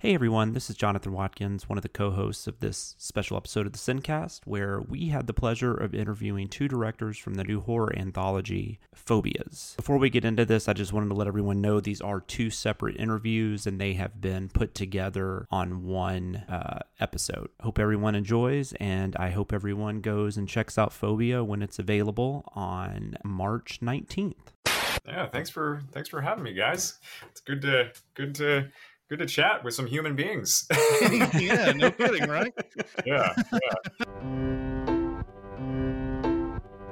Hey 0.00 0.14
everyone, 0.14 0.54
this 0.54 0.70
is 0.70 0.76
Jonathan 0.76 1.12
Watkins, 1.12 1.68
one 1.68 1.76
of 1.76 1.82
the 1.82 1.90
co 1.90 2.10
hosts 2.10 2.46
of 2.46 2.60
this 2.60 2.94
special 2.96 3.36
episode 3.36 3.66
of 3.66 3.74
the 3.74 3.78
Sincast, 3.78 4.40
where 4.46 4.80
we 4.80 5.08
had 5.08 5.26
the 5.26 5.34
pleasure 5.34 5.74
of 5.74 5.94
interviewing 5.94 6.48
two 6.48 6.68
directors 6.68 7.18
from 7.18 7.34
the 7.34 7.44
new 7.44 7.60
horror 7.60 7.92
anthology, 7.94 8.80
Phobias. 8.94 9.74
Before 9.76 9.98
we 9.98 10.08
get 10.08 10.24
into 10.24 10.46
this, 10.46 10.68
I 10.68 10.72
just 10.72 10.94
wanted 10.94 11.10
to 11.10 11.16
let 11.16 11.26
everyone 11.26 11.60
know 11.60 11.80
these 11.80 12.00
are 12.00 12.20
two 12.22 12.48
separate 12.48 12.96
interviews 12.96 13.66
and 13.66 13.78
they 13.78 13.92
have 13.92 14.22
been 14.22 14.48
put 14.48 14.74
together 14.74 15.46
on 15.50 15.84
one 15.84 16.44
uh, 16.48 16.78
episode. 16.98 17.50
Hope 17.60 17.78
everyone 17.78 18.14
enjoys, 18.14 18.72
and 18.80 19.14
I 19.16 19.28
hope 19.28 19.52
everyone 19.52 20.00
goes 20.00 20.38
and 20.38 20.48
checks 20.48 20.78
out 20.78 20.94
Phobia 20.94 21.44
when 21.44 21.60
it's 21.60 21.78
available 21.78 22.50
on 22.54 23.18
March 23.22 23.80
19th. 23.82 24.32
Yeah, 25.06 25.28
thanks 25.28 25.50
for 25.50 25.82
thanks 25.92 26.08
for 26.08 26.20
having 26.20 26.44
me, 26.44 26.54
guys. 26.54 26.98
It's 27.30 27.40
good 27.40 27.62
to 27.62 27.92
good 28.14 28.34
to 28.36 28.70
good 29.10 29.18
to 29.18 29.26
chat 29.26 29.64
with 29.64 29.74
some 29.74 29.88
human 29.88 30.14
beings. 30.14 30.68
yeah, 31.34 31.72
no 31.72 31.90
kidding, 31.90 32.30
right? 32.30 32.54
yeah, 33.04 33.34
yeah. 33.52 34.02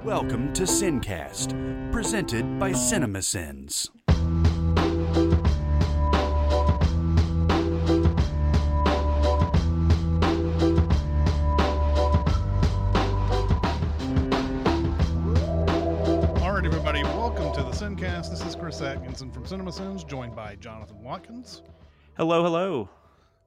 Welcome 0.03 0.53
to 0.55 0.65
Sincast, 0.65 1.53
presented 1.93 2.59
by 2.59 2.73
CinemaSins. 2.73 3.91
All 16.43 16.53
right, 16.53 16.67
everybody, 16.67 17.05
welcome 17.05 17.53
to 17.53 17.63
the 17.63 17.71
Sincast. 17.71 18.31
This 18.31 18.45
is 18.45 18.57
Chris 18.57 18.83
Atkinson 18.83 19.31
from 19.31 19.45
CinemaSins, 19.45 20.05
joined 20.05 20.35
by 20.35 20.57
Jonathan 20.57 21.01
Watkins. 21.01 21.63
Hello, 22.19 22.43
hello. 22.43 22.89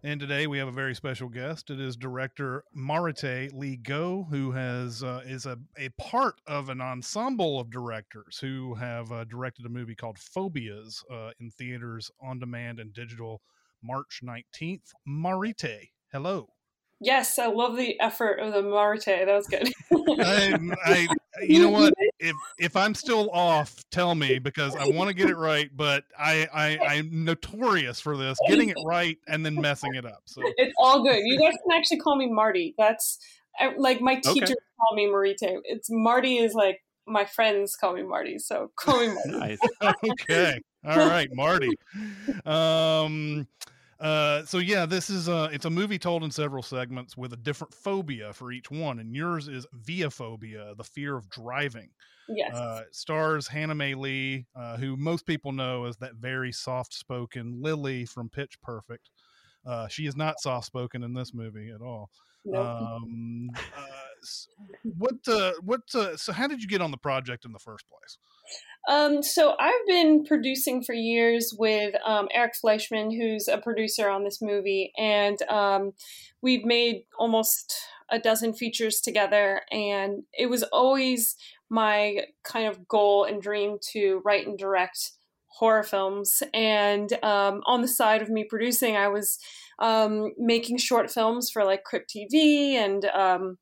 And 0.01 0.17
today 0.17 0.47
we 0.47 0.57
have 0.57 0.69
a 0.69 0.71
very 0.71 0.95
special 0.95 1.27
guest. 1.27 1.69
It 1.69 1.81
is 1.81 1.97
director 1.97 2.63
Maritte 2.73 3.53
Lee 3.53 3.75
Go, 3.75 4.25
who 4.29 4.53
has 4.53 5.03
uh, 5.03 5.23
is 5.25 5.45
a, 5.45 5.57
a 5.77 5.89
part 5.99 6.35
of 6.47 6.69
an 6.69 6.79
ensemble 6.79 7.59
of 7.59 7.69
directors 7.69 8.37
who 8.39 8.75
have 8.75 9.11
uh, 9.11 9.25
directed 9.25 9.65
a 9.65 9.69
movie 9.69 9.93
called 9.93 10.17
Phobias 10.17 11.03
uh, 11.11 11.31
in 11.41 11.51
theaters 11.51 12.09
on 12.21 12.39
demand 12.39 12.79
and 12.79 12.93
digital 12.93 13.41
March 13.83 14.21
19th. 14.23 14.93
Maritte, 15.05 15.89
hello. 16.13 16.47
Yes, 17.01 17.37
I 17.39 17.47
love 17.47 17.75
the 17.75 17.99
effort 17.99 18.39
of 18.39 18.53
the 18.53 18.61
Maritte. 18.61 19.25
That 19.25 19.35
was 19.35 19.47
good. 19.47 19.69
I, 20.23 20.57
I, 20.85 21.07
you 21.41 21.59
know 21.59 21.71
what? 21.71 21.93
If 22.21 22.35
if 22.59 22.75
I'm 22.75 22.93
still 22.93 23.29
off, 23.31 23.83
tell 23.89 24.15
me 24.15 24.39
because 24.39 24.75
I 24.75 24.85
want 24.85 25.09
to 25.09 25.13
get 25.13 25.27
it 25.27 25.37
right. 25.37 25.69
But 25.75 26.05
I, 26.17 26.47
I 26.53 26.79
I'm 26.95 27.25
notorious 27.25 27.99
for 27.99 28.15
this, 28.15 28.39
getting 28.47 28.69
it 28.69 28.77
right 28.85 29.17
and 29.27 29.45
then 29.45 29.59
messing 29.59 29.95
it 29.95 30.05
up. 30.05 30.21
So 30.25 30.43
it's 30.57 30.73
all 30.77 31.03
good. 31.03 31.19
You 31.23 31.39
guys 31.39 31.57
can 31.63 31.77
actually 31.77 31.99
call 31.99 32.15
me 32.15 32.31
Marty. 32.31 32.75
That's 32.77 33.19
uh, 33.59 33.71
like 33.77 34.01
my 34.01 34.15
teachers 34.15 34.51
Okay. 34.51 34.55
call 34.79 34.95
me 34.95 35.07
Maritte. 35.07 35.59
It's 35.63 35.87
Marty 35.89 36.37
is 36.37 36.53
like 36.53 36.79
my 37.07 37.25
friends 37.25 37.75
call 37.75 37.93
me 37.93 38.03
Marty. 38.03 38.37
So 38.39 38.71
call 38.77 38.99
me 38.99 39.07
Marty. 39.07 39.57
okay. 40.11 40.61
All 40.85 40.97
right, 40.99 41.29
Marty. 41.33 41.77
Um 42.45 43.47
uh 44.01 44.43
so 44.45 44.57
yeah, 44.57 44.85
this 44.85 45.09
is 45.09 45.29
uh 45.29 45.49
it's 45.51 45.65
a 45.65 45.69
movie 45.69 45.99
told 45.99 46.23
in 46.23 46.31
several 46.31 46.63
segments 46.63 47.15
with 47.15 47.33
a 47.33 47.37
different 47.37 47.73
phobia 47.73 48.33
for 48.33 48.51
each 48.51 48.71
one, 48.71 48.99
and 48.99 49.15
yours 49.15 49.47
is 49.47 49.67
viophobia, 49.85 50.75
the 50.75 50.83
fear 50.83 51.15
of 51.15 51.29
driving. 51.29 51.89
Yes. 52.27 52.53
Uh 52.53 52.81
stars 52.91 53.47
Hana 53.47 53.75
Mae 53.75 53.93
Lee, 53.93 54.47
uh, 54.55 54.77
who 54.77 54.97
most 54.97 55.25
people 55.25 55.51
know 55.51 55.85
as 55.85 55.97
that 55.97 56.15
very 56.15 56.51
soft 56.51 56.93
spoken 56.93 57.61
Lily 57.61 58.05
from 58.05 58.29
Pitch 58.29 58.59
Perfect. 58.61 59.09
Uh 59.65 59.87
she 59.87 60.07
is 60.07 60.15
not 60.15 60.39
soft 60.39 60.65
spoken 60.65 61.03
in 61.03 61.13
this 61.13 61.33
movie 61.33 61.69
at 61.69 61.81
all. 61.81 62.09
Nope. 62.43 62.65
Um 62.65 63.49
uh, 63.55 63.81
what 64.97 65.15
uh 65.27 65.53
what 65.61 65.81
uh, 65.93 66.17
so 66.17 66.31
how 66.33 66.47
did 66.47 66.61
you 66.61 66.67
get 66.67 66.81
on 66.81 66.91
the 66.91 66.97
project 66.97 67.45
in 67.45 67.51
the 67.51 67.59
first 67.59 67.85
place? 67.87 68.17
Um, 68.89 69.21
so 69.21 69.55
I've 69.59 69.85
been 69.87 70.25
producing 70.25 70.83
for 70.83 70.93
years 70.93 71.53
with 71.57 71.93
um, 72.03 72.27
Eric 72.33 72.53
Fleischman, 72.63 73.15
who's 73.15 73.47
a 73.47 73.59
producer 73.59 74.09
on 74.09 74.23
this 74.23 74.41
movie, 74.41 74.91
and 74.97 75.41
um, 75.43 75.93
we've 76.41 76.65
made 76.65 77.03
almost 77.19 77.75
a 78.09 78.19
dozen 78.19 78.53
features 78.53 78.99
together. 78.99 79.61
And 79.71 80.23
it 80.33 80.49
was 80.49 80.63
always 80.63 81.35
my 81.69 82.25
kind 82.43 82.67
of 82.67 82.87
goal 82.87 83.23
and 83.23 83.41
dream 83.41 83.77
to 83.93 84.21
write 84.25 84.47
and 84.47 84.57
direct 84.57 85.11
horror 85.47 85.83
films. 85.83 86.41
And 86.53 87.11
um, 87.23 87.61
on 87.65 87.81
the 87.81 87.87
side 87.87 88.21
of 88.21 88.29
me 88.29 88.43
producing, 88.43 88.97
I 88.97 89.07
was 89.07 89.37
um, 89.79 90.33
making 90.37 90.77
short 90.77 91.09
films 91.09 91.49
for 91.51 91.63
like 91.63 91.83
Crypt 91.83 92.13
TV 92.13 92.73
and 92.73 93.05
um, 93.05 93.57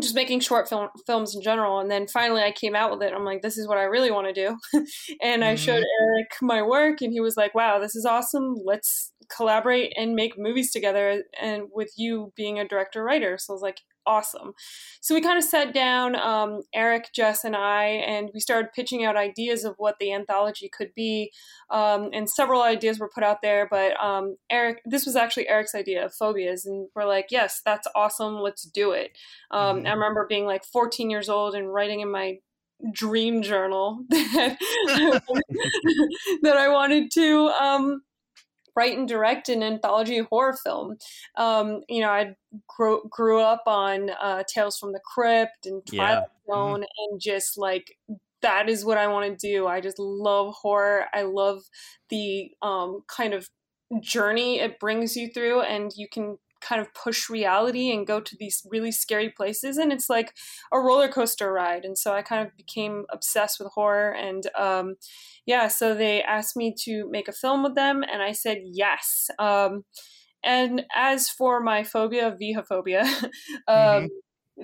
just 0.00 0.14
making 0.14 0.40
short 0.40 0.68
film 0.68 0.88
films 1.06 1.34
in 1.34 1.42
general. 1.42 1.80
And 1.80 1.90
then 1.90 2.06
finally 2.06 2.42
I 2.42 2.52
came 2.52 2.74
out 2.74 2.90
with 2.90 3.02
it. 3.02 3.12
I'm 3.14 3.24
like, 3.24 3.42
this 3.42 3.58
is 3.58 3.66
what 3.66 3.78
I 3.78 3.84
really 3.84 4.10
want 4.10 4.26
to 4.26 4.32
do. 4.32 4.56
and 5.22 5.44
I 5.44 5.54
showed 5.54 5.82
mm-hmm. 5.82 6.04
Eric 6.04 6.28
my 6.42 6.62
work 6.62 7.00
and 7.00 7.12
he 7.12 7.20
was 7.20 7.36
like, 7.36 7.54
wow, 7.54 7.78
this 7.78 7.96
is 7.96 8.04
awesome. 8.04 8.54
Let's 8.64 9.12
collaborate 9.34 9.92
and 9.96 10.14
make 10.14 10.38
movies 10.38 10.70
together 10.70 11.22
and 11.40 11.64
with 11.72 11.92
you 11.96 12.32
being 12.36 12.58
a 12.58 12.68
director 12.68 13.02
writer. 13.02 13.38
So 13.38 13.52
I 13.52 13.54
was 13.54 13.62
like, 13.62 13.80
awesome. 14.06 14.54
So 15.00 15.14
we 15.14 15.20
kind 15.20 15.38
of 15.38 15.44
sat 15.44 15.74
down, 15.74 16.16
um, 16.16 16.62
Eric, 16.74 17.10
Jess, 17.14 17.44
and 17.44 17.56
I, 17.56 17.84
and 17.84 18.30
we 18.32 18.40
started 18.40 18.72
pitching 18.72 19.04
out 19.04 19.16
ideas 19.16 19.64
of 19.64 19.74
what 19.78 19.98
the 19.98 20.12
anthology 20.12 20.68
could 20.68 20.94
be. 20.94 21.32
Um, 21.70 22.10
and 22.12 22.30
several 22.30 22.62
ideas 22.62 22.98
were 22.98 23.10
put 23.12 23.24
out 23.24 23.42
there, 23.42 23.66
but 23.70 24.00
um, 24.02 24.36
Eric, 24.50 24.82
this 24.84 25.04
was 25.04 25.16
actually 25.16 25.48
Eric's 25.48 25.74
idea 25.74 26.04
of 26.04 26.14
phobias, 26.14 26.64
and 26.64 26.88
we're 26.94 27.06
like, 27.06 27.26
yes, 27.30 27.60
that's 27.64 27.88
awesome. 27.94 28.36
Let's 28.36 28.62
do 28.62 28.92
it. 28.92 29.16
Um, 29.50 29.84
I 29.86 29.92
remember 29.92 30.26
being 30.28 30.46
like 30.46 30.64
14 30.64 31.10
years 31.10 31.28
old 31.28 31.54
and 31.54 31.72
writing 31.72 32.00
in 32.00 32.10
my 32.10 32.38
dream 32.92 33.42
journal 33.42 34.04
that, 34.08 34.58
that 36.42 36.56
I 36.56 36.68
wanted 36.68 37.10
to 37.12 37.48
um, 37.48 38.02
write 38.76 38.96
and 38.96 39.08
direct 39.08 39.48
an 39.48 39.62
anthology 39.62 40.18
horror 40.18 40.56
film. 40.62 40.96
Um, 41.36 41.82
you 41.88 42.00
know, 42.02 42.10
I 42.10 42.36
grew, 42.68 43.02
grew 43.10 43.40
up 43.40 43.62
on 43.66 44.10
uh, 44.20 44.42
Tales 44.52 44.78
from 44.78 44.92
the 44.92 45.00
Crypt 45.14 45.66
and 45.66 45.82
Twilight 45.86 46.24
Yeah. 46.48 46.54
Zone, 46.54 46.84
and 47.10 47.20
just 47.20 47.58
like 47.58 47.96
that 48.42 48.68
is 48.68 48.84
what 48.84 48.98
I 48.98 49.06
want 49.08 49.38
to 49.38 49.48
do. 49.52 49.66
I 49.66 49.80
just 49.80 49.98
love 49.98 50.54
horror. 50.54 51.06
I 51.12 51.22
love 51.22 51.62
the 52.10 52.50
um, 52.62 53.02
kind 53.08 53.34
of 53.34 53.48
journey 54.00 54.60
it 54.60 54.78
brings 54.78 55.16
you 55.16 55.30
through, 55.32 55.62
and 55.62 55.90
you 55.96 56.08
can 56.08 56.38
kind 56.66 56.80
of 56.80 56.92
push 56.94 57.30
reality 57.30 57.92
and 57.92 58.06
go 58.06 58.20
to 58.20 58.36
these 58.38 58.66
really 58.70 58.90
scary 58.90 59.30
places 59.30 59.76
and 59.76 59.92
it's 59.92 60.10
like 60.10 60.34
a 60.72 60.78
roller 60.78 61.08
coaster 61.08 61.52
ride 61.52 61.84
and 61.84 61.96
so 61.96 62.12
i 62.12 62.22
kind 62.22 62.46
of 62.46 62.56
became 62.56 63.04
obsessed 63.12 63.58
with 63.58 63.72
horror 63.74 64.10
and 64.10 64.48
um, 64.58 64.94
yeah 65.46 65.68
so 65.68 65.94
they 65.94 66.22
asked 66.22 66.56
me 66.56 66.74
to 66.76 67.08
make 67.10 67.28
a 67.28 67.32
film 67.32 67.62
with 67.62 67.74
them 67.74 68.02
and 68.02 68.22
i 68.22 68.32
said 68.32 68.58
yes 68.64 69.28
um, 69.38 69.84
and 70.42 70.84
as 70.94 71.28
for 71.28 71.60
my 71.60 71.82
phobia 71.84 72.36
vihophobia 72.40 73.04
um, 73.68 74.08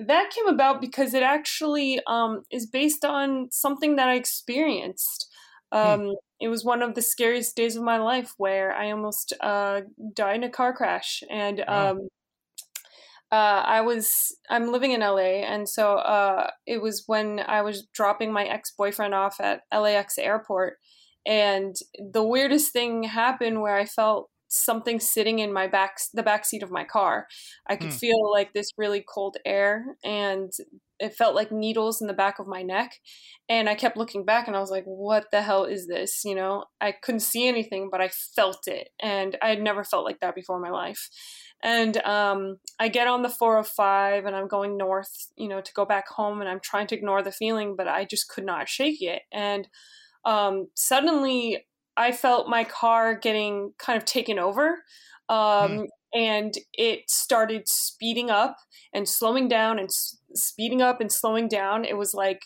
that 0.07 0.31
came 0.31 0.47
about 0.47 0.81
because 0.81 1.13
it 1.13 1.23
actually 1.23 1.99
um, 2.07 2.41
is 2.51 2.65
based 2.65 3.05
on 3.05 3.47
something 3.51 3.95
that 3.95 4.09
i 4.09 4.15
experienced 4.15 5.29
um, 5.73 6.15
it 6.39 6.49
was 6.49 6.65
one 6.65 6.81
of 6.83 6.95
the 6.95 7.01
scariest 7.03 7.55
days 7.55 7.75
of 7.77 7.83
my 7.83 7.97
life 7.99 8.33
where 8.37 8.73
I 8.75 8.91
almost 8.91 9.33
uh, 9.41 9.81
died 10.13 10.37
in 10.37 10.43
a 10.45 10.49
car 10.51 10.73
crash, 10.73 11.23
and 11.29 11.61
Wow. 11.67 11.93
um, 11.93 12.09
uh, 13.31 13.63
I 13.65 13.81
was 13.81 14.35
I'm 14.49 14.71
living 14.71 14.91
in 14.91 15.01
LA, 15.01 15.43
and 15.43 15.67
so 15.67 15.95
uh, 15.97 16.49
it 16.67 16.81
was 16.81 17.03
when 17.07 17.39
I 17.39 17.61
was 17.61 17.87
dropping 17.93 18.31
my 18.31 18.45
ex 18.45 18.71
boyfriend 18.77 19.13
off 19.15 19.39
at 19.39 19.61
LAX 19.71 20.17
airport, 20.17 20.77
and 21.25 21.75
the 21.97 22.23
weirdest 22.23 22.71
thing 22.73 23.03
happened 23.03 23.61
where 23.61 23.75
I 23.75 23.85
felt 23.85 24.29
something 24.53 24.99
sitting 24.99 25.39
in 25.39 25.53
my 25.53 25.67
back 25.67 25.97
the 26.13 26.23
back 26.23 26.45
seat 26.45 26.63
of 26.63 26.71
my 26.71 26.83
car. 26.83 27.27
I 27.67 27.75
could 27.75 27.91
Hmm. 27.91 27.97
feel 27.99 28.31
like 28.31 28.53
this 28.53 28.69
really 28.77 29.03
cold 29.07 29.37
air, 29.45 29.97
and 30.03 30.51
it 30.99 31.15
felt 31.15 31.35
like 31.35 31.51
needles 31.51 32.01
in 32.01 32.07
the 32.07 32.13
back 32.13 32.39
of 32.39 32.47
my 32.47 32.61
neck. 32.63 32.99
And 33.49 33.67
I 33.69 33.75
kept 33.75 33.97
looking 33.97 34.25
back, 34.25 34.47
and 34.47 34.55
I 34.55 34.59
was 34.59 34.71
like, 34.71 34.85
"What 34.85 35.31
the 35.31 35.41
hell 35.41 35.65
is 35.65 35.87
this?" 35.87 36.23
You 36.23 36.35
know, 36.35 36.65
I 36.81 36.91
couldn't 36.93 37.21
see 37.21 37.47
anything, 37.47 37.89
but 37.91 38.01
I 38.01 38.09
felt 38.09 38.67
it, 38.67 38.89
and 39.01 39.37
I 39.41 39.49
had 39.49 39.61
never 39.61 39.83
felt 39.83 40.05
like 40.05 40.19
that 40.21 40.35
before 40.35 40.55
in 40.57 40.61
my 40.61 40.69
life. 40.71 41.09
And 41.61 41.97
um, 41.99 42.57
I 42.79 42.89
get 42.89 43.07
on 43.07 43.21
the 43.21 43.29
405 43.29 44.25
and 44.25 44.35
I'm 44.35 44.47
going 44.47 44.77
north, 44.77 45.31
you 45.37 45.47
know, 45.47 45.61
to 45.61 45.73
go 45.73 45.85
back 45.85 46.07
home 46.09 46.41
and 46.41 46.49
I'm 46.49 46.59
trying 46.59 46.87
to 46.87 46.95
ignore 46.95 47.21
the 47.23 47.31
feeling, 47.31 47.75
but 47.77 47.87
I 47.87 48.05
just 48.05 48.27
could 48.29 48.45
not 48.45 48.67
shake 48.67 49.01
it. 49.01 49.23
And 49.31 49.67
um, 50.25 50.67
suddenly 50.75 51.65
I 51.97 52.11
felt 52.11 52.49
my 52.49 52.63
car 52.63 53.15
getting 53.15 53.73
kind 53.77 53.97
of 53.97 54.05
taken 54.05 54.39
over. 54.39 54.83
Um, 55.29 55.87
And 56.15 56.53
it 56.73 57.09
started 57.09 57.67
speeding 57.67 58.29
up 58.29 58.57
and 58.93 59.09
slowing 59.09 59.47
down 59.47 59.79
and 59.79 59.87
s- 59.87 60.17
speeding 60.35 60.79
up 60.81 61.01
and 61.01 61.11
slowing 61.11 61.47
down. 61.47 61.85
It 61.85 61.97
was 61.97 62.13
like 62.13 62.43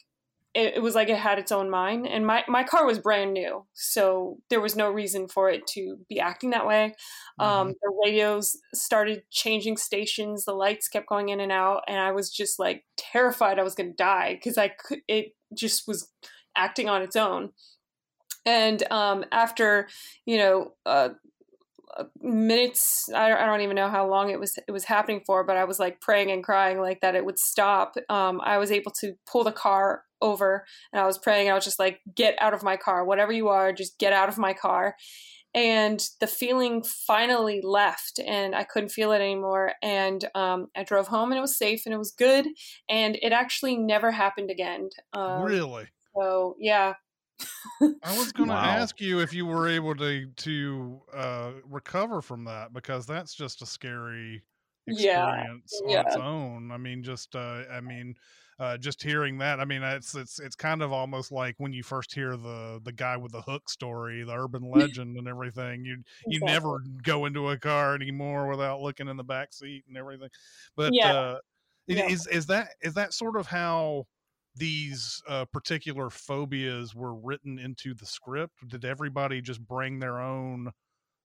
it, 0.54 0.76
it 0.78 0.82
was 0.82 0.96
like 0.96 1.10
it 1.10 1.18
had 1.18 1.38
its 1.40 1.52
own 1.52 1.70
mind 1.70 2.08
and 2.08 2.26
my, 2.26 2.44
my 2.48 2.64
car 2.64 2.86
was 2.86 3.00
brand 3.00 3.34
new 3.34 3.66
so 3.74 4.40
there 4.50 4.62
was 4.62 4.76
no 4.76 4.90
reason 4.90 5.28
for 5.28 5.50
it 5.50 5.68
to 5.68 5.98
be 6.10 6.20
acting 6.20 6.50
that 6.52 6.66
way 6.66 6.96
um, 7.40 7.74
the 7.82 8.02
radios 8.06 8.58
started 8.74 9.24
changing 9.32 9.78
stations 9.78 10.46
the 10.46 10.54
lights 10.54 10.88
kept 10.88 11.08
going 11.08 11.30
in 11.30 11.40
and 11.40 11.52
out 11.52 11.84
and 11.88 12.00
i 12.00 12.12
was 12.12 12.32
just 12.32 12.60
like 12.60 12.86
terrified 12.98 13.60
i 13.60 13.64
was 13.64 13.76
going 13.76 13.90
to 13.90 13.96
die 13.96 14.34
because 14.34 14.58
i 14.58 14.68
could 14.70 15.00
it 15.08 15.36
just 15.54 15.88
was 15.88 16.12
acting 16.56 16.90
on 16.90 17.02
its 17.02 17.16
own 17.16 17.52
and 18.48 18.82
um, 18.92 19.26
after 19.32 19.88
you 20.26 20.38
know 20.38 20.72
uh, 20.86 21.10
uh, 21.98 22.06
minutes 22.22 23.10
I 23.14 23.30
don't, 23.30 23.38
I 23.40 23.46
don't 23.46 23.62
even 23.62 23.76
know 23.76 23.90
how 23.90 24.08
long 24.10 24.30
it 24.30 24.40
was 24.40 24.58
it 24.68 24.72
was 24.72 24.86
happening 24.86 25.22
for 25.26 25.44
but 25.44 25.58
i 25.58 25.66
was 25.66 25.80
like 25.80 26.00
praying 26.00 26.32
and 26.32 26.44
crying 26.44 26.80
like 26.80 27.02
that 27.02 27.16
it 27.16 27.26
would 27.26 27.38
stop. 27.38 27.96
Um, 28.10 28.42
i 28.44 28.58
was 28.58 28.72
able 28.72 28.92
to 29.02 29.14
pull 29.30 29.44
the 29.44 29.52
car 29.52 30.04
over 30.22 30.66
and 30.92 31.02
i 31.02 31.06
was 31.06 31.20
praying. 31.20 31.50
I 31.50 31.54
was 31.54 31.66
just 31.66 31.80
like 31.80 32.00
get 32.16 32.36
out 32.40 32.54
of 32.54 32.64
my 32.64 32.78
car. 32.78 33.06
Whatever 33.06 33.32
you 33.32 33.50
are 33.50 33.72
just 33.74 34.00
get 34.00 34.14
out 34.14 34.30
of 34.30 34.38
my 34.38 34.54
car. 34.54 34.96
And 35.54 36.06
the 36.20 36.28
feeling 36.28 36.84
finally 36.84 37.62
left 37.64 38.20
and 38.20 38.56
i 38.56 38.64
couldn't 38.64 38.90
feel 38.90 39.12
it 39.12 39.22
anymore. 39.22 39.74
And 39.82 40.24
um, 40.36 40.68
i 40.76 40.84
drove 40.84 41.08
home 41.08 41.32
and 41.32 41.38
it 41.38 41.42
was 41.42 41.58
safe 41.58 41.82
and 41.86 41.94
it 41.94 42.00
was 42.00 42.12
good. 42.12 42.48
And 42.90 43.18
it 43.22 43.34
actually 43.34 43.76
never 43.76 44.12
happened 44.12 44.52
again. 44.52 44.90
Um, 45.14 45.44
really? 45.44 45.88
so 46.16 46.56
yeah 46.60 46.94
I 48.04 48.14
was 48.14 48.32
going 48.32 48.50
to 48.50 48.56
Wow. 48.56 48.62
ask 48.62 49.02
you 49.02 49.20
if 49.22 49.34
you 49.34 49.46
were 49.46 49.68
able 49.68 49.96
to 49.96 50.28
to 50.32 51.02
uh, 51.14 51.54
recover 51.66 52.22
from 52.22 52.44
that 52.46 52.72
because 52.72 53.08
that's 53.08 53.34
just 53.34 53.62
a 53.62 53.66
scary 53.66 54.44
Yeah, 54.88 55.26
experience 55.26 55.82
on 55.84 56.00
yeah. 56.00 56.04
its 56.04 56.16
own. 56.16 56.72
I 56.72 56.78
mean, 56.78 57.02
just 57.04 57.36
uh, 57.36 57.64
I 57.72 57.82
mean, 57.82 58.16
uh, 58.60 58.78
just 58.78 59.02
hearing 59.02 59.40
that. 59.40 59.60
I 59.60 59.66
mean, 59.66 59.82
it's 59.84 60.14
it's 60.16 60.40
it's 60.40 60.56
kind 60.56 60.84
of 60.84 60.94
almost 60.94 61.32
like 61.32 61.56
when 61.58 61.74
you 61.74 61.82
first 61.84 62.14
hear 62.14 62.38
the 62.38 62.80
the 62.84 62.94
guy 62.94 63.18
with 63.18 63.32
the 63.32 63.42
hook 63.42 63.68
story, 63.70 64.24
the 64.24 64.34
urban 64.36 64.64
legend, 64.72 65.18
and 65.18 65.28
everything. 65.28 65.84
You 65.84 66.04
you 66.28 66.40
Exactly. 66.40 66.42
never 66.42 66.80
go 67.04 67.26
into 67.26 67.50
a 67.50 67.58
car 67.58 67.96
anymore 67.96 68.48
without 68.48 68.80
looking 68.80 69.08
in 69.08 69.18
the 69.18 69.24
back 69.24 69.54
seat 69.54 69.86
and 69.88 69.98
everything. 69.98 70.30
But 70.76 70.94
Yeah. 70.94 71.12
uh, 71.12 71.40
Yeah. 71.88 72.12
is 72.12 72.28
is 72.28 72.46
that 72.48 72.70
is 72.82 72.94
that 72.94 73.14
sort 73.14 73.38
of 73.38 73.48
how 73.48 74.06
these 74.58 75.22
uh, 75.28 75.46
particular 75.46 76.10
phobias 76.10 76.96
were 76.96 77.14
written 77.14 77.60
into 77.60 77.94
the 77.94 78.06
script? 78.06 78.68
Did 78.68 78.86
everybody 78.86 79.42
just 79.42 79.66
bring 79.66 80.00
their 80.00 80.20
own 80.20 80.72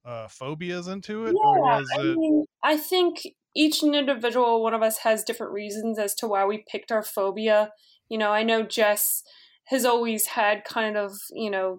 uh, 0.05 0.29
phobias 0.29 0.89
into 0.89 1.27
it, 1.27 1.37
or 1.43 1.61
Yeah, 1.63 1.79
was 1.79 1.89
I 1.95 2.03
it? 2.03 2.17
mean, 2.17 2.45
I 2.63 2.77
think 2.77 3.23
each 3.55 3.83
individual 3.83 4.63
one 4.63 4.75
of 4.75 4.83
us 4.83 4.99
has 4.99 5.25
different 5.25 5.53
reasons 5.53 5.99
as 5.99 6.15
to 6.17 6.29
why 6.29 6.45
we 6.45 6.65
picked 6.71 6.91
our 6.91 7.03
phobia. 7.03 7.71
You 8.09 8.19
know, 8.19 8.33
I 8.33 8.43
know 8.43 8.63
Jess 8.63 9.23
has 9.67 9.85
always 9.85 10.29
had 10.29 10.65
kind 10.65 10.97
of, 10.97 11.13
you 11.33 11.51
know, 11.51 11.79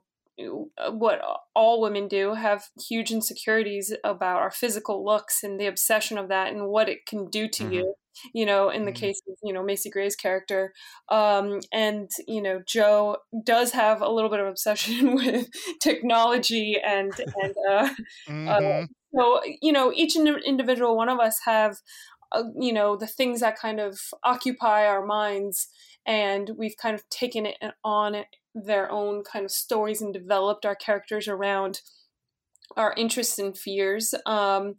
uh, 0.78 0.92
what 0.92 1.22
all 1.54 1.82
women 1.82 2.08
do 2.08 2.34
have 2.34 2.66
huge 2.90 3.12
insecurities 3.12 3.94
about 4.04 4.42
our 4.42 4.52
physical 4.52 5.06
looks 5.06 5.44
and 5.44 5.60
the 5.60 5.68
obsession 5.68 6.18
of 6.18 6.30
that 6.30 6.52
and 6.52 6.68
what 6.68 6.90
it 6.90 7.06
can 7.06 7.30
do 7.30 7.48
to 7.48 7.64
you 7.66 7.94
you 8.34 8.46
know 8.46 8.70
in 8.70 8.86
the 8.86 8.92
case 8.92 9.22
of 9.28 9.36
you 9.44 9.54
know 9.54 9.64
macy 9.64 9.90
gray's 9.90 10.16
character 10.16 10.74
um, 11.10 11.60
and 11.72 12.10
you 12.28 12.42
know 12.42 12.62
joe 12.68 13.18
does 13.44 13.72
have 13.72 14.02
a 14.02 14.10
little 14.10 14.30
bit 14.30 14.40
of 14.40 14.48
obsession 14.48 15.16
with 15.16 15.48
technology 15.82 16.78
and 16.84 17.14
and 17.36 17.56
uh, 17.70 17.90
uh, 18.48 18.60
Mhm. 18.60 18.88
so 19.16 19.42
you 19.62 19.72
know 19.72 19.92
each 19.96 20.16
individual 20.16 20.96
one 20.98 21.10
of 21.10 21.20
us 21.20 21.40
have 21.46 21.78
uh, 22.32 22.44
you 22.60 22.74
know 22.74 22.96
the 22.96 23.08
things 23.08 23.40
that 23.42 23.58
kind 23.58 23.80
of 23.80 24.00
occupy 24.24 24.86
our 24.86 25.06
minds 25.06 25.68
and 26.06 26.52
we've 26.58 26.78
kind 26.78 26.96
of 26.96 27.08
taken 27.10 27.46
it 27.46 27.58
on 27.84 28.26
their 28.56 28.92
own 28.92 29.24
kind 29.24 29.46
of 29.46 29.52
stories 29.52 30.02
and 30.02 30.14
developed 30.14 30.66
our 30.66 30.76
characters 30.76 31.28
around 31.28 31.82
our 32.76 32.94
interests 32.98 33.38
and 33.40 33.58
fears 33.58 34.14
um, 34.26 34.76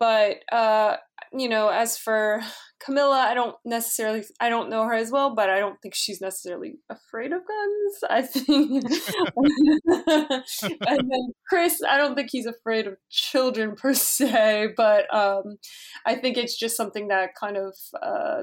but 0.00 0.38
uh, 0.50 0.96
you 1.32 1.48
know 1.48 1.68
as 1.68 1.96
for 1.96 2.42
camilla 2.80 3.26
i 3.28 3.34
don't 3.34 3.54
necessarily 3.64 4.24
i 4.40 4.48
don't 4.48 4.70
know 4.70 4.84
her 4.84 4.94
as 4.94 5.12
well 5.12 5.34
but 5.34 5.50
i 5.50 5.60
don't 5.60 5.80
think 5.80 5.94
she's 5.94 6.20
necessarily 6.20 6.78
afraid 6.88 7.32
of 7.32 7.42
guns. 7.46 8.02
I 8.10 8.22
think 8.22 8.46
and 10.88 11.10
then 11.10 11.32
chris 11.48 11.80
i 11.88 11.96
don't 11.98 12.16
think 12.16 12.30
he's 12.32 12.46
afraid 12.46 12.86
of 12.86 12.96
children 13.10 13.74
per 13.76 13.94
se 13.94 14.70
but 14.76 15.12
um, 15.14 15.58
i 16.06 16.16
think 16.16 16.36
it's 16.36 16.58
just 16.58 16.76
something 16.76 17.08
that 17.08 17.34
kind 17.38 17.56
of 17.56 17.74
uh, 18.02 18.42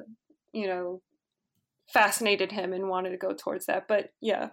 you 0.54 0.68
know 0.68 1.02
fascinated 1.92 2.52
him 2.52 2.74
and 2.74 2.90
wanted 2.90 3.12
to 3.12 3.18
go 3.18 3.34
towards 3.34 3.66
that 3.66 3.88
but 3.88 4.12
yeah. 4.22 4.50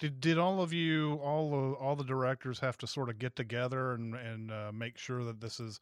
Did 0.00 0.18
did 0.18 0.38
all 0.38 0.62
of 0.62 0.72
you, 0.72 1.20
all 1.22 1.50
the 1.50 1.76
all 1.76 1.94
the 1.94 2.04
directors, 2.04 2.58
have 2.60 2.78
to 2.78 2.86
sort 2.86 3.10
of 3.10 3.18
get 3.18 3.36
together 3.36 3.92
and 3.92 4.14
and 4.14 4.50
uh, 4.50 4.72
make 4.72 4.96
sure 4.96 5.22
that 5.24 5.42
this 5.42 5.60
is 5.60 5.78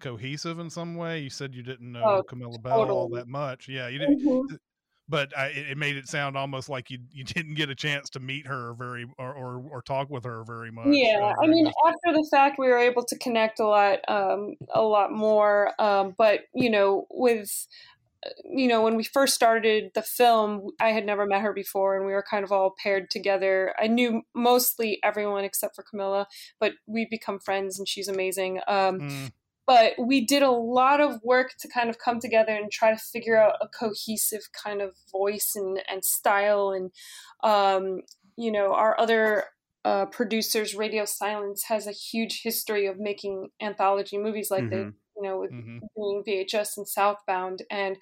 cohesive 0.00 0.58
in 0.58 0.70
some 0.70 0.96
way? 0.96 1.20
You 1.20 1.30
said 1.30 1.54
you 1.54 1.62
didn't 1.62 1.90
know 1.92 2.04
Oh, 2.06 2.22
Camilla 2.22 2.58
Belle 2.58 2.90
all 2.90 3.08
that 3.10 3.28
much. 3.28 3.68
Yeah, 3.68 3.88
you 3.88 3.98
didn't. 3.98 4.22
Mhm. 4.24 4.58
But 5.08 5.36
I, 5.36 5.46
it 5.48 5.76
made 5.76 5.96
it 5.96 6.06
sound 6.08 6.36
almost 6.36 6.68
like 6.68 6.88
you 6.88 7.00
you 7.12 7.24
didn't 7.24 7.54
get 7.54 7.68
a 7.68 7.74
chance 7.74 8.08
to 8.10 8.20
meet 8.20 8.46
her 8.46 8.74
very 8.74 9.06
or 9.18 9.34
or, 9.34 9.60
or 9.70 9.82
talk 9.82 10.08
with 10.08 10.24
her 10.24 10.44
very 10.44 10.70
much. 10.70 10.86
Yeah, 10.92 11.32
uh, 11.36 11.42
I 11.42 11.46
mean, 11.48 11.64
this- 11.64 11.74
after 11.84 12.12
the 12.12 12.28
fact, 12.30 12.58
we 12.60 12.68
were 12.68 12.78
able 12.78 13.04
to 13.04 13.18
connect 13.18 13.58
a 13.58 13.66
lot, 13.66 14.08
um, 14.08 14.54
a 14.72 14.82
lot 14.82 15.12
more. 15.12 15.72
Um, 15.80 16.14
but 16.16 16.42
you 16.54 16.70
know, 16.70 17.06
with 17.10 17.66
uh, 18.24 18.30
you 18.44 18.68
know, 18.68 18.82
when 18.82 18.96
we 18.96 19.04
first 19.04 19.34
started 19.34 19.90
the 19.94 20.02
film, 20.02 20.68
I 20.80 20.90
had 20.90 21.06
never 21.06 21.26
met 21.26 21.42
her 21.42 21.52
before, 21.52 21.96
and 21.96 22.06
we 22.06 22.12
were 22.12 22.24
kind 22.28 22.44
of 22.44 22.52
all 22.52 22.74
paired 22.82 23.10
together. 23.10 23.74
I 23.80 23.86
knew 23.88 24.22
mostly 24.34 24.98
everyone 25.02 25.44
except 25.44 25.74
for 25.74 25.82
Camilla, 25.82 26.26
but 26.60 26.74
we've 26.86 27.10
become 27.10 27.40
friends, 27.40 27.78
and 27.78 27.88
she's 27.88 28.08
amazing. 28.08 28.60
Um, 28.68 29.00
Mm. 29.00 29.32
But 29.70 29.94
we 30.04 30.20
did 30.20 30.42
a 30.42 30.50
lot 30.50 31.00
of 31.00 31.22
work 31.22 31.52
to 31.60 31.68
kind 31.68 31.88
of 31.88 31.96
come 31.96 32.18
together 32.18 32.52
and 32.52 32.72
try 32.72 32.90
to 32.90 32.96
figure 32.96 33.40
out 33.40 33.54
a 33.60 33.68
cohesive 33.68 34.40
kind 34.52 34.82
of 34.82 34.96
voice 35.12 35.52
and, 35.54 35.80
and 35.88 36.04
style 36.04 36.72
and 36.72 36.90
um, 37.44 38.00
you 38.36 38.50
know 38.50 38.74
our 38.74 38.98
other 38.98 39.44
uh, 39.84 40.06
producers, 40.06 40.74
Radio 40.74 41.04
Silence 41.04 41.62
has 41.68 41.86
a 41.86 41.92
huge 41.92 42.42
history 42.42 42.86
of 42.86 42.98
making 42.98 43.50
anthology 43.62 44.18
movies 44.18 44.50
like 44.50 44.64
mm-hmm. 44.64 44.88
they 44.88 44.90
you 45.20 45.28
know, 45.28 45.38
with 45.38 45.52
mm-hmm. 45.52 45.78
doing 45.96 46.22
VHS 46.26 46.78
and 46.78 46.88
Southbound. 46.88 47.62
And 47.70 47.96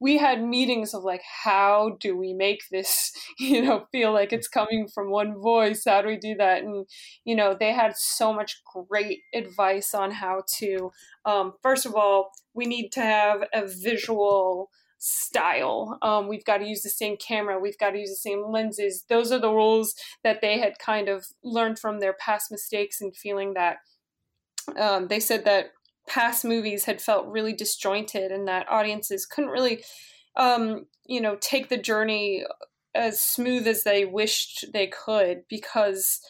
we 0.00 0.16
had 0.16 0.42
meetings 0.42 0.94
of 0.94 1.04
like, 1.04 1.22
how 1.44 1.96
do 2.00 2.16
we 2.16 2.32
make 2.32 2.62
this, 2.70 3.12
you 3.38 3.62
know, 3.62 3.86
feel 3.92 4.12
like 4.12 4.32
it's 4.32 4.48
coming 4.48 4.88
from 4.88 5.10
one 5.10 5.34
voice? 5.34 5.84
How 5.86 6.02
do 6.02 6.08
we 6.08 6.16
do 6.16 6.34
that? 6.36 6.62
And, 6.62 6.86
you 7.24 7.36
know, 7.36 7.56
they 7.58 7.72
had 7.72 7.96
so 7.96 8.32
much 8.32 8.60
great 8.88 9.20
advice 9.34 9.94
on 9.94 10.12
how 10.12 10.42
to, 10.58 10.92
um, 11.24 11.54
first 11.62 11.84
of 11.84 11.94
all, 11.94 12.30
we 12.54 12.64
need 12.64 12.90
to 12.92 13.00
have 13.00 13.42
a 13.52 13.66
visual 13.66 14.70
style. 14.98 15.98
Um, 16.00 16.28
we've 16.28 16.44
got 16.44 16.58
to 16.58 16.66
use 16.66 16.82
the 16.82 16.88
same 16.88 17.16
camera. 17.16 17.58
We've 17.58 17.78
got 17.78 17.90
to 17.90 17.98
use 17.98 18.10
the 18.10 18.30
same 18.30 18.44
lenses. 18.50 19.04
Those 19.08 19.32
are 19.32 19.40
the 19.40 19.50
rules 19.50 19.94
that 20.22 20.40
they 20.40 20.60
had 20.60 20.78
kind 20.78 21.08
of 21.08 21.26
learned 21.42 21.80
from 21.80 21.98
their 21.98 22.12
past 22.12 22.50
mistakes 22.50 23.00
and 23.00 23.14
feeling 23.14 23.54
that 23.54 23.78
um, 24.78 25.08
they 25.08 25.20
said 25.20 25.44
that 25.44 25.72
past 26.08 26.44
movies 26.44 26.84
had 26.84 27.00
felt 27.00 27.26
really 27.26 27.52
disjointed 27.52 28.32
and 28.32 28.48
that 28.48 28.68
audiences 28.68 29.26
couldn't 29.26 29.50
really 29.50 29.84
um, 30.36 30.86
you 31.06 31.20
know 31.20 31.36
take 31.40 31.68
the 31.68 31.76
journey 31.76 32.44
as 32.94 33.20
smooth 33.22 33.66
as 33.66 33.84
they 33.84 34.04
wished 34.04 34.66
they 34.72 34.86
could 34.86 35.42
because 35.48 36.20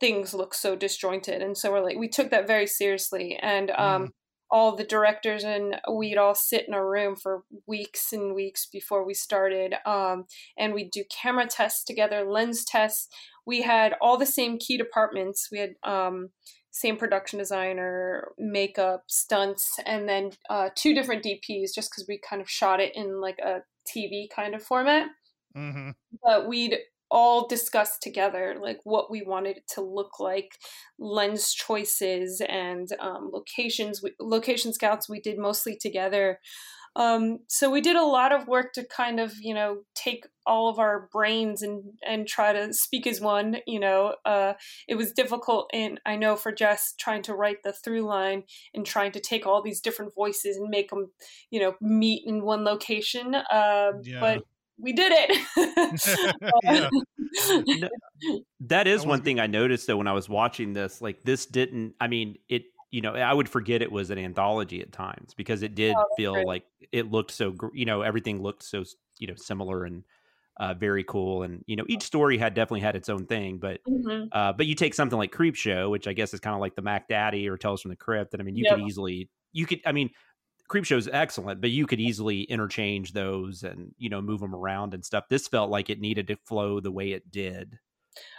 things 0.00 0.32
look 0.34 0.54
so 0.54 0.74
disjointed. 0.74 1.42
And 1.42 1.56
so 1.56 1.70
we're 1.70 1.84
like 1.84 1.98
we 1.98 2.08
took 2.08 2.30
that 2.30 2.46
very 2.46 2.66
seriously. 2.66 3.38
And 3.40 3.70
um, 3.72 4.06
mm. 4.06 4.08
all 4.50 4.74
the 4.74 4.84
directors 4.84 5.44
and 5.44 5.76
we'd 5.92 6.16
all 6.16 6.34
sit 6.34 6.66
in 6.66 6.74
a 6.74 6.84
room 6.84 7.14
for 7.14 7.42
weeks 7.66 8.12
and 8.12 8.34
weeks 8.34 8.66
before 8.66 9.04
we 9.04 9.14
started 9.14 9.74
um, 9.86 10.24
and 10.58 10.72
we'd 10.72 10.90
do 10.90 11.04
camera 11.10 11.46
tests 11.46 11.84
together 11.84 12.24
lens 12.24 12.64
tests. 12.64 13.08
We 13.46 13.62
had 13.62 13.94
all 14.00 14.16
the 14.16 14.26
same 14.26 14.58
key 14.58 14.76
departments. 14.76 15.48
We 15.52 15.58
had 15.58 15.74
um, 15.84 16.30
same 16.70 16.96
production 16.96 17.38
designer, 17.38 18.28
makeup, 18.38 19.04
stunts, 19.08 19.78
and 19.86 20.08
then 20.08 20.30
uh, 20.48 20.70
two 20.74 20.94
different 20.94 21.24
DPs 21.24 21.74
just 21.74 21.90
because 21.90 22.06
we 22.08 22.18
kind 22.18 22.40
of 22.40 22.48
shot 22.48 22.80
it 22.80 22.94
in 22.94 23.20
like 23.20 23.38
a 23.38 23.62
TV 23.88 24.28
kind 24.34 24.54
of 24.54 24.62
format. 24.62 25.08
Mm-hmm. 25.56 25.90
But 26.22 26.48
we'd 26.48 26.78
all 27.10 27.48
discuss 27.48 27.98
together 27.98 28.56
like 28.62 28.78
what 28.84 29.10
we 29.10 29.22
wanted 29.22 29.58
it 29.58 29.68
to 29.74 29.80
look 29.80 30.20
like, 30.20 30.56
lens 30.98 31.52
choices, 31.52 32.40
and 32.48 32.88
um, 33.00 33.30
locations. 33.32 34.02
We, 34.02 34.12
location 34.20 34.72
scouts 34.72 35.08
we 35.08 35.20
did 35.20 35.38
mostly 35.38 35.76
together. 35.76 36.38
Um, 36.96 37.40
so 37.46 37.70
we 37.70 37.80
did 37.80 37.96
a 37.96 38.04
lot 38.04 38.32
of 38.32 38.48
work 38.48 38.72
to 38.74 38.84
kind 38.84 39.20
of, 39.20 39.34
you 39.40 39.54
know, 39.54 39.82
take 39.94 40.26
all 40.46 40.68
of 40.68 40.78
our 40.78 41.08
brains 41.12 41.62
and 41.62 41.84
and 42.06 42.26
try 42.26 42.52
to 42.52 42.72
speak 42.74 43.06
as 43.06 43.20
one. 43.20 43.58
You 43.66 43.80
know, 43.80 44.16
uh, 44.24 44.54
it 44.88 44.96
was 44.96 45.12
difficult, 45.12 45.70
and 45.72 46.00
I 46.04 46.16
know 46.16 46.36
for 46.36 46.52
Jess 46.52 46.94
trying 46.98 47.22
to 47.22 47.34
write 47.34 47.62
the 47.62 47.72
through 47.72 48.02
line 48.02 48.42
and 48.74 48.84
trying 48.84 49.12
to 49.12 49.20
take 49.20 49.46
all 49.46 49.62
these 49.62 49.80
different 49.80 50.14
voices 50.14 50.56
and 50.56 50.68
make 50.68 50.90
them, 50.90 51.12
you 51.50 51.60
know, 51.60 51.74
meet 51.80 52.24
in 52.26 52.42
one 52.42 52.64
location. 52.64 53.34
Uh, 53.34 53.92
yeah. 54.02 54.20
But 54.20 54.42
we 54.78 54.92
did 54.92 55.12
it. 55.14 56.90
that 58.60 58.86
is 58.86 59.06
one 59.06 59.22
thing 59.22 59.38
I 59.38 59.46
noticed 59.46 59.86
though 59.86 59.96
when 59.96 60.08
I 60.08 60.12
was 60.12 60.28
watching 60.28 60.72
this. 60.72 61.00
Like 61.00 61.22
this 61.24 61.46
didn't. 61.46 61.94
I 62.00 62.08
mean, 62.08 62.36
it 62.48 62.64
you 62.90 63.00
know, 63.00 63.14
I 63.14 63.32
would 63.32 63.48
forget 63.48 63.82
it 63.82 63.92
was 63.92 64.10
an 64.10 64.18
anthology 64.18 64.80
at 64.80 64.92
times 64.92 65.34
because 65.34 65.62
it 65.62 65.74
did 65.74 65.94
oh, 65.96 66.06
feel 66.16 66.34
great. 66.34 66.46
like 66.46 66.64
it 66.92 67.10
looked 67.10 67.30
so, 67.30 67.54
you 67.72 67.84
know, 67.84 68.02
everything 68.02 68.42
looked 68.42 68.64
so, 68.64 68.84
you 69.18 69.28
know, 69.28 69.34
similar 69.36 69.84
and 69.84 70.02
uh, 70.58 70.74
very 70.74 71.04
cool. 71.04 71.42
And 71.42 71.64
you 71.66 71.76
know, 71.76 71.84
each 71.88 72.02
story 72.02 72.36
had 72.36 72.54
definitely 72.54 72.80
had 72.80 72.96
its 72.96 73.08
own 73.08 73.26
thing. 73.26 73.58
But 73.58 73.80
mm-hmm. 73.88 74.26
uh, 74.32 74.52
but 74.52 74.66
you 74.66 74.74
take 74.74 74.94
something 74.94 75.18
like 75.18 75.32
Creepshow, 75.32 75.90
which 75.90 76.06
I 76.06 76.12
guess 76.12 76.34
is 76.34 76.40
kind 76.40 76.54
of 76.54 76.60
like 76.60 76.74
the 76.74 76.82
Mac 76.82 77.08
Daddy 77.08 77.48
or 77.48 77.56
Tales 77.56 77.80
from 77.80 77.90
the 77.90 77.96
Crypt, 77.96 78.34
and 78.34 78.42
I 78.42 78.44
mean, 78.44 78.56
you 78.56 78.64
yep. 78.64 78.76
could 78.76 78.86
easily, 78.86 79.28
you 79.52 79.66
could, 79.66 79.80
I 79.84 79.92
mean. 79.92 80.10
Creepshow 80.68 80.98
is 80.98 81.10
excellent, 81.12 81.60
but 81.60 81.70
you 81.70 81.84
could 81.84 81.98
easily 81.98 82.42
interchange 82.42 83.12
those 83.12 83.64
and 83.64 83.92
you 83.98 84.08
know 84.08 84.22
move 84.22 84.38
them 84.38 84.54
around 84.54 84.94
and 84.94 85.04
stuff. 85.04 85.24
This 85.28 85.48
felt 85.48 85.68
like 85.68 85.90
it 85.90 86.00
needed 86.00 86.28
to 86.28 86.36
flow 86.46 86.78
the 86.78 86.92
way 86.92 87.10
it 87.10 87.28
did. 87.28 87.76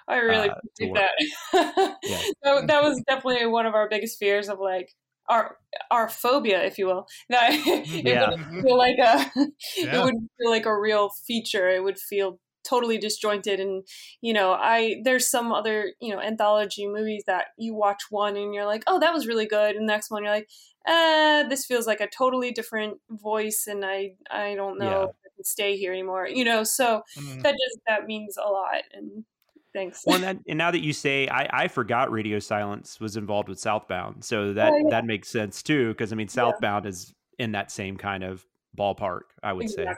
I 0.07 0.17
really 0.17 0.49
uh, 0.49 0.55
appreciate 0.55 0.95
that. 0.95 1.97
yeah. 2.03 2.21
that. 2.43 2.67
That 2.67 2.83
was 2.83 3.01
definitely 3.07 3.45
one 3.45 3.65
of 3.65 3.73
our 3.73 3.87
biggest 3.89 4.19
fears 4.19 4.49
of 4.49 4.59
like 4.59 4.93
our 5.29 5.57
our 5.89 6.09
phobia, 6.09 6.63
if 6.63 6.77
you 6.77 6.87
will. 6.87 7.07
That 7.29 7.51
it 7.53 8.05
yeah. 8.05 8.29
would 8.29 8.63
feel 8.63 8.77
like 8.77 8.97
a 8.97 9.31
yeah. 9.77 9.99
it 10.01 10.03
would 10.03 10.15
feel 10.39 10.49
like 10.49 10.65
a 10.65 10.77
real 10.77 11.09
feature. 11.25 11.69
It 11.69 11.83
would 11.83 11.99
feel 11.99 12.39
totally 12.63 12.99
disjointed 12.99 13.59
and 13.59 13.83
you 14.21 14.33
know 14.33 14.51
i 14.51 15.01
there's 15.03 15.27
some 15.29 15.51
other 15.51 15.93
you 15.99 16.13
know 16.13 16.21
anthology 16.21 16.87
movies 16.87 17.23
that 17.25 17.45
you 17.57 17.73
watch 17.73 18.03
one 18.11 18.37
and 18.37 18.53
you're 18.53 18.67
like 18.67 18.83
oh 18.85 18.99
that 18.99 19.13
was 19.13 19.25
really 19.25 19.47
good 19.47 19.75
and 19.75 19.89
the 19.89 19.91
next 19.91 20.11
one 20.11 20.23
you're 20.23 20.31
like 20.31 20.47
eh, 20.87 21.43
this 21.49 21.65
feels 21.65 21.87
like 21.87 22.01
a 22.01 22.07
totally 22.07 22.51
different 22.51 22.99
voice 23.09 23.65
and 23.67 23.83
i 23.83 24.11
i 24.29 24.53
don't 24.53 24.77
know 24.77 24.85
yeah. 24.85 25.03
if 25.03 25.09
i 25.09 25.29
can 25.35 25.43
stay 25.43 25.75
here 25.75 25.91
anymore 25.91 26.27
you 26.27 26.43
know 26.43 26.63
so 26.63 27.01
mm-hmm. 27.17 27.41
that 27.41 27.53
just 27.53 27.79
that 27.87 28.05
means 28.05 28.37
a 28.37 28.47
lot 28.47 28.83
and 28.93 29.25
Thanks. 29.73 30.03
Well, 30.05 30.15
and, 30.15 30.23
that, 30.23 30.37
and, 30.47 30.57
now 30.57 30.71
that 30.71 30.83
you 30.83 30.93
say, 30.93 31.27
I, 31.27 31.63
I 31.63 31.67
forgot 31.67 32.11
Radio 32.11 32.39
Silence 32.39 32.99
was 32.99 33.15
involved 33.15 33.47
with 33.47 33.59
Southbound, 33.59 34.23
so 34.23 34.53
that 34.53 34.73
oh, 34.73 34.77
yeah. 34.77 34.89
that 34.89 35.05
makes 35.05 35.29
sense 35.29 35.63
too. 35.63 35.89
Because 35.89 36.11
I 36.11 36.15
mean, 36.15 36.27
Southbound 36.27 36.85
yeah. 36.85 36.89
is 36.89 37.13
in 37.39 37.53
that 37.53 37.71
same 37.71 37.97
kind 37.97 38.23
of 38.23 38.45
ballpark, 38.77 39.21
I 39.41 39.53
would 39.53 39.63
exactly. 39.63 39.95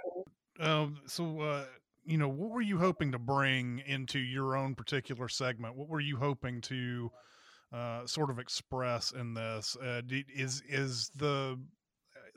say. 0.59 0.63
Um, 0.63 0.99
so, 1.07 1.41
uh, 1.41 1.65
you 2.05 2.17
know, 2.17 2.29
what 2.29 2.51
were 2.51 2.61
you 2.61 2.77
hoping 2.77 3.11
to 3.13 3.19
bring 3.19 3.81
into 3.85 4.19
your 4.19 4.55
own 4.55 4.75
particular 4.75 5.27
segment? 5.27 5.75
What 5.75 5.89
were 5.89 5.99
you 5.99 6.17
hoping 6.17 6.61
to 6.61 7.11
uh, 7.71 8.05
sort 8.05 8.29
of 8.29 8.39
express 8.39 9.11
in 9.11 9.33
this? 9.33 9.75
Uh, 9.81 10.01
is 10.09 10.61
is 10.69 11.09
the 11.15 11.59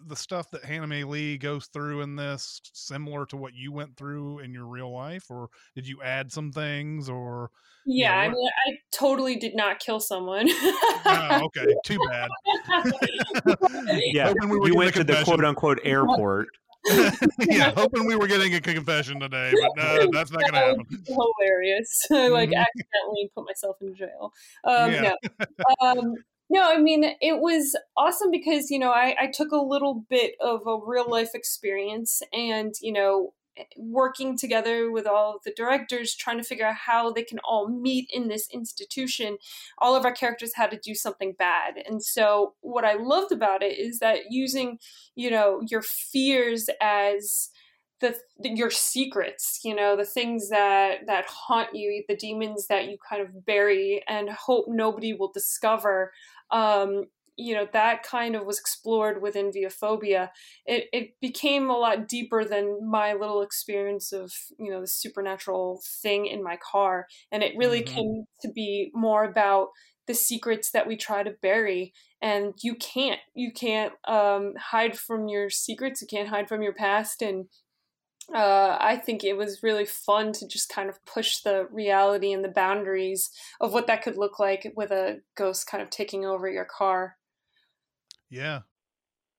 the 0.06 0.16
stuff 0.16 0.50
that 0.50 0.64
Hana 0.64 0.86
Mae 0.86 1.04
Lee 1.04 1.38
goes 1.38 1.66
through 1.66 2.02
in 2.02 2.16
this 2.16 2.60
similar 2.72 3.26
to 3.26 3.36
what 3.36 3.54
you 3.54 3.72
went 3.72 3.96
through 3.96 4.40
in 4.40 4.52
your 4.52 4.66
real 4.66 4.92
life, 4.92 5.30
or 5.30 5.48
did 5.74 5.86
you 5.86 6.02
add 6.02 6.32
some 6.32 6.52
things? 6.52 7.08
Or 7.08 7.50
yeah, 7.86 8.24
you 8.24 8.30
know, 8.30 8.32
I 8.32 8.34
mean, 8.34 8.48
I 8.66 8.72
totally 8.92 9.36
did 9.36 9.54
not 9.54 9.78
kill 9.78 10.00
someone. 10.00 10.48
oh, 10.50 11.40
okay, 11.44 11.66
too 11.84 11.98
bad. 12.08 12.28
yeah, 14.12 14.32
we 14.32 14.68
you 14.70 14.76
went 14.76 14.94
to 14.94 15.04
the 15.04 15.22
quote 15.24 15.44
unquote 15.44 15.80
airport. 15.82 16.48
yeah, 17.40 17.72
hoping 17.74 18.06
we 18.06 18.14
were 18.14 18.28
getting 18.28 18.54
a 18.54 18.60
confession 18.60 19.18
today, 19.18 19.52
but 19.60 19.70
no, 19.76 20.08
that's 20.12 20.30
not 20.30 20.40
going 20.42 20.52
to 20.52 20.58
happen. 20.58 20.86
Hilarious! 21.06 22.06
I 22.12 22.28
like 22.28 22.50
mm-hmm. 22.50 22.60
accidentally 22.60 23.30
put 23.34 23.44
myself 23.44 23.76
in 23.80 23.94
jail. 23.96 24.32
Um, 24.64 24.92
yeah. 24.92 25.12
No. 25.82 25.88
Um, 25.88 26.14
no, 26.48 26.62
I 26.62 26.78
mean, 26.78 27.04
it 27.20 27.40
was 27.40 27.76
awesome 27.96 28.30
because, 28.30 28.70
you 28.70 28.78
know, 28.78 28.92
I, 28.92 29.16
I 29.20 29.26
took 29.32 29.50
a 29.50 29.56
little 29.56 30.04
bit 30.08 30.34
of 30.40 30.60
a 30.66 30.78
real 30.84 31.10
life 31.10 31.30
experience 31.34 32.22
and, 32.32 32.72
you 32.80 32.92
know, 32.92 33.34
eh, 33.56 33.64
working 33.76 34.38
together 34.38 34.92
with 34.92 35.08
all 35.08 35.34
of 35.34 35.42
the 35.44 35.52
directors, 35.56 36.14
trying 36.14 36.38
to 36.38 36.44
figure 36.44 36.66
out 36.66 36.76
how 36.76 37.10
they 37.10 37.24
can 37.24 37.40
all 37.40 37.68
meet 37.68 38.08
in 38.12 38.28
this 38.28 38.48
institution. 38.52 39.38
All 39.78 39.96
of 39.96 40.04
our 40.04 40.12
characters 40.12 40.52
had 40.54 40.70
to 40.70 40.78
do 40.78 40.94
something 40.94 41.34
bad. 41.36 41.74
And 41.84 42.00
so, 42.00 42.54
what 42.60 42.84
I 42.84 42.94
loved 42.94 43.32
about 43.32 43.64
it 43.64 43.76
is 43.78 43.98
that 43.98 44.30
using, 44.30 44.78
you 45.16 45.32
know, 45.32 45.60
your 45.68 45.82
fears 45.82 46.70
as 46.80 47.50
the, 48.00 48.14
the, 48.38 48.50
your 48.50 48.70
secrets 48.70 49.60
you 49.64 49.74
know 49.74 49.96
the 49.96 50.04
things 50.04 50.50
that 50.50 51.06
that 51.06 51.24
haunt 51.26 51.74
you 51.74 52.04
the 52.08 52.16
demons 52.16 52.66
that 52.66 52.88
you 52.88 52.98
kind 53.08 53.22
of 53.22 53.46
bury 53.46 54.02
and 54.06 54.28
hope 54.28 54.66
nobody 54.68 55.14
will 55.14 55.32
discover 55.32 56.12
um, 56.50 57.04
you 57.36 57.54
know 57.54 57.66
that 57.72 58.02
kind 58.02 58.34
of 58.34 58.46
was 58.46 58.58
explored 58.58 59.20
within 59.20 59.50
Viaphobia. 59.50 60.30
It 60.64 60.84
it 60.92 61.10
became 61.20 61.68
a 61.68 61.76
lot 61.76 62.08
deeper 62.08 62.44
than 62.44 62.88
my 62.88 63.12
little 63.12 63.42
experience 63.42 64.12
of 64.12 64.32
you 64.58 64.70
know 64.70 64.80
the 64.80 64.88
supernatural 64.88 65.80
thing 66.02 66.26
in 66.26 66.42
my 66.42 66.56
car, 66.56 67.06
and 67.30 67.42
it 67.42 67.54
really 67.56 67.82
mm-hmm. 67.82 67.94
came 67.94 68.24
to 68.42 68.50
be 68.52 68.90
more 68.94 69.24
about 69.24 69.68
the 70.06 70.14
secrets 70.14 70.70
that 70.70 70.86
we 70.86 70.96
try 70.96 71.22
to 71.22 71.34
bury 71.42 71.92
and 72.22 72.54
you 72.62 72.74
can't 72.76 73.20
you 73.34 73.52
can't 73.52 73.92
um, 74.06 74.52
hide 74.56 74.96
from 74.96 75.28
your 75.28 75.50
secrets 75.50 76.00
you 76.00 76.06
can't 76.06 76.28
hide 76.28 76.48
from 76.48 76.62
your 76.62 76.72
past 76.72 77.22
and 77.22 77.46
uh, 78.34 78.76
I 78.80 78.96
think 78.96 79.22
it 79.22 79.36
was 79.36 79.62
really 79.62 79.86
fun 79.86 80.32
to 80.34 80.48
just 80.48 80.68
kind 80.68 80.88
of 80.88 81.04
push 81.04 81.38
the 81.38 81.68
reality 81.70 82.32
and 82.32 82.44
the 82.44 82.48
boundaries 82.48 83.30
of 83.60 83.72
what 83.72 83.86
that 83.86 84.02
could 84.02 84.16
look 84.16 84.38
like 84.38 84.72
with 84.76 84.90
a 84.90 85.20
ghost 85.36 85.66
kind 85.66 85.82
of 85.82 85.90
taking 85.90 86.24
over 86.24 86.48
your 86.48 86.64
car. 86.64 87.16
Yeah. 88.28 88.60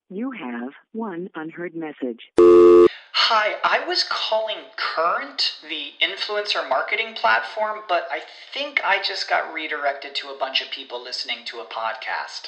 You 0.10 0.32
have 0.32 0.72
one 0.94 1.30
unheard 1.36 1.76
message. 1.76 2.32
Hi, 2.40 3.56
I 3.62 3.86
was 3.86 4.06
calling 4.10 4.56
Current, 4.78 5.56
the 5.68 5.92
influencer 6.02 6.68
marketing 6.70 7.14
platform, 7.14 7.80
but 7.90 8.08
I 8.10 8.22
think 8.54 8.80
I 8.86 9.02
just 9.04 9.30
got 9.30 9.54
redirected 9.54 10.16
to 10.16 10.28
a 10.30 10.38
bunch 10.40 10.62
of 10.62 10.72
people 10.72 11.04
listening 11.04 11.40
to 11.48 11.60
a 11.60 11.66
podcast. 11.66 12.48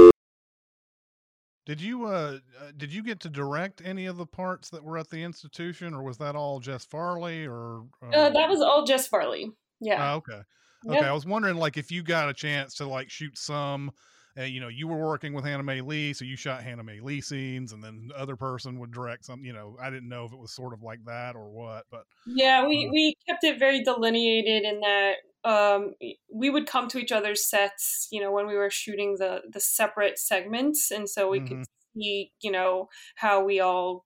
Did 1.71 1.79
you 1.79 2.05
uh 2.05 2.39
did 2.75 2.91
you 2.91 3.01
get 3.01 3.21
to 3.21 3.29
direct 3.29 3.81
any 3.85 4.05
of 4.05 4.17
the 4.17 4.25
parts 4.25 4.69
that 4.71 4.83
were 4.83 4.97
at 4.97 5.09
the 5.09 5.23
institution, 5.23 5.93
or 5.93 6.03
was 6.03 6.17
that 6.17 6.35
all 6.35 6.59
Jess 6.59 6.83
Farley? 6.83 7.47
Or 7.47 7.85
uh, 8.13 8.29
that 8.29 8.49
was 8.49 8.59
all 8.59 8.85
Jess 8.85 9.07
Farley. 9.07 9.49
Yeah. 9.79 10.11
Oh, 10.11 10.15
okay. 10.17 10.41
Okay. 10.85 10.95
Yep. 10.95 11.03
I 11.05 11.13
was 11.13 11.25
wondering, 11.25 11.55
like, 11.55 11.77
if 11.77 11.89
you 11.89 12.03
got 12.03 12.27
a 12.27 12.33
chance 12.33 12.73
to 12.75 12.85
like 12.85 13.09
shoot 13.09 13.37
some. 13.37 13.91
Uh, 14.37 14.43
you 14.43 14.59
know, 14.59 14.67
you 14.67 14.85
were 14.85 14.97
working 14.97 15.33
with 15.33 15.45
Hana 15.45 15.63
Mae 15.63 15.79
Lee, 15.79 16.11
so 16.11 16.25
you 16.25 16.35
shot 16.35 16.61
Hana 16.61 16.83
Mae 16.83 16.99
Lee 16.99 17.21
scenes, 17.21 17.71
and 17.71 17.81
then 17.81 18.07
the 18.09 18.17
other 18.17 18.35
person 18.35 18.77
would 18.79 18.91
direct 18.91 19.23
some. 19.23 19.45
You 19.45 19.53
know, 19.53 19.77
I 19.81 19.89
didn't 19.89 20.09
know 20.09 20.25
if 20.25 20.33
it 20.33 20.39
was 20.39 20.51
sort 20.51 20.73
of 20.73 20.83
like 20.83 20.99
that 21.05 21.37
or 21.37 21.49
what, 21.49 21.85
but 21.89 22.03
yeah, 22.25 22.67
we 22.67 22.85
uh, 22.85 22.91
we 22.91 23.15
kept 23.27 23.45
it 23.45 23.59
very 23.59 23.81
delineated 23.81 24.63
in 24.63 24.81
that 24.81 25.15
um, 25.43 25.93
we 26.31 26.49
would 26.49 26.67
come 26.67 26.87
to 26.89 26.99
each 26.99 27.11
other's 27.11 27.43
sets, 27.43 28.07
you 28.11 28.21
know, 28.21 28.31
when 28.31 28.47
we 28.47 28.55
were 28.55 28.69
shooting 28.69 29.15
the 29.17 29.41
the 29.51 29.59
separate 29.59 30.19
segments, 30.19 30.91
and 30.91 31.09
so 31.09 31.29
we 31.29 31.39
mm-hmm. 31.39 31.59
could 31.59 31.65
see, 31.95 32.31
you 32.41 32.51
know, 32.51 32.89
how 33.15 33.43
we 33.43 33.59
all 33.59 34.05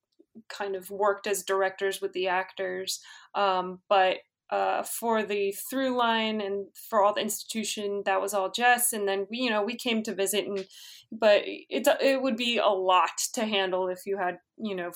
kind 0.50 0.76
of 0.76 0.90
worked 0.90 1.28
as 1.28 1.44
directors 1.44 2.02
with 2.02 2.14
the 2.14 2.28
actors. 2.28 3.00
Um, 3.34 3.80
but 3.90 4.18
uh, 4.50 4.84
for 4.84 5.24
the 5.24 5.52
through 5.70 5.96
line 5.96 6.40
and 6.40 6.68
for 6.90 7.04
all 7.04 7.14
the 7.14 7.22
institution, 7.22 8.04
that 8.06 8.22
was 8.22 8.34
all 8.34 8.52
Jess. 8.52 8.94
And 8.94 9.08
then 9.08 9.26
we, 9.30 9.40
you 9.40 9.50
know, 9.50 9.64
we 9.64 9.76
came 9.76 10.04
to 10.04 10.14
visit, 10.14 10.46
and 10.46 10.66
but 11.12 11.42
it 11.46 11.88
it 12.02 12.22
would 12.22 12.38
be 12.38 12.58
a 12.58 12.68
lot 12.68 13.18
to 13.34 13.46
handle 13.46 13.88
if 13.88 14.06
you 14.06 14.18
had, 14.18 14.38
you 14.58 14.76
know, 14.76 14.92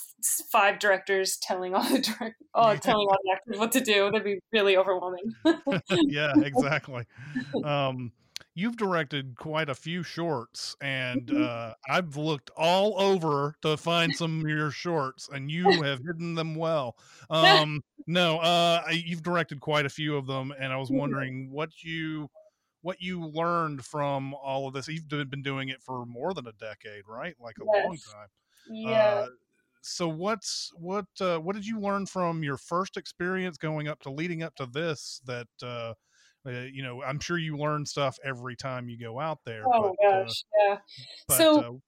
five 0.52 0.80
directors 0.80 1.38
telling 1.42 1.74
all 1.74 1.84
the 1.90 2.00
direct, 2.00 2.36
oh, 2.54 2.76
telling 2.76 3.08
all 3.08 3.18
the 3.24 3.32
actors 3.32 3.60
what 3.60 3.72
to 3.72 3.82
do. 3.82 4.06
That'd 4.06 4.24
be 4.24 4.40
really 4.54 4.78
overwhelming. 4.78 5.34
yeah, 5.90 6.34
exactly. 6.38 7.06
Um, 7.64 8.12
you've 8.60 8.76
directed 8.76 9.36
quite 9.38 9.70
a 9.70 9.76
few 9.76 10.04
shorts, 10.04 10.76
and 10.82 11.28
mm-hmm. 11.28 11.44
uh, 11.44 11.74
I've 11.88 12.18
looked 12.18 12.52
all 12.58 13.00
over 13.00 13.56
to 13.62 13.78
find 13.78 14.14
some 14.14 14.42
of 14.42 14.50
your 14.50 14.70
shorts, 14.70 15.30
and 15.32 15.50
you 15.50 15.82
have 15.82 16.00
hidden 16.06 16.36
them 16.36 16.56
well. 16.56 16.98
Um, 17.30 17.82
no, 18.08 18.40
uh, 18.40 18.84
you've 18.92 19.24
directed 19.24 19.62
quite 19.62 19.86
a 19.86 19.90
few 19.90 20.18
of 20.18 20.28
them, 20.28 20.54
and 20.60 20.74
I 20.74 20.78
was 20.78 20.90
mm-hmm. 20.90 20.98
wondering 20.98 21.52
what 21.52 21.70
you 21.84 22.30
what 22.82 23.02
you 23.02 23.26
learned 23.26 23.86
from 23.86 24.34
all 24.34 24.68
of 24.68 24.74
this. 24.74 24.88
You've 24.88 25.08
been 25.08 25.42
doing 25.42 25.70
it 25.70 25.82
for 25.82 26.06
more 26.06 26.34
than 26.34 26.48
a 26.48 26.54
decade, 26.54 27.04
right? 27.08 27.36
Like 27.40 27.56
a 27.62 27.66
yes. 27.66 27.86
long 27.86 27.98
time. 27.98 28.28
Yeah. 28.70 28.98
Uh, 28.98 29.28
so 29.82 30.10
what's 30.10 30.72
what 30.76 31.06
uh, 31.22 31.38
what 31.38 31.56
did 31.56 31.66
you 31.66 31.80
learn 31.80 32.06
from 32.06 32.44
your 32.44 32.58
first 32.58 32.98
experience 32.98 33.58
going 33.58 33.88
up 33.88 34.02
to 34.02 34.10
leading 34.10 34.44
up 34.44 34.56
to 34.56 34.66
this 34.66 35.22
that 35.26 35.48
uh, 36.48 36.52
you 36.52 36.84
know, 36.84 37.04
I'm 37.04 37.20
sure 37.20 37.38
you 37.38 37.58
learn 37.58 37.86
stuff 37.86 38.18
every 38.24 38.56
time 38.56 38.90
you 38.90 38.98
go 38.98 39.20
out 39.20 39.40
there. 39.46 39.64
Oh 39.66 39.96
but, 40.00 40.08
uh, 40.08 40.24
gosh, 40.24 40.44
uh, 40.44 40.64
yeah. 40.64 40.78
But, 41.28 41.38
so, 41.38 41.60
uh, 41.60 41.80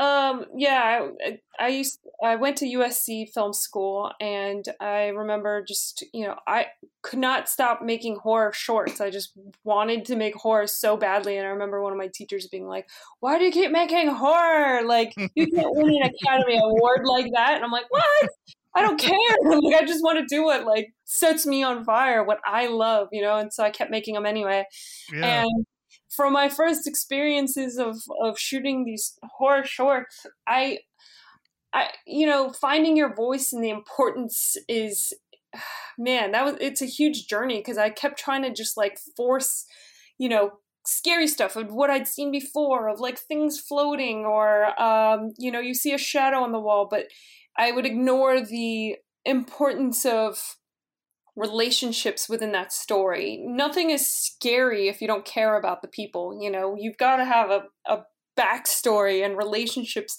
um, 0.00 0.44
yeah, 0.54 1.08
I, 1.24 1.38
I 1.58 1.68
used 1.68 1.98
I 2.22 2.36
went 2.36 2.56
to 2.58 2.66
USC 2.66 3.30
film 3.32 3.52
school, 3.52 4.12
and 4.20 4.64
I 4.80 5.08
remember 5.08 5.64
just 5.66 6.04
you 6.12 6.26
know 6.26 6.36
I 6.46 6.66
could 7.02 7.18
not 7.18 7.48
stop 7.48 7.82
making 7.82 8.16
horror 8.16 8.52
shorts. 8.52 9.00
I 9.00 9.10
just 9.10 9.32
wanted 9.64 10.04
to 10.06 10.16
make 10.16 10.36
horror 10.36 10.68
so 10.68 10.96
badly, 10.96 11.36
and 11.36 11.46
I 11.46 11.50
remember 11.50 11.82
one 11.82 11.92
of 11.92 11.98
my 11.98 12.10
teachers 12.14 12.46
being 12.46 12.68
like, 12.68 12.86
"Why 13.18 13.38
do 13.38 13.44
you 13.44 13.50
keep 13.50 13.72
making 13.72 14.08
horror? 14.08 14.82
Like 14.86 15.14
you 15.34 15.46
can't 15.48 15.74
win 15.74 16.02
an 16.02 16.10
Academy 16.24 16.58
Award 16.58 17.00
like 17.04 17.26
that." 17.34 17.56
And 17.56 17.64
I'm 17.64 17.72
like, 17.72 17.86
"What? 17.90 18.28
I 18.74 18.82
don't 18.82 19.00
care. 19.00 19.16
like 19.44 19.82
I 19.82 19.84
just 19.84 20.02
want 20.02 20.18
to 20.18 20.34
do 20.34 20.44
what 20.44 20.64
like 20.64 20.88
sets 21.04 21.46
me 21.46 21.62
on 21.62 21.84
fire, 21.84 22.24
what 22.24 22.40
I 22.46 22.66
love, 22.68 23.08
you 23.12 23.22
know. 23.22 23.36
And 23.36 23.52
so 23.52 23.64
I 23.64 23.70
kept 23.70 23.90
making 23.90 24.14
them 24.14 24.26
anyway. 24.26 24.64
Yeah. 25.12 25.42
And 25.42 25.66
from 26.14 26.32
my 26.32 26.48
first 26.48 26.86
experiences 26.86 27.78
of 27.78 27.96
of 28.22 28.38
shooting 28.38 28.84
these 28.84 29.18
horror 29.36 29.64
shorts, 29.64 30.26
I, 30.46 30.78
I, 31.72 31.88
you 32.06 32.26
know, 32.26 32.50
finding 32.50 32.96
your 32.96 33.14
voice 33.14 33.52
and 33.52 33.62
the 33.62 33.70
importance 33.70 34.56
is, 34.68 35.12
man, 35.98 36.32
that 36.32 36.44
was 36.44 36.56
it's 36.60 36.82
a 36.82 36.86
huge 36.86 37.26
journey 37.26 37.58
because 37.58 37.78
I 37.78 37.90
kept 37.90 38.18
trying 38.18 38.42
to 38.42 38.52
just 38.52 38.76
like 38.76 38.98
force, 39.16 39.66
you 40.18 40.28
know, 40.28 40.52
scary 40.86 41.26
stuff 41.26 41.54
of 41.56 41.70
what 41.70 41.90
I'd 41.90 42.08
seen 42.08 42.30
before, 42.30 42.88
of 42.88 43.00
like 43.00 43.18
things 43.18 43.58
floating, 43.58 44.24
or 44.24 44.80
um, 44.80 45.32
you 45.38 45.50
know, 45.50 45.60
you 45.60 45.74
see 45.74 45.92
a 45.92 45.98
shadow 45.98 46.38
on 46.38 46.52
the 46.52 46.60
wall, 46.60 46.88
but 46.90 47.06
I 47.58 47.72
would 47.72 47.84
ignore 47.84 48.40
the 48.40 48.96
importance 49.24 50.06
of 50.06 50.56
relationships 51.36 52.28
within 52.28 52.52
that 52.52 52.72
story. 52.72 53.42
Nothing 53.44 53.90
is 53.90 54.08
scary 54.08 54.88
if 54.88 55.00
you 55.00 55.06
don't 55.06 55.24
care 55.24 55.56
about 55.56 55.82
the 55.82 55.88
people. 55.88 56.38
You 56.40 56.50
know, 56.50 56.76
you've 56.78 56.96
got 56.96 57.16
to 57.16 57.24
have 57.24 57.50
a, 57.50 57.62
a 57.86 58.04
backstory 58.38 59.24
and 59.24 59.36
relationships 59.36 60.16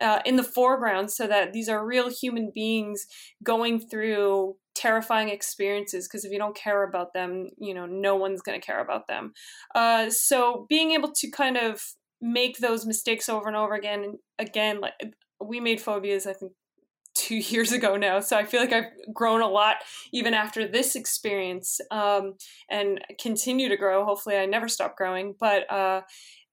uh, 0.00 0.20
in 0.24 0.36
the 0.36 0.42
foreground 0.42 1.10
so 1.10 1.26
that 1.26 1.52
these 1.52 1.68
are 1.68 1.84
real 1.84 2.08
human 2.08 2.50
beings 2.54 3.06
going 3.42 3.80
through 3.80 4.56
terrifying 4.74 5.28
experiences 5.28 6.08
because 6.08 6.24
if 6.24 6.32
you 6.32 6.38
don't 6.38 6.56
care 6.56 6.84
about 6.84 7.12
them 7.12 7.48
you 7.58 7.74
know 7.74 7.84
no 7.84 8.16
one's 8.16 8.40
going 8.40 8.58
to 8.58 8.64
care 8.64 8.80
about 8.80 9.06
them 9.08 9.32
uh, 9.74 10.08
so 10.08 10.64
being 10.70 10.92
able 10.92 11.12
to 11.12 11.30
kind 11.30 11.56
of 11.58 11.82
make 12.22 12.58
those 12.58 12.86
mistakes 12.86 13.28
over 13.28 13.46
and 13.46 13.56
over 13.56 13.74
again 13.74 14.02
and 14.04 14.14
again 14.38 14.80
like 14.80 14.94
we 15.44 15.60
made 15.60 15.80
phobias 15.80 16.26
i 16.26 16.32
think 16.32 16.52
two 17.14 17.36
years 17.52 17.72
ago 17.72 17.96
now. 17.96 18.20
So 18.20 18.36
I 18.36 18.44
feel 18.44 18.60
like 18.60 18.72
I've 18.72 18.90
grown 19.12 19.40
a 19.40 19.48
lot 19.48 19.76
even 20.12 20.34
after 20.34 20.66
this 20.66 20.94
experience 20.94 21.80
um, 21.90 22.34
and 22.70 23.00
continue 23.20 23.68
to 23.68 23.76
grow. 23.76 24.04
Hopefully, 24.04 24.36
I 24.36 24.46
never 24.46 24.68
stop 24.68 24.96
growing. 24.96 25.34
But 25.38 25.70
uh, 25.70 26.02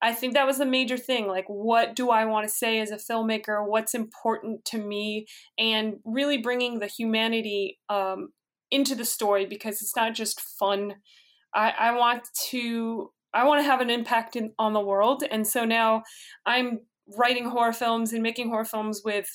I 0.00 0.12
think 0.12 0.34
that 0.34 0.46
was 0.46 0.58
the 0.58 0.66
major 0.66 0.96
thing. 0.96 1.26
Like, 1.26 1.46
what 1.48 1.96
do 1.96 2.10
I 2.10 2.24
want 2.24 2.48
to 2.48 2.54
say 2.54 2.80
as 2.80 2.90
a 2.90 2.96
filmmaker? 2.96 3.66
What's 3.66 3.94
important 3.94 4.64
to 4.66 4.78
me? 4.78 5.26
And 5.58 5.96
really 6.04 6.38
bringing 6.38 6.78
the 6.78 6.86
humanity 6.86 7.78
um, 7.88 8.28
into 8.70 8.94
the 8.94 9.04
story 9.04 9.46
because 9.46 9.82
it's 9.82 9.96
not 9.96 10.14
just 10.14 10.40
fun. 10.40 10.94
I, 11.54 11.70
I 11.78 11.92
want 11.96 12.28
to. 12.50 13.10
I 13.34 13.44
want 13.44 13.60
to 13.60 13.70
have 13.70 13.82
an 13.82 13.90
impact 13.90 14.36
in, 14.36 14.52
on 14.58 14.72
the 14.72 14.80
world, 14.80 15.22
and 15.30 15.46
so 15.46 15.66
now 15.66 16.02
I'm 16.46 16.80
writing 17.16 17.44
horror 17.44 17.74
films 17.74 18.14
and 18.14 18.22
making 18.22 18.48
horror 18.48 18.64
films 18.64 19.02
with 19.04 19.28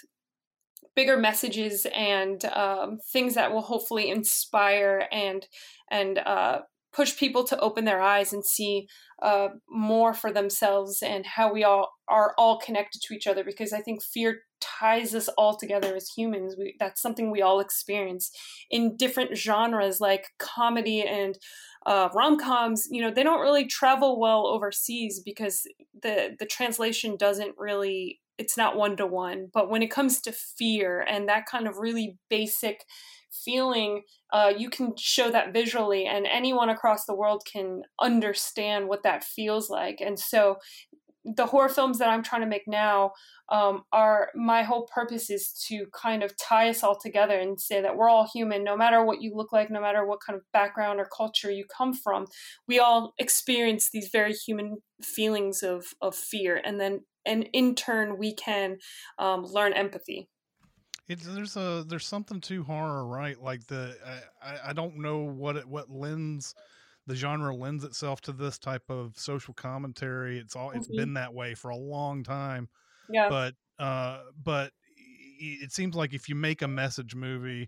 bigger 0.95 1.17
messages 1.17 1.85
and 1.93 2.45
um, 2.45 2.99
things 3.11 3.35
that 3.35 3.51
will 3.51 3.61
hopefully 3.61 4.09
inspire 4.09 5.07
and 5.11 5.47
and 5.89 6.19
uh, 6.19 6.59
push 6.93 7.17
people 7.17 7.43
to 7.43 7.59
open 7.59 7.85
their 7.85 8.01
eyes 8.01 8.31
and 8.31 8.45
see 8.45 8.87
uh, 9.21 9.49
more 9.69 10.13
for 10.13 10.31
themselves 10.31 11.01
and 11.01 11.25
how 11.25 11.51
we 11.51 11.63
all 11.63 11.89
are 12.07 12.33
all 12.37 12.59
connected 12.59 13.01
to 13.01 13.13
each 13.13 13.25
other 13.25 13.43
because 13.43 13.73
I 13.73 13.79
think 13.79 14.03
fear 14.03 14.41
ties 14.61 15.15
us 15.15 15.27
all 15.29 15.57
together 15.57 15.95
as 15.95 16.09
humans. 16.15 16.55
We, 16.57 16.75
that's 16.79 17.01
something 17.01 17.31
we 17.31 17.41
all 17.41 17.59
experience 17.59 18.31
in 18.69 18.95
different 18.95 19.35
genres 19.35 19.99
like 19.99 20.27
comedy 20.39 21.01
and 21.01 21.37
uh, 21.85 22.09
rom-coms. 22.13 22.87
You 22.91 23.01
know, 23.01 23.11
they 23.11 23.23
don't 23.23 23.41
really 23.41 23.65
travel 23.65 24.19
well 24.19 24.45
overseas 24.45 25.21
because 25.23 25.61
the 26.01 26.35
the 26.39 26.45
translation 26.45 27.17
doesn't 27.17 27.55
really 27.57 28.19
it's 28.37 28.57
not 28.57 28.75
one 28.75 28.97
to 28.97 29.05
one. 29.05 29.49
But 29.53 29.69
when 29.69 29.83
it 29.83 29.91
comes 29.91 30.21
to 30.21 30.31
fear 30.31 31.01
and 31.01 31.27
that 31.27 31.45
kind 31.45 31.67
of 31.67 31.77
really 31.77 32.17
basic 32.29 32.83
feeling, 33.31 34.03
uh, 34.31 34.53
you 34.55 34.69
can 34.69 34.93
show 34.97 35.31
that 35.31 35.53
visually, 35.53 36.05
and 36.05 36.27
anyone 36.27 36.69
across 36.69 37.05
the 37.05 37.15
world 37.15 37.43
can 37.51 37.81
understand 37.99 38.87
what 38.87 39.03
that 39.03 39.23
feels 39.23 39.69
like. 39.69 39.99
And 39.99 40.19
so, 40.19 40.57
the 41.25 41.45
horror 41.45 41.69
films 41.69 41.99
that 41.99 42.09
I'm 42.09 42.21
trying 42.21 42.41
to 42.41 42.47
make 42.47 42.67
now 42.67 43.13
um, 43.49 43.83
are 43.93 44.29
my 44.35 44.63
whole 44.63 44.89
purpose 44.93 45.29
is 45.29 45.53
to 45.67 45.85
kind 45.93 46.21
of 46.21 46.33
tie 46.37 46.69
us 46.69 46.83
all 46.83 46.97
together 46.99 47.39
and 47.39 47.59
say 47.59 47.81
that 47.81 47.95
we're 47.95 48.09
all 48.09 48.27
human, 48.33 48.63
no 48.63 48.75
matter 48.75 49.03
what 49.05 49.21
you 49.21 49.33
look 49.33 49.53
like, 49.53 49.69
no 49.71 49.79
matter 49.79 50.05
what 50.05 50.19
kind 50.25 50.35
of 50.35 50.43
background 50.51 50.99
or 50.99 51.05
culture 51.05 51.49
you 51.49 51.63
come 51.65 51.93
from. 51.93 52.25
We 52.67 52.79
all 52.79 53.13
experience 53.17 53.89
these 53.89 54.09
very 54.11 54.33
human 54.33 54.77
feelings 55.01 55.63
of 55.63 55.85
of 56.01 56.15
fear, 56.15 56.61
and 56.63 56.79
then 56.79 57.01
and 57.25 57.47
in 57.53 57.75
turn 57.75 58.17
we 58.17 58.33
can 58.33 58.77
um, 59.17 59.43
learn 59.43 59.73
empathy. 59.73 60.29
It's 61.07 61.25
there's 61.25 61.57
a 61.57 61.83
there's 61.87 62.05
something 62.05 62.39
to 62.41 62.63
horror 62.63 63.05
right? 63.05 63.39
Like 63.39 63.67
the 63.67 63.95
i 64.41 64.69
i 64.69 64.73
don't 64.73 64.97
know 64.97 65.19
what 65.19 65.57
it 65.57 65.67
what 65.67 65.89
lends 65.89 66.55
the 67.05 67.15
genre 67.15 67.53
lends 67.53 67.83
itself 67.83 68.21
to 68.21 68.31
this 68.31 68.57
type 68.57 68.83
of 68.89 69.17
social 69.17 69.53
commentary. 69.53 70.39
It's 70.39 70.55
all 70.55 70.71
it's 70.71 70.87
mm-hmm. 70.87 70.97
been 70.97 71.13
that 71.15 71.33
way 71.33 71.53
for 71.55 71.69
a 71.69 71.77
long 71.77 72.23
time. 72.23 72.69
Yeah. 73.09 73.27
But 73.29 73.55
uh 73.79 74.21
but 74.41 74.71
it 75.39 75.71
seems 75.73 75.95
like 75.95 76.13
if 76.13 76.29
you 76.29 76.35
make 76.35 76.61
a 76.61 76.67
message 76.67 77.15
movie 77.15 77.67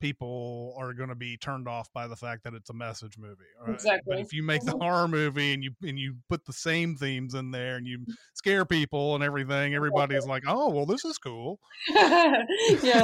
people 0.00 0.74
are 0.78 0.92
going 0.92 1.08
to 1.08 1.14
be 1.14 1.36
turned 1.36 1.68
off 1.68 1.92
by 1.92 2.06
the 2.06 2.16
fact 2.16 2.44
that 2.44 2.54
it's 2.54 2.70
a 2.70 2.74
message 2.74 3.18
movie. 3.18 3.44
Right? 3.60 3.74
Exactly. 3.74 4.00
But 4.06 4.20
if 4.20 4.32
you 4.32 4.42
make 4.42 4.64
the 4.64 4.76
horror 4.76 5.08
movie 5.08 5.52
and 5.52 5.62
you 5.62 5.72
and 5.82 5.98
you 5.98 6.16
put 6.28 6.44
the 6.44 6.52
same 6.52 6.96
themes 6.96 7.34
in 7.34 7.50
there 7.50 7.76
and 7.76 7.86
you 7.86 8.04
scare 8.34 8.64
people 8.64 9.14
and 9.14 9.22
everything, 9.22 9.74
everybody's 9.74 10.26
like, 10.26 10.44
"Oh, 10.46 10.70
well, 10.70 10.86
this 10.86 11.04
is 11.04 11.18
cool." 11.18 11.60
yeah, 11.88 13.02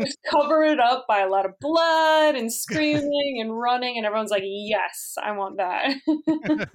just 0.00 0.18
cover 0.30 0.64
it 0.64 0.80
up 0.80 1.06
by 1.08 1.20
a 1.20 1.28
lot 1.28 1.46
of 1.46 1.52
blood 1.60 2.34
and 2.34 2.52
screaming 2.52 3.38
and 3.40 3.58
running, 3.58 3.96
and 3.96 4.06
everyone's 4.06 4.30
like, 4.30 4.44
"Yes, 4.44 5.14
I 5.22 5.32
want 5.32 5.56
that." 5.58 5.94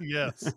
yes. 0.00 0.52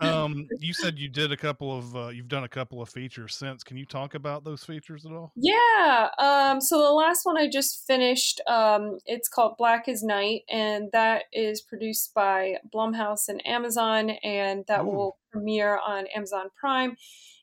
Um, 0.00 0.46
you 0.60 0.72
said 0.72 0.98
you 0.98 1.08
did 1.08 1.32
a 1.32 1.36
couple 1.36 1.76
of 1.76 1.96
uh, 1.96 2.08
you've 2.08 2.28
done 2.28 2.44
a 2.44 2.48
couple 2.48 2.80
of 2.80 2.88
features 2.88 3.34
since. 3.34 3.64
Can 3.64 3.76
you 3.76 3.86
talk 3.86 4.14
about 4.14 4.44
those 4.44 4.64
features 4.64 5.04
at 5.06 5.12
all? 5.12 5.32
Yeah. 5.36 6.08
Um, 6.18 6.60
so 6.60 6.78
the 6.78 6.92
last 6.92 7.20
one 7.24 7.36
I 7.36 7.48
just 7.48 7.84
finished, 7.86 8.03
um, 8.46 8.98
it's 9.06 9.28
called 9.28 9.56
Black 9.56 9.88
as 9.88 10.02
Night, 10.02 10.42
and 10.50 10.90
that 10.92 11.24
is 11.32 11.60
produced 11.62 12.12
by 12.14 12.56
Blumhouse 12.74 13.28
and 13.28 13.44
Amazon, 13.46 14.10
and 14.22 14.64
that 14.68 14.82
Ooh. 14.82 14.86
will 14.86 15.18
premiere 15.30 15.78
on 15.86 16.06
Amazon 16.14 16.46
Prime 16.58 16.96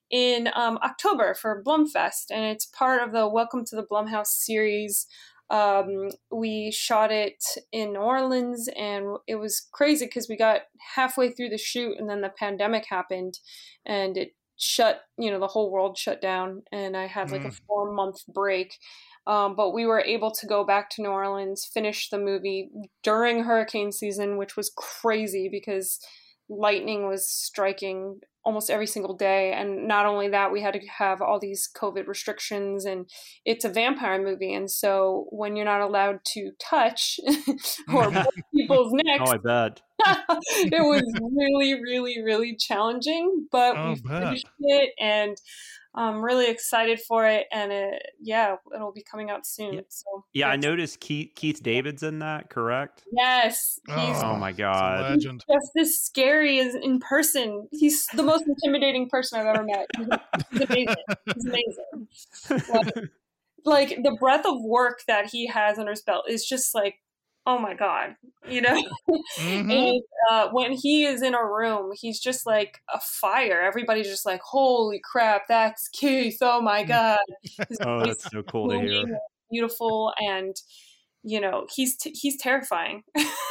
in 0.10 0.50
um, 0.56 0.78
October 0.84 1.34
for 1.34 1.64
Blumfest, 1.66 2.26
and 2.32 2.44
it's 2.46 2.66
part 2.66 3.02
of 3.02 3.14
the 3.14 3.28
Welcome 3.28 3.64
to 3.66 3.76
the 3.76 3.84
Blumhouse 3.90 4.28
series. 4.28 5.08
Um, 5.50 6.10
we 6.32 6.72
shot 6.72 7.12
it 7.12 7.44
in 7.72 7.94
New 7.94 8.00
Orleans, 8.00 8.70
and 8.78 9.18
it 9.28 9.36
was 9.36 9.68
crazy 9.72 10.06
because 10.06 10.28
we 10.30 10.38
got 10.38 10.62
halfway 10.96 11.30
through 11.32 11.50
the 11.50 11.58
shoot, 11.58 11.98
and 11.98 12.10
then 12.10 12.22
the 12.22 12.30
pandemic 12.30 12.86
happened, 12.90 13.40
and 13.86 14.18
it 14.18 14.36
shut. 14.58 15.02
You 15.18 15.32
know, 15.32 15.40
the 15.40 15.48
whole 15.48 15.72
world 15.72 15.98
shut 15.98 16.22
down, 16.22 16.64
and 16.72 16.96
I 16.96 17.08
had 17.08 17.32
like 17.32 17.44
a 17.44 17.50
Mm. 17.50 17.60
four 17.68 17.92
month 17.94 18.26
break. 18.28 18.78
Um, 19.28 19.56
but 19.56 19.72
we 19.74 19.86
were 19.86 20.02
able 20.02 20.32
to 20.32 20.48
go 20.48 20.66
back 20.66 20.90
to 20.92 21.02
New 21.02 21.10
Orleans, 21.10 21.70
finish 21.72 22.10
the 22.10 22.18
movie 22.18 22.70
during 23.04 23.44
hurricane 23.44 23.92
season, 23.92 24.38
which 24.38 24.58
was 24.58 24.72
crazy 24.76 25.48
because 25.52 26.00
lightning 26.50 27.08
was 27.08 27.30
striking 27.30 28.20
almost 28.44 28.72
every 28.72 28.88
single 28.88 29.16
day. 29.16 29.54
And 29.54 29.88
not 29.88 30.08
only 30.08 30.30
that, 30.30 30.52
we 30.52 30.62
had 30.62 30.74
to 30.74 30.80
have 30.98 31.22
all 31.22 31.40
these 31.40 31.70
COVID 31.80 32.08
restrictions, 32.08 32.86
and 32.86 33.08
it's 33.46 33.64
a 33.64 33.70
vampire 33.70 34.22
movie. 34.22 34.54
And 34.54 34.70
so 34.70 35.28
when 35.30 35.56
you're 35.56 35.66
not 35.66 35.82
allowed 35.82 36.20
to 36.34 36.52
touch 36.60 37.20
or 37.94 38.12
people's 38.56 38.92
necks, 38.94 39.24
Oh, 39.24 39.34
I 39.34 39.38
bet. 39.38 39.82
it 40.72 40.82
was 40.82 41.04
really, 41.36 41.80
really, 41.80 42.24
really 42.24 42.56
challenging, 42.56 43.48
but 43.52 43.78
Oh, 43.78 43.94
we 43.94 44.02
bet. 44.02 44.24
finished 44.24 44.48
it 44.60 44.90
and 45.00 45.38
I'm 45.94 46.22
really 46.24 46.50
excited 46.50 47.00
for 47.08 47.26
it. 47.26 47.48
And 47.52 47.72
it, 47.72 48.02
yeah, 48.22 48.56
it'll 48.74 48.94
be 48.94 49.04
coming 49.04 49.30
out 49.30 49.46
soon. 49.46 49.84
So 49.90 50.26
Yeah, 50.34 50.48
I 50.48 50.56
noticed 50.56 51.00
Keith 51.00 51.32
Keith 51.36 51.62
David's 51.62 52.04
in 52.04 52.20
that. 52.20 52.50
Correct? 52.50 53.04
yes, 53.12 53.80
he's 53.88 53.96
Oh, 53.98 54.32
oh 54.34 54.36
my 54.38 54.52
god! 54.52 55.14
he's 55.14 55.24
just 55.26 55.72
as 55.80 56.00
scary 56.00 56.60
as 56.60 56.76
in 56.76 57.00
person. 57.00 57.68
He's 57.72 58.06
the 58.14 58.24
most 58.24 58.46
intimidating 58.48 59.10
person 59.10 59.40
I've 59.40 59.48
ever 59.48 59.64
met. 59.64 59.88
He's, 59.98 60.08
he's 60.52 60.68
amazing. 60.70 60.96
He's 61.36 61.46
amazing. 62.50 63.10
Like, 63.64 63.90
like 63.90 63.90
the 64.04 64.18
breadth 64.20 64.46
of 64.48 64.56
work 64.64 65.02
that 65.08 65.28
he 65.28 65.46
has 65.48 65.78
under 65.78 65.92
his 65.92 66.02
belt 66.02 66.26
is 66.28 66.46
just 66.46 66.74
like, 66.74 66.96
oh 67.46 67.58
my 67.60 67.74
god, 67.74 68.16
you 68.48 68.62
know. 68.62 68.82
Mm-hmm. 69.40 69.72
and 69.72 70.02
uh, 70.30 70.50
when 70.52 70.72
he 70.72 71.06
is 71.06 71.22
in 71.22 71.34
a 71.34 71.44
room, 71.44 71.92
he's 72.00 72.20
just 72.20 72.46
like 72.46 72.80
a 72.94 73.00
fire. 73.00 73.62
Everybody's 73.62 74.08
just 74.08 74.26
like, 74.26 74.42
holy 74.42 75.02
crap, 75.04 75.48
that's 75.48 75.88
Keith! 75.90 76.38
Oh 76.42 76.62
my 76.62 76.84
mm. 76.84 76.88
god. 76.88 77.20
His 77.70 77.78
Oh, 77.82 78.06
that's 78.06 78.30
so 78.30 78.44
cool 78.44 78.70
to 78.70 78.80
hear. 78.80 79.04
Beautiful 79.50 80.14
and. 80.20 80.56
You 81.24 81.40
know 81.40 81.68
he's 81.72 81.98
t- 81.98 82.16
he's 82.20 82.36
terrifying. 82.38 83.04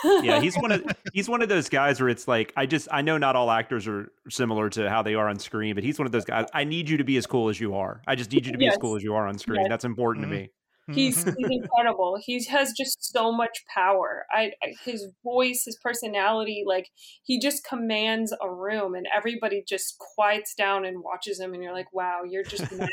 yeah, 0.05 0.40
he's 0.40 0.57
one 0.57 0.72
of 0.72 0.85
he's 1.12 1.29
one 1.29 1.40
of 1.40 1.48
those 1.48 1.68
guys 1.68 2.00
where 2.00 2.09
it's 2.09 2.26
like 2.26 2.53
I 2.57 2.66
just 2.66 2.88
I 2.90 3.00
know 3.00 3.16
not 3.16 3.37
all 3.37 3.48
actors 3.48 3.87
are 3.87 4.11
similar 4.29 4.68
to 4.70 4.90
how 4.90 5.03
they 5.03 5.14
are 5.14 5.29
on 5.29 5.38
screen, 5.38 5.76
but 5.76 5.85
he's 5.85 5.96
one 5.96 6.07
of 6.07 6.11
those 6.11 6.24
guys. 6.24 6.46
I 6.53 6.64
need 6.64 6.88
you 6.88 6.96
to 6.96 7.05
be 7.05 7.16
as 7.16 7.26
cool 7.26 7.48
as 7.48 7.61
you 7.61 7.76
are. 7.76 8.03
I 8.09 8.16
just 8.16 8.33
need 8.33 8.44
you 8.44 8.50
to 8.50 8.59
be 8.59 8.64
Yes. 8.64 8.72
as 8.72 8.79
cool 8.79 8.96
as 8.96 9.05
you 9.05 9.14
are 9.14 9.29
on 9.29 9.38
screen. 9.38 9.61
Yes. 9.61 9.68
That's 9.68 9.85
important 9.85 10.24
to 10.24 10.33
mm-hmm. 10.33 10.42
me. 10.42 10.50
He's, 10.92 11.22
he's 11.22 11.48
incredible. 11.50 12.18
He 12.20 12.44
has 12.46 12.72
just 12.76 13.12
so 13.12 13.30
much 13.32 13.64
power. 13.72 14.26
I, 14.32 14.52
I 14.62 14.74
his 14.84 15.06
voice, 15.22 15.62
his 15.64 15.78
personality, 15.82 16.64
like 16.66 16.88
he 17.22 17.38
just 17.38 17.64
commands 17.64 18.34
a 18.42 18.52
room, 18.52 18.94
and 18.94 19.06
everybody 19.14 19.62
just 19.66 19.98
quiets 19.98 20.54
down 20.54 20.84
and 20.84 21.02
watches 21.02 21.38
him. 21.38 21.54
And 21.54 21.62
you're 21.62 21.72
like, 21.72 21.92
wow, 21.92 22.22
you're 22.28 22.42
just 22.42 22.72
magic. 22.72 22.90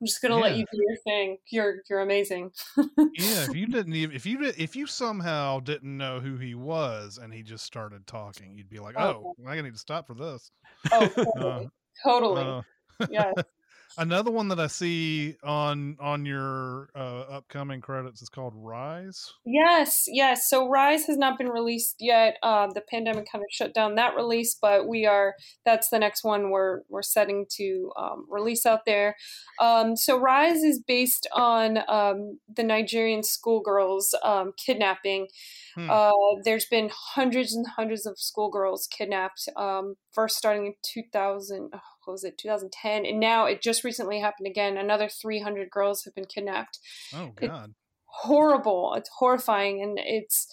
I'm 0.00 0.06
just 0.06 0.20
gonna 0.20 0.36
let 0.36 0.56
you 0.56 0.64
do 0.70 0.78
your 0.78 0.96
thing. 1.04 1.38
You're 1.50 1.76
you're 1.88 2.00
amazing. 2.00 2.50
yeah, 2.76 3.44
if 3.48 3.54
you 3.54 3.66
didn't 3.68 3.94
even 3.94 4.16
if 4.16 4.26
you 4.26 4.38
did 4.38 4.58
if 4.58 4.74
you 4.74 4.86
somehow 4.86 5.60
didn't 5.60 5.96
know 5.96 6.20
who 6.20 6.36
he 6.36 6.54
was 6.54 7.18
and 7.22 7.32
he 7.32 7.42
just 7.42 7.64
started 7.64 8.06
talking, 8.06 8.56
you'd 8.56 8.68
be 8.68 8.80
like, 8.80 8.96
Oh, 8.98 9.34
"Oh, 9.38 9.48
I 9.48 9.60
need 9.60 9.72
to 9.72 9.78
stop 9.78 10.06
for 10.06 10.14
this." 10.14 10.50
Oh, 10.90 11.06
totally. 11.36 11.70
totally. 12.02 12.42
uh, 12.42 12.62
yes. 13.08 13.34
Another 13.96 14.30
one 14.30 14.48
that 14.48 14.58
I 14.58 14.66
see 14.66 15.36
on 15.44 15.96
on 16.00 16.26
your 16.26 16.88
uh, 16.94 17.24
upcoming 17.30 17.80
credits 17.80 18.22
is 18.22 18.28
called 18.28 18.52
Rise. 18.56 19.32
Yes, 19.44 20.04
yes. 20.08 20.48
So 20.48 20.68
Rise 20.68 21.06
has 21.06 21.16
not 21.16 21.38
been 21.38 21.48
released 21.48 21.96
yet. 22.00 22.36
Um, 22.42 22.70
the 22.74 22.80
pandemic 22.80 23.26
kind 23.30 23.42
of 23.42 23.48
shut 23.50 23.74
down 23.74 23.94
that 23.94 24.16
release, 24.16 24.56
but 24.60 24.88
we 24.88 25.06
are. 25.06 25.34
That's 25.64 25.88
the 25.90 25.98
next 25.98 26.24
one 26.24 26.50
we're 26.50 26.80
we're 26.88 27.02
setting 27.02 27.46
to 27.56 27.92
um, 27.96 28.26
release 28.28 28.66
out 28.66 28.80
there. 28.86 29.16
Um, 29.60 29.96
so 29.96 30.18
Rise 30.18 30.62
is 30.62 30.80
based 30.80 31.28
on 31.32 31.78
um, 31.88 32.38
the 32.54 32.64
Nigerian 32.64 33.22
schoolgirls 33.22 34.14
um, 34.24 34.52
kidnapping. 34.56 35.28
Hmm. 35.74 35.90
Uh, 35.90 36.10
there's 36.44 36.66
been 36.66 36.90
hundreds 36.92 37.54
and 37.54 37.66
hundreds 37.76 38.06
of 38.06 38.18
schoolgirls 38.18 38.86
kidnapped. 38.86 39.48
Um, 39.56 39.96
first 40.12 40.36
starting 40.36 40.66
in 40.66 40.74
2000, 40.82 41.70
oh, 41.74 41.78
what 42.04 42.12
was 42.12 42.24
it, 42.24 42.38
2010, 42.38 43.06
and 43.06 43.20
now 43.20 43.46
it 43.46 43.62
just 43.62 43.84
recently 43.84 44.20
happened 44.20 44.46
again. 44.46 44.76
Another 44.76 45.08
300 45.08 45.70
girls 45.70 46.04
have 46.04 46.14
been 46.14 46.26
kidnapped. 46.26 46.78
Oh 47.14 47.32
God. 47.34 47.74
horrible. 48.06 48.94
It's 48.96 49.10
horrifying 49.18 49.82
and 49.82 49.98
it's 50.00 50.46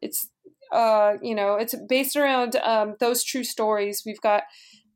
it's 0.00 0.28
uh 0.72 1.14
you 1.22 1.34
know 1.34 1.56
it's 1.56 1.74
based 1.88 2.16
around 2.16 2.56
um 2.56 2.94
those 3.00 3.24
true 3.24 3.44
stories. 3.44 4.02
We've 4.06 4.20
got 4.20 4.44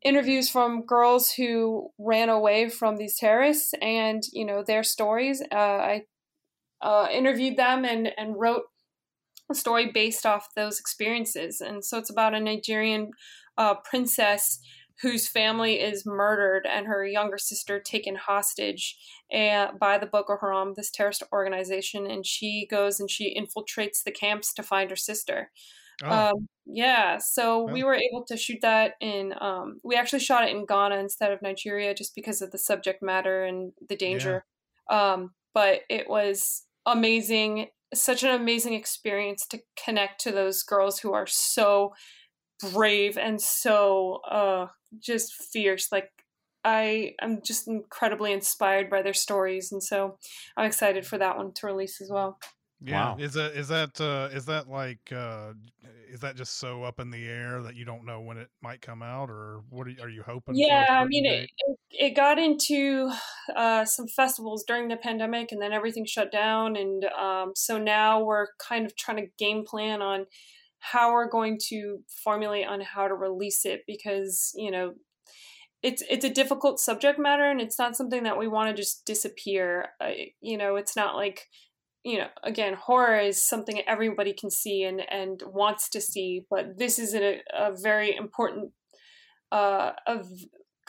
interviews 0.05 0.49
from 0.49 0.85
girls 0.85 1.33
who 1.33 1.91
ran 1.99 2.29
away 2.29 2.69
from 2.69 2.97
these 2.97 3.17
terrorists 3.17 3.73
and 3.81 4.23
you 4.33 4.45
know 4.45 4.63
their 4.63 4.83
stories. 4.83 5.43
Uh 5.53 5.57
i 5.57 6.03
uh 6.81 7.09
interviewed 7.13 7.57
them 7.57 7.85
and 7.85 8.13
and 8.17 8.39
wrote 8.39 8.63
a 9.51 9.55
story 9.55 9.91
based 9.93 10.25
off 10.25 10.49
those 10.57 10.79
experiences. 10.79 11.61
And 11.61 11.85
so 11.85 11.99
it's 11.99 12.11
about 12.11 12.35
a 12.35 12.41
nigerian 12.41 13.11
uh 13.59 13.75
princess 13.85 14.61
whose 15.03 15.29
family 15.29 15.81
is 15.81 16.07
murdered 16.07 16.67
and 16.67 16.87
her 16.87 17.05
younger 17.05 17.37
sister 17.37 17.81
taken 17.81 18.15
hostage 18.15 18.97
and 19.31 19.79
by 19.79 19.99
the 19.99 20.07
Boko 20.07 20.37
Haram, 20.41 20.75
this 20.77 20.91
terrorist 20.91 21.23
organization, 21.33 22.07
and 22.07 22.25
she 22.25 22.67
goes 22.71 23.01
and 23.01 23.11
she 23.11 23.37
infiltrates 23.37 24.03
the 24.05 24.13
camps 24.13 24.55
to 24.55 24.63
find 24.63 24.91
her 24.91 24.97
sister. 24.97 25.51
Oh. 26.05 26.11
Um, 26.11 26.49
yeah, 26.67 27.19
so 27.19 27.65
we 27.65 27.83
were 27.83 27.95
able 27.95 28.25
to 28.29 28.37
shoot 28.37 28.59
that 28.63 28.95
in. 29.01 29.35
Um, 29.41 29.79
we 29.83 29.97
actually 29.97 30.21
shot 30.21 30.45
it 30.45 30.55
in 30.55 30.65
Ghana 30.65 30.97
instead 30.97 31.33
of 31.33 31.43
Nigeria, 31.43 31.95
just 31.95 32.15
because 32.15 32.41
of 32.41 32.51
the 32.51 32.59
subject 32.59 33.03
matter 33.03 33.45
and 33.45 33.73
the 33.89 33.97
danger. 33.97 34.45
Um, 34.91 35.33
but 35.55 35.81
it 35.89 36.09
was 36.09 36.65
amazing, 36.87 37.69
such 37.95 38.23
an 38.23 38.31
amazing 38.31 38.75
experience 38.75 39.47
to 39.49 39.61
connect 39.83 40.21
to 40.23 40.33
those 40.33 40.63
girls 40.63 41.01
who 41.01 41.13
are 41.13 41.27
so 41.27 41.93
brave 42.73 43.19
and 43.19 43.41
so 43.41 44.21
uh, 44.29 44.67
just 44.99 45.35
fierce. 45.35 45.91
Like 45.91 46.11
I 46.65 47.15
am 47.21 47.41
just 47.45 47.69
incredibly 47.69 48.33
inspired 48.33 48.89
by 48.91 49.03
their 49.03 49.15
stories, 49.15 49.73
and 49.73 49.83
so 49.83 50.19
I'm 50.57 50.67
excited 50.67 51.07
for 51.07 51.19
that 51.19 51.37
one 51.37 51.53
to 51.55 51.67
release 51.67 52.01
as 52.01 52.11
well. 52.11 52.39
Yeah. 52.85 53.17
Is 53.17 53.35
that 53.35 53.53
is 53.53 53.69
that 53.69 54.01
uh, 54.01 54.35
is 54.35 54.45
that 54.47 54.69
like 54.69 55.13
uh, 55.13 55.53
is 56.11 56.21
that 56.21 56.37
just 56.37 56.59
so 56.59 56.83
up 56.83 56.99
in 56.99 57.11
the 57.11 57.25
air 57.27 57.63
that 57.63 57.77
you 57.77 57.85
don't 57.85 58.05
know 58.05 58.21
when 58.21 58.39
it 58.39 58.49
might 58.61 58.81
come 58.81 59.03
out, 59.03 59.31
or 59.31 59.63
what 59.71 59.87
are 59.87 59.91
you, 59.91 60.03
are 60.03 60.09
you 60.09 60.23
hoping? 60.23 60.55
for 60.55 60.61
Yeah, 60.61 60.87
I 60.91 61.05
mean, 61.05 61.25
it, 61.25 61.49
it, 61.59 61.79
it 61.91 62.17
got 62.17 62.39
into 62.39 63.13
uh, 63.55 63.85
some 63.85 64.09
festivals 64.09 64.65
during 64.67 64.89
the 64.89 64.97
pandemic, 64.97 65.53
and 65.53 65.63
then 65.63 65.73
everything 65.73 66.05
shut 66.07 66.33
down, 66.33 66.77
and 66.77 67.05
um, 67.05 67.53
so 67.55 67.79
now 67.79 68.23
we're 68.23 68.49
kind 68.59 68.85
of 68.85 68.97
trying 68.97 69.19
to 69.19 69.31
game 69.39 69.65
plan 69.65 70.03
on 70.03 70.27
how 70.83 71.13
we're 71.13 71.29
going 71.29 71.59
to 71.69 72.01
formulate 72.25 72.67
on 72.67 72.81
how 72.81 73.07
to 73.07 73.15
release 73.15 73.65
it 73.65 73.83
because 73.87 74.53
you 74.57 74.71
know 74.71 74.95
it's 75.81 76.03
it's 76.11 76.25
a 76.25 76.31
difficult 76.31 76.81
subject 76.81 77.21
matter 77.21 77.45
and 77.45 77.61
it's 77.61 77.79
not 77.79 77.97
something 77.97 78.25
that 78.25 78.39
we 78.39 78.49
want 78.49 78.69
to 78.69 78.83
just 78.83 79.05
disappear 79.07 79.91
uh, 80.01 80.11
you 80.41 80.59
know 80.59 80.75
it's 80.75 80.97
not 80.97 81.15
like 81.15 81.49
you 82.05 82.19
know 82.19 82.27
again 82.43 82.75
horror 82.75 83.17
is 83.17 83.41
something 83.41 83.81
everybody 83.87 84.33
can 84.33 84.51
see 84.51 84.83
and 84.83 85.01
and 85.09 85.43
wants 85.47 85.89
to 85.89 86.01
see 86.01 86.45
but 86.51 86.79
this 86.79 86.99
is 86.99 87.15
a, 87.15 87.41
a 87.57 87.71
very 87.81 88.15
important 88.15 88.73
uh 89.53 89.93
of 90.09 90.27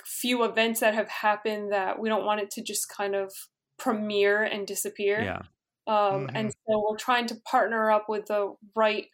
few 0.03 0.43
events 0.43 0.79
that 0.79 0.95
have 0.95 1.09
happened 1.09 1.71
that 1.71 1.99
we 1.99 2.09
don't 2.09 2.25
want 2.25 2.41
it 2.41 2.49
to 2.49 2.63
just 2.63 2.89
kind 2.89 3.13
of 3.13 3.31
premiere 3.77 4.43
and 4.43 4.65
disappear 4.65 5.21
Yeah. 5.21 5.41
Um, 5.85 6.27
Mm-hmm. 6.27 6.35
And 6.35 6.51
so 6.51 6.85
we're 6.89 6.97
trying 6.97 7.27
to 7.27 7.35
partner 7.45 7.91
up 7.91 8.07
with 8.07 8.27
the 8.27 8.55
right 8.75 9.07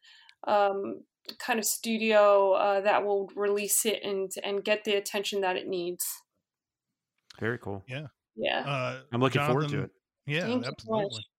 um, 0.45 1.01
kind 1.39 1.59
of 1.59 1.65
studio 1.65 2.53
uh, 2.53 2.81
that 2.81 3.05
will 3.05 3.29
release 3.35 3.85
it 3.85 4.01
and 4.03 4.31
and 4.43 4.63
get 4.63 4.83
the 4.83 4.93
attention 4.95 5.41
that 5.41 5.55
it 5.55 5.67
needs. 5.67 6.05
Very 7.39 7.57
cool. 7.57 7.83
Yeah. 7.87 8.07
Yeah. 8.35 8.59
Uh, 8.65 8.99
I'm 9.11 9.21
looking 9.21 9.41
forward 9.45 9.69
to 9.69 9.83
it. 9.83 9.91
Yeah, 10.25 10.41
Thank 10.43 10.65
you 10.65 10.71
absolutely. 10.71 11.25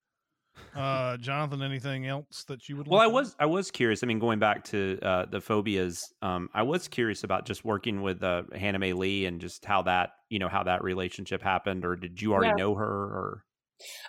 Uh, 0.74 1.16
Jonathan, 1.16 1.62
anything 1.62 2.06
else 2.06 2.44
that 2.46 2.68
you 2.68 2.76
would? 2.76 2.86
Well, 2.86 3.00
I 3.00 3.06
like 3.06 3.14
was 3.14 3.36
I 3.40 3.46
was 3.46 3.70
curious. 3.70 4.02
I 4.02 4.06
mean, 4.06 4.18
going 4.18 4.38
back 4.38 4.62
to 4.64 4.98
uh, 5.02 5.24
the 5.26 5.40
phobias, 5.40 6.02
um, 6.22 6.50
I 6.52 6.62
was 6.62 6.86
curious 6.86 7.24
about 7.24 7.46
just 7.46 7.64
working 7.64 8.02
with 8.02 8.22
uh, 8.22 8.42
Hana 8.54 8.78
Mae 8.78 8.92
Lee 8.92 9.24
and 9.24 9.40
just 9.40 9.64
how 9.64 9.82
that 9.82 10.10
you 10.28 10.38
know 10.38 10.48
how 10.48 10.62
that 10.64 10.84
relationship 10.84 11.42
happened, 11.42 11.84
or 11.84 11.96
did 11.96 12.20
you 12.20 12.34
already 12.34 12.48
Yeah. 12.50 12.64
know 12.64 12.74
her? 12.74 12.84
Or 12.86 13.44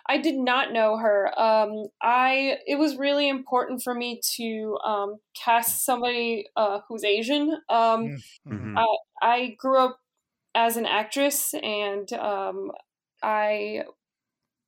I 0.07 0.17
did 0.17 0.35
not 0.35 0.71
know 0.73 0.97
her. 0.97 1.37
Um, 1.39 1.87
I 2.01 2.57
it 2.67 2.75
was 2.77 2.97
really 2.97 3.29
important 3.29 3.81
for 3.83 3.93
me 3.93 4.21
to 4.37 4.77
um, 4.83 5.17
cast 5.35 5.85
somebody 5.85 6.47
uh, 6.55 6.81
who's 6.87 7.03
Asian. 7.03 7.51
Um, 7.69 8.11
Mhm. 8.45 8.75
I, 8.75 8.85
I 9.21 9.55
grew 9.59 9.79
up 9.79 9.99
as 10.55 10.77
an 10.77 10.85
actress, 10.85 11.53
and 11.55 12.11
um, 12.13 12.71
I 13.23 13.85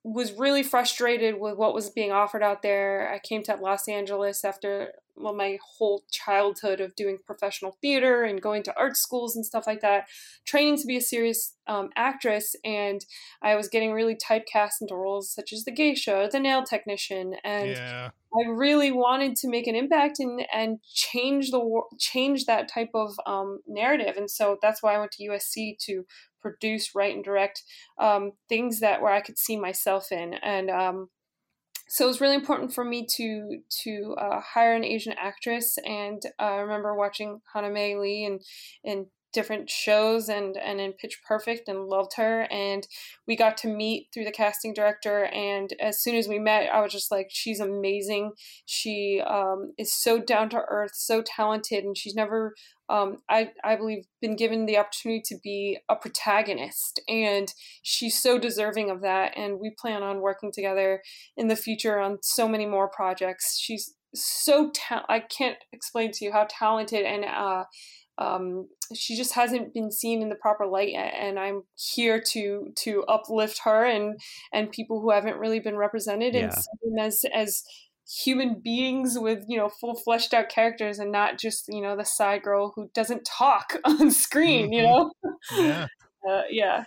was 0.04 0.34
really 0.34 0.64
frustrated 0.64 1.40
with 1.40 1.58
what 1.58 1.74
was 1.74 1.90
being 1.90 2.12
offered 2.12 2.44
out 2.44 2.62
there. 2.62 3.10
I 3.14 3.20
came 3.20 3.42
to 3.44 3.56
Los 3.56 3.88
Angeles 3.88 4.44
after 4.44 4.94
well, 5.16 5.34
my 5.34 5.58
whole 5.78 6.04
childhood 6.12 6.82
of 6.82 6.96
doing 6.96 7.20
professional 7.26 7.78
theater 7.82 8.24
and 8.24 8.42
going 8.42 8.64
to 8.64 8.74
art 8.78 8.98
schools 8.98 9.36
and 9.36 9.46
stuff 9.46 9.68
like 9.68 9.82
that, 9.82 10.08
training 10.46 10.78
to 10.78 10.88
be 10.88 10.98
a 10.98 11.02
serious 11.02 11.56
um, 11.68 11.90
actress. 11.96 12.56
And 12.66 13.06
I 13.42 13.56
was 13.56 13.70
getting 13.70 13.94
really 13.94 14.16
typecast 14.16 14.82
into 14.82 14.96
roles 14.96 15.32
such 15.32 15.54
as 15.54 15.66
the 15.66 15.72
geisha 15.72 16.30
the 16.32 16.40
nail 16.40 16.64
technician. 16.64 17.36
And 17.44 17.70
yeah, 17.70 18.10
I 18.36 18.50
really 18.50 18.92
wanted 18.92 19.36
to 19.38 19.50
make 19.50 19.68
an 19.68 19.76
impact 19.76 20.20
and 20.20 20.46
and 20.52 20.80
change 20.94 21.52
the 21.52 21.82
change 22.00 22.46
that 22.46 22.68
type 22.68 22.92
of 22.96 23.14
um, 23.26 23.60
narrative, 23.68 24.18
and 24.18 24.30
so 24.30 24.58
that's 24.62 24.82
why 24.82 24.96
I 24.96 25.00
went 25.00 25.12
to 25.14 25.28
USC 25.30 25.78
to 25.86 26.06
produce, 26.44 26.94
write, 26.94 27.16
and 27.16 27.24
direct 27.24 27.64
um, 28.00 28.34
things 28.48 28.82
that 28.82 29.02
where 29.02 29.14
I 29.14 29.22
could 29.22 29.40
see 29.40 29.58
myself 29.58 30.12
in, 30.12 30.36
and 30.36 30.70
um, 30.70 31.10
so 31.90 32.06
it 32.06 32.08
was 32.08 32.22
really 32.22 32.36
important 32.36 32.74
for 32.74 32.84
me 32.84 33.06
to 33.18 33.60
to 33.84 34.16
uh, 34.20 34.42
hire 34.42 34.76
an 34.76 34.84
Asian 34.84 35.14
actress. 35.14 35.78
And 35.86 36.22
uh, 36.40 36.44
I 36.44 36.56
remember 36.58 36.96
watching 36.96 37.42
Hana 37.54 37.70
Mae 37.70 37.96
Lee 37.96 38.26
and 38.26 38.42
and 38.84 39.08
different 39.34 39.70
shows 39.70 40.30
and 40.30 40.56
and 40.58 40.80
in 40.80 40.94
Pitch 40.94 41.20
Perfect 41.28 41.68
and 41.68 41.88
loved 41.88 42.14
her 42.18 42.44
and 42.52 42.88
we 43.28 43.36
got 43.36 43.58
to 43.58 43.68
meet 43.68 44.08
through 44.14 44.26
the 44.26 44.32
casting 44.32 44.74
director 44.74 45.26
and 45.26 45.74
as 45.80 46.02
soon 46.02 46.16
as 46.16 46.28
we 46.28 46.40
met 46.40 46.70
I 46.72 46.82
was 46.82 46.92
just 46.92 47.12
like 47.12 47.28
she's 47.30 47.60
amazing. 47.60 48.34
She 48.66 49.22
um, 49.26 49.74
is 49.78 49.94
so 49.94 50.20
down 50.20 50.50
to 50.50 50.62
earth 50.70 50.92
so 50.94 51.22
talented 51.22 51.84
and 51.84 51.98
she's 51.98 52.16
never 52.16 52.54
um, 52.90 53.20
I, 53.30 53.52
I 53.64 53.76
believe 53.76 54.06
been 54.22 54.36
given 54.36 54.66
the 54.66 54.78
opportunity 54.78 55.22
to 55.26 55.40
be 55.42 55.80
a 55.90 55.96
protagonist 55.96 57.02
and 57.08 57.52
she's 57.82 58.22
so 58.22 58.38
deserving 58.38 58.92
of 58.92 59.02
that 59.02 59.38
and 59.38 59.60
we 59.60 59.72
plan 59.72 60.04
on 60.04 60.22
working 60.22 60.52
together 60.52 61.02
in 61.38 61.48
the 61.48 61.56
future 61.56 62.00
on 62.00 62.20
so 62.22 62.48
many 62.48 62.66
more 62.66 62.90
projects. 62.90 63.58
She's 63.60 63.96
so 64.14 64.72
ta- 64.72 65.06
I 65.10 65.20
can't 65.20 65.58
explain 65.72 66.12
to 66.14 66.26
you 66.26 66.32
how 66.32 66.46
talented 66.50 67.06
and 67.06 67.26
uh, 67.26 67.64
um, 68.18 68.68
she 68.96 69.16
just 69.16 69.34
hasn't 69.34 69.74
been 69.74 69.92
seen 69.92 70.22
in 70.22 70.30
the 70.30 70.36
proper 70.36 70.66
light 70.68 70.92
yet, 70.92 71.14
and 71.18 71.40
I'm 71.40 71.64
here 71.76 72.22
to 72.32 72.72
to 72.78 73.04
uplift 73.08 73.62
her 73.66 73.86
and 73.86 74.20
and 74.52 74.72
people 74.72 75.02
who 75.02 75.12
haven't 75.12 75.38
really 75.38 75.60
been 75.60 75.78
represented 75.78 76.36
and 76.36 76.52
Yeah. 76.52 76.62
them 76.82 77.00
as 77.00 77.26
as 77.34 77.64
human 78.24 78.60
beings 78.62 79.18
with 79.18 79.44
you 79.48 79.58
know 79.58 79.70
full 79.70 79.96
fleshed 79.96 80.34
out 80.34 80.50
characters 80.50 81.00
and 81.00 81.12
not 81.12 81.40
just 81.40 81.66
you 81.70 81.82
know 81.82 81.96
the 81.96 82.04
side 82.06 82.44
girl 82.44 82.74
who 82.76 82.90
doesn't 82.94 83.24
talk 83.26 83.78
on 83.86 84.12
screen 84.12 84.74
you 84.74 84.84
Mhm. 84.84 84.86
know 84.86 85.12
yeah. 85.58 85.88
uh, 86.30 86.42
yeah 86.50 86.84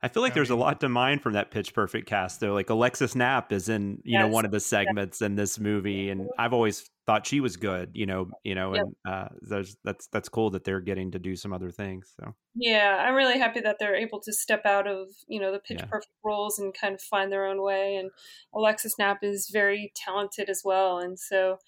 I 0.00 0.08
feel 0.08 0.22
like 0.22 0.32
I 0.32 0.34
there's 0.36 0.50
a 0.50 0.56
lot 0.56 0.80
to 0.82 0.88
mine 0.88 1.18
from 1.18 1.32
that 1.32 1.50
Pitch 1.50 1.74
Perfect 1.74 2.06
cast. 2.08 2.38
Though, 2.40 2.54
like 2.54 2.70
Alexis 2.70 3.14
Knapp 3.16 3.52
is 3.52 3.68
in 3.68 4.00
you 4.04 4.18
know 4.18 4.28
one 4.28 4.44
of 4.44 4.50
the 4.52 4.60
segments 4.60 5.20
in 5.22 5.34
this 5.34 5.58
movie, 5.58 6.08
and 6.10 6.28
I've 6.38 6.52
always 6.52 6.88
thought 7.04 7.26
she 7.26 7.40
was 7.40 7.56
good. 7.56 7.90
You 7.94 8.06
know, 8.06 8.30
you 8.44 8.54
know, 8.54 8.74
Yep. 8.74 8.84
and 8.84 8.94
uh, 9.12 9.28
there's 9.40 9.76
that's 9.82 10.06
that's 10.08 10.28
cool 10.28 10.50
that 10.50 10.62
they're 10.62 10.80
getting 10.80 11.10
to 11.12 11.18
do 11.18 11.34
some 11.34 11.52
other 11.52 11.70
things. 11.70 12.12
So 12.20 12.34
Yeah, 12.54 12.96
I'm 13.06 13.14
really 13.14 13.38
happy 13.38 13.60
that 13.60 13.78
they're 13.80 13.96
able 13.96 14.20
to 14.20 14.32
step 14.32 14.64
out 14.64 14.86
of, 14.86 15.08
you 15.26 15.40
know, 15.40 15.50
the 15.50 15.58
pitch 15.58 15.78
Yeah. 15.80 15.86
perfect 15.86 16.12
roles 16.24 16.58
and 16.60 16.72
kind 16.78 16.94
of 16.94 17.00
find 17.00 17.32
their 17.32 17.46
own 17.46 17.60
way. 17.62 17.96
And 17.96 18.10
Alexis 18.54 18.94
Knapp 18.98 19.24
is 19.24 19.50
very 19.52 19.92
talented 19.96 20.48
as 20.48 20.62
well. 20.64 20.98
And 20.98 21.18
so 21.18 21.58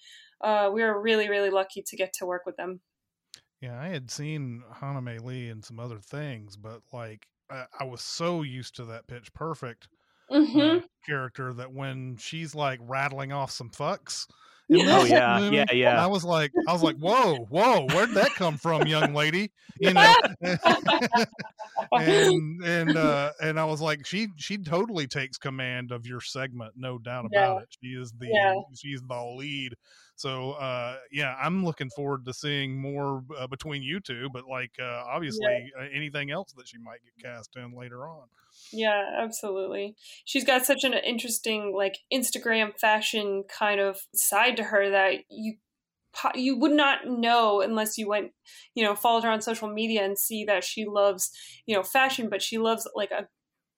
uh, 0.41 0.69
we 0.73 0.83
were 0.83 1.01
really, 1.01 1.27
really 1.29 1.49
lucky 1.49 1.83
to 1.85 1.97
get 1.97 2.13
to 2.13 2.25
work 2.25 2.45
with 2.45 2.55
them. 2.55 2.79
Yeah, 3.61 3.79
I 3.79 3.89
had 3.89 4.09
seen 4.09 4.63
Hana 4.73 5.01
Mae 5.01 5.19
Lee 5.19 5.49
and 5.49 5.63
some 5.63 5.79
other 5.79 5.99
things, 5.99 6.57
but 6.57 6.81
like 6.91 7.27
I, 7.51 7.65
I 7.81 7.83
was 7.83 8.01
so 8.01 8.41
used 8.41 8.75
to 8.77 8.85
that 8.85 9.07
Pitch 9.07 9.33
Perfect 9.33 9.87
hmm 10.29 10.77
uh, 10.77 10.81
character 11.05 11.53
that 11.53 11.73
when 11.73 12.15
she's 12.17 12.55
like 12.55 12.79
rattling 12.83 13.31
off 13.31 13.51
some 13.51 13.69
fucks. 13.69 14.27
Yeah. 14.69 14.99
Oh 14.99 15.03
yeah, 15.03 15.39
movie, 15.39 15.57
yeah, 15.57 15.65
yeah. 15.73 16.03
I 16.03 16.07
was 16.07 16.23
like, 16.23 16.51
I 16.65 16.71
was 16.71 16.81
like, 16.81 16.95
whoa, 16.95 17.45
whoa, 17.49 17.87
where'd 17.87 18.13
that 18.13 18.33
come 18.35 18.57
from, 18.57 18.87
young 18.87 19.13
lady? 19.13 19.51
You 19.79 19.93
know, 19.93 20.15
and 21.97 22.63
and 22.63 22.97
uh, 22.97 23.31
and 23.41 23.59
I 23.59 23.65
was 23.65 23.81
like, 23.81 24.05
she 24.05 24.29
she 24.37 24.57
totally 24.57 25.07
takes 25.07 25.37
command 25.37 25.91
of 25.91 26.05
your 26.05 26.21
segment, 26.21 26.73
no 26.77 26.97
doubt 26.97 27.25
Yeah. 27.31 27.51
about 27.51 27.63
it. 27.63 27.75
She 27.81 27.89
is 27.89 28.11
the 28.13 28.27
Yeah. 28.27 28.53
she's 28.75 29.01
the 29.01 29.23
lead. 29.37 29.73
So 30.21 30.51
uh, 30.51 30.97
yeah, 31.11 31.35
I'm 31.41 31.65
looking 31.65 31.89
forward 31.95 32.25
to 32.25 32.33
seeing 32.33 32.79
more 32.79 33.23
uh, 33.37 33.47
between 33.47 33.81
you 33.81 33.99
two. 33.99 34.29
But 34.31 34.47
like, 34.47 34.71
uh, 34.79 35.03
obviously, 35.07 35.71
uh, 35.79 35.85
anything 35.93 36.31
else 36.31 36.53
that 36.57 36.67
she 36.67 36.77
might 36.77 36.99
get 37.03 37.31
cast 37.31 37.55
in 37.55 37.75
later 37.77 38.07
on. 38.07 38.27
Yeah, 38.71 39.17
absolutely. 39.17 39.95
She's 40.25 40.43
got 40.43 40.65
such 40.65 40.83
an 40.83 40.93
interesting, 40.93 41.73
like, 41.75 41.97
Instagram 42.13 42.77
fashion 42.79 43.43
kind 43.49 43.79
of 43.79 43.97
side 44.13 44.57
to 44.57 44.63
her 44.63 44.89
that 44.89 45.21
you 45.29 45.55
you 46.35 46.57
would 46.57 46.73
not 46.73 47.07
know 47.07 47.61
unless 47.61 47.97
you 47.97 48.07
went, 48.07 48.33
you 48.75 48.83
know, 48.83 48.95
followed 48.95 49.23
her 49.23 49.29
on 49.29 49.41
social 49.41 49.69
media 49.69 50.03
and 50.03 50.19
see 50.19 50.43
that 50.43 50.63
she 50.63 50.85
loves, 50.85 51.31
you 51.65 51.75
know, 51.75 51.83
fashion, 51.83 52.29
but 52.29 52.41
she 52.41 52.57
loves 52.57 52.87
like 52.95 53.11
a 53.11 53.27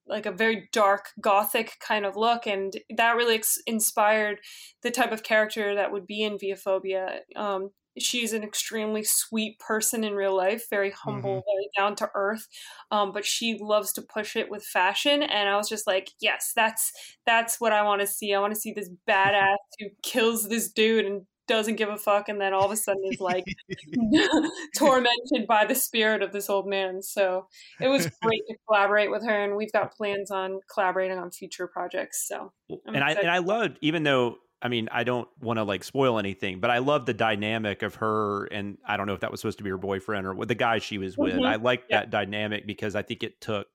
like 0.08 0.26
a 0.26 0.32
very 0.32 0.70
dark 0.72 1.10
gothic 1.22 1.74
kind 1.80 2.06
of 2.06 2.16
look 2.16 2.46
and 2.46 2.74
that 2.98 3.16
really 3.16 3.36
ex- 3.36 3.62
inspired 3.66 4.40
the 4.82 4.92
type 4.92 5.12
of 5.12 5.24
character 5.24 5.76
that 5.76 5.92
would 5.92 6.06
be 6.06 6.24
in 6.24 6.38
Viophobia. 6.38 7.20
Um, 7.36 7.70
she's 7.98 8.34
an 8.34 8.44
extremely 8.44 9.04
sweet 9.04 9.60
person 9.60 10.04
in 10.04 10.14
real 10.14 10.36
life, 10.36 10.66
very 10.70 10.92
humble, 10.92 11.44
very 11.46 11.70
down 11.78 11.96
to 11.98 12.10
earth. 12.16 12.48
Um, 12.92 13.12
but 13.12 13.26
she 13.26 13.58
loves 13.60 13.94
to 13.94 14.02
push 14.02 14.36
it 14.36 14.50
with 14.50 14.64
fashion, 14.64 15.24
and 15.24 15.50
I 15.50 15.56
was 15.56 15.70
just 15.70 15.88
like, 15.88 16.12
yes, 16.20 16.52
that's 16.56 16.92
that's 17.26 17.60
what 17.60 17.74
I 17.74 17.84
want 17.84 18.02
to 18.02 18.08
see. 18.08 18.34
I 18.34 18.40
want 18.40 18.54
to 18.54 18.60
see 18.60 18.74
this 18.74 18.90
badass 19.08 19.56
who 19.80 19.88
kills 20.02 20.50
this 20.50 20.72
dude 20.72 21.06
and 21.06 21.22
doesn't 21.48 21.76
give 21.76 21.90
a 21.90 21.98
fuck, 21.98 22.30
and 22.30 22.40
then 22.40 22.54
all 22.54 22.66
of 22.66 22.72
a 22.72 22.78
sudden 22.78 23.04
is 23.12 23.20
like 23.20 23.44
tormented 24.78 25.48
by 25.48 25.66
the 25.66 25.76
spirit 25.76 26.22
of 26.22 26.32
this 26.32 26.50
old 26.50 26.68
man. 26.68 27.02
So 27.02 27.48
it 27.82 27.88
was 27.88 28.08
great 28.22 28.42
to 28.48 28.56
collaborate 28.68 29.12
with 29.12 29.24
her, 29.26 29.44
and 29.44 29.56
we've 29.56 29.72
got 29.72 29.94
plans 29.96 30.32
on 30.32 30.60
collaborating 30.74 31.18
on 31.18 31.32
future 31.32 31.68
projects. 31.68 32.28
So 32.28 32.52
I'm 32.88 32.96
and 32.96 33.04
I 33.04 33.12
excited. 33.12 33.28
and 33.28 33.32
I 33.32 33.38
loved 33.40 33.78
even 33.82 34.04
though 34.04 34.38
I 34.62 34.68
mean 34.70 34.88
I 34.92 35.04
don't 35.04 35.28
want 35.42 35.58
to 35.58 35.64
like 35.64 35.84
spoil 35.84 36.20
anything, 36.20 36.60
but 36.60 36.70
I 36.70 36.80
love 36.80 37.06
the 37.06 37.14
dynamic 37.14 37.82
of 37.84 37.96
her 37.96 38.46
and 38.46 38.78
I 38.86 38.98
don't 38.98 39.08
know 39.08 39.14
if 39.14 39.22
that 39.22 39.32
was 39.32 39.42
supposed 39.42 39.58
to 39.60 39.64
be 39.64 39.70
her 39.70 39.78
boyfriend 39.78 40.26
or 40.28 40.46
the 40.46 40.56
guy 40.56 40.80
she 40.80 40.98
was 40.98 41.18
with. 41.18 41.34
Mhm. 41.36 41.46
I 41.46 41.56
liked 41.56 41.88
Yeah. 41.90 42.00
that 42.00 42.10
dynamic 42.10 42.66
because 42.66 42.96
I 42.96 43.02
think 43.02 43.24
it 43.24 43.42
took 43.42 43.68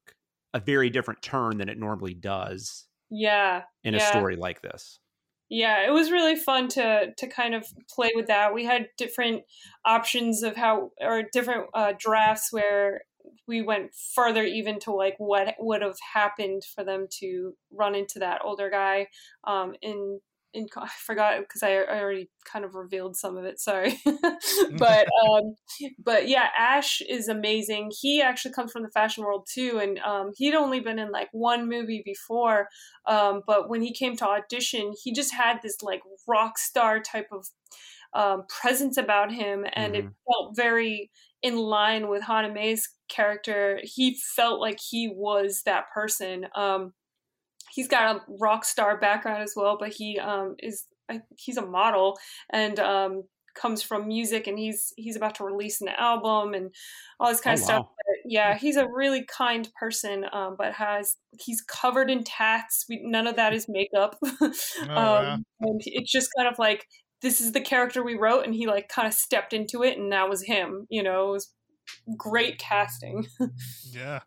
a 0.54 0.60
very 0.60 0.88
different 0.88 1.20
turn 1.22 1.58
than 1.58 1.68
it 1.68 1.78
normally 1.78 2.14
does 2.14 2.86
yeah, 3.10 3.64
in 3.84 3.94
yeah. 3.94 4.02
a 4.02 4.06
story 4.08 4.36
like 4.36 4.62
this. 4.62 4.98
Yeah, 5.50 5.86
it 5.86 5.90
was 5.92 6.10
really 6.10 6.36
fun 6.36 6.68
to 6.68 7.12
to 7.16 7.26
kind 7.26 7.54
of 7.54 7.66
play 7.88 8.10
with 8.14 8.26
that. 8.26 8.52
We 8.52 8.64
had 8.64 8.88
different 8.98 9.44
options 9.84 10.42
of 10.42 10.56
how 10.56 10.90
or 11.00 11.22
different 11.32 11.68
uh, 11.74 11.94
drafts 11.98 12.52
where 12.52 13.02
we 13.46 13.62
went 13.62 13.94
further 14.14 14.44
even 14.44 14.78
to 14.80 14.92
like 14.92 15.14
what 15.18 15.54
would 15.58 15.80
have 15.82 15.96
happened 16.14 16.62
for 16.74 16.84
them 16.84 17.06
to 17.20 17.54
run 17.72 17.94
into 17.94 18.18
that 18.18 18.40
older 18.44 18.68
guy 18.70 19.06
um 19.44 19.74
in 19.82 20.20
in 20.54 20.66
I 20.76 20.88
forgot 21.04 21.40
because 21.40 21.62
I, 21.62 21.74
I 21.76 22.00
already 22.00 22.30
kind 22.44 22.64
of 22.64 22.74
revealed 22.74 23.16
some 23.16 23.36
of 23.36 23.44
it. 23.44 23.60
Sorry, 23.60 24.00
but 24.78 25.06
um, 25.24 25.54
but 25.98 26.28
yeah, 26.28 26.48
Ash 26.56 27.00
is 27.02 27.28
amazing. 27.28 27.92
He 28.00 28.20
actually 28.22 28.54
comes 28.54 28.72
from 28.72 28.82
the 28.82 28.90
fashion 28.90 29.24
world 29.24 29.46
too, 29.52 29.78
and 29.82 29.98
um, 30.00 30.32
he'd 30.36 30.54
only 30.54 30.80
been 30.80 30.98
in 30.98 31.10
like 31.10 31.28
one 31.32 31.68
movie 31.68 32.02
before, 32.04 32.68
um, 33.06 33.42
but 33.46 33.68
when 33.68 33.82
he 33.82 33.92
came 33.92 34.16
to 34.16 34.28
audition, 34.28 34.94
he 35.02 35.12
just 35.12 35.32
had 35.34 35.60
this 35.62 35.82
like 35.82 36.02
rock 36.26 36.58
star 36.58 37.00
type 37.00 37.28
of 37.32 37.46
um, 38.14 38.44
presence 38.48 38.96
about 38.96 39.32
him, 39.32 39.64
and 39.74 39.94
it 39.96 40.06
Mhm. 40.06 40.14
felt 40.26 40.56
very 40.56 41.10
in 41.42 41.56
line 41.56 42.08
with 42.08 42.22
Hana 42.22 42.52
Mae's 42.52 42.88
character. 43.08 43.80
He 43.82 44.18
felt 44.36 44.60
like 44.60 44.78
he 44.80 45.08
was 45.08 45.62
that 45.64 45.84
person. 45.94 46.46
Um, 46.54 46.92
he's 47.72 47.88
got 47.88 48.16
a 48.16 48.20
rock 48.40 48.64
star 48.64 48.98
background 48.98 49.42
as 49.42 49.54
well, 49.56 49.76
but 49.78 49.90
he 49.90 50.18
um, 50.18 50.56
is 50.60 50.86
he's 51.36 51.56
a 51.56 51.64
model 51.66 52.18
and 52.50 52.78
um, 52.78 53.22
comes 53.54 53.82
from 53.82 54.06
music, 54.06 54.46
and 54.46 54.58
he's 54.58 54.92
he's 54.96 55.16
about 55.16 55.34
to 55.36 55.44
release 55.44 55.80
an 55.80 55.88
album 55.88 56.54
and 56.54 56.72
all 57.18 57.28
this 57.30 57.40
kind 57.40 57.58
Oh, 57.58 57.60
of 57.60 57.64
stuff. 57.64 57.80
wow. 57.80 57.90
But 57.96 58.16
yeah, 58.30 58.56
he's 58.58 58.76
a 58.76 58.86
really 58.88 59.24
kind 59.24 59.68
person, 59.78 60.24
um, 60.32 60.54
but 60.58 60.74
has 60.74 61.16
he's 61.40 61.60
covered 61.62 62.10
in 62.10 62.24
tats. 62.24 62.84
We, 62.88 63.00
none 63.02 63.26
of 63.26 63.36
that 63.36 63.52
is 63.54 63.66
makeup, 63.68 64.16
um, 64.42 64.50
wow. 64.88 65.38
and 65.60 65.80
it's 65.84 66.12
just 66.12 66.30
kind 66.36 66.48
of 66.48 66.58
like 66.58 66.86
this 67.20 67.40
is 67.40 67.50
the 67.52 67.60
character 67.60 68.04
we 68.04 68.16
wrote, 68.16 68.44
and 68.44 68.54
he 68.54 68.66
like 68.66 68.88
kind 68.88 69.08
of 69.08 69.14
stepped 69.14 69.52
into 69.52 69.82
it, 69.82 69.98
and 69.98 70.12
that 70.12 70.28
was 70.28 70.42
him. 70.44 70.86
You 70.90 71.02
know, 71.02 71.28
it 71.28 71.32
was 71.32 71.52
great 72.16 72.58
casting. 72.58 73.26
Yeah. 73.90 74.20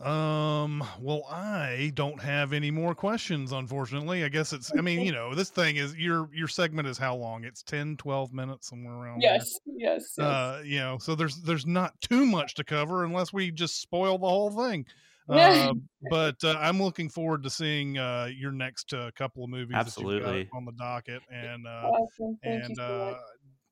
Um, 0.00 0.84
well, 1.00 1.22
I 1.30 1.90
don't 1.94 2.20
have 2.20 2.52
any 2.52 2.70
more 2.70 2.94
questions, 2.94 3.52
unfortunately. 3.52 4.24
I 4.24 4.28
guess 4.28 4.52
it's, 4.52 4.70
I 4.76 4.82
mean, 4.82 5.00
you 5.00 5.12
know, 5.12 5.34
this 5.34 5.48
thing 5.48 5.76
is 5.76 5.96
your, 5.96 6.28
your 6.34 6.48
segment 6.48 6.86
is 6.86 6.98
how 6.98 7.16
long? 7.16 7.44
It's 7.44 7.62
10, 7.62 7.96
12 7.96 8.32
minutes, 8.32 8.68
somewhere 8.68 8.94
around 8.94 9.22
there. 9.22 9.34
yes, 9.34 9.58
yes, 9.64 10.14
yes. 10.18 10.26
Uh, 10.26 10.62
you 10.64 10.80
know, 10.80 10.98
so 10.98 11.14
there's, 11.14 11.36
there's 11.36 11.64
not 11.64 11.98
too 12.02 12.26
much 12.26 12.54
to 12.56 12.64
cover 12.64 13.04
unless 13.04 13.32
we 13.32 13.50
just 13.50 13.80
spoil 13.80 14.18
the 14.18 14.28
whole 14.28 14.50
thing. 14.50 14.84
Uh, 15.28 15.72
but 16.08 16.36
uh, 16.44 16.56
I'm 16.60 16.80
looking 16.80 17.08
forward 17.08 17.42
to 17.42 17.50
seeing 17.50 17.98
uh, 17.98 18.28
your 18.32 18.52
next 18.52 18.94
uh, 18.94 19.10
couple 19.16 19.42
of 19.42 19.50
movies 19.50 19.72
that 19.72 19.86
you've 19.98 20.22
got 20.22 20.28
Absolutely. 20.28 20.48
on 20.54 20.64
the 20.64 20.70
docket, 20.70 21.20
and 21.32 21.66
uh, 21.66 21.70
awesome. 21.70 22.38
Thank 22.44 22.60
you 22.60 22.64
and 22.66 22.76
so 22.76 23.18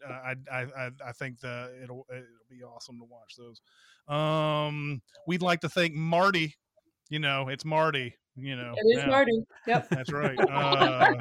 uh. 0.08 0.34
I, 0.52 0.62
I 0.62 0.90
I 1.06 1.12
think 1.12 1.40
that 1.40 1.72
it'll 1.82 2.06
it'll 2.10 2.24
be 2.50 2.62
awesome 2.62 2.98
to 2.98 3.04
watch 3.04 3.36
those. 3.36 3.60
Um, 4.08 5.02
we'd 5.26 5.42
like 5.42 5.60
to 5.60 5.68
thank 5.68 5.94
Marty. 5.94 6.54
You 7.10 7.18
know, 7.18 7.48
it's 7.48 7.64
Marty. 7.64 8.14
You 8.36 8.56
know, 8.56 8.74
It 8.76 8.96
is 8.96 9.02
yeah, 9.04 9.06
Marty. 9.06 9.44
Yep. 9.66 9.88
That's 9.90 10.12
right. 10.12 10.38
Uh, 10.50 11.14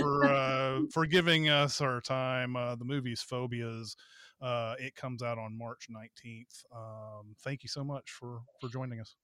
for 0.00 0.24
uh, 0.24 0.80
for 0.92 1.06
giving 1.06 1.48
us 1.48 1.80
our 1.80 2.00
time. 2.00 2.56
Uh, 2.56 2.76
the 2.76 2.84
movie's 2.84 3.22
Phobias. 3.22 3.96
Uh, 4.40 4.74
it 4.78 4.94
comes 4.94 5.22
out 5.22 5.38
on 5.38 5.56
March 5.56 5.86
nineteenth. 5.90 6.64
Um, 6.74 7.34
thank 7.42 7.62
you 7.62 7.68
so 7.68 7.84
much 7.84 8.10
for 8.10 8.40
for 8.60 8.68
joining 8.68 9.00
us. 9.00 9.14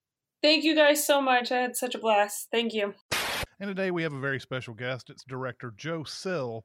Thank 0.43 0.65
you 0.65 0.75
guys 0.75 1.07
so 1.07 1.21
much. 1.21 1.53
I 1.53 1.59
had 1.59 1.77
such 1.77 1.95
a 1.95 1.99
blast. 1.99 2.49
Thank 2.51 2.73
you. 2.73 2.95
And 3.59 3.69
today 3.69 3.91
we 3.91 4.03
have 4.03 4.15
a 4.15 4.21
very 4.21 4.41
special 4.41 4.73
guest. 4.73 5.11
It's 5.11 5.25
director 5.25 5.75
Joe 5.77 6.05
Sill, 6.05 6.65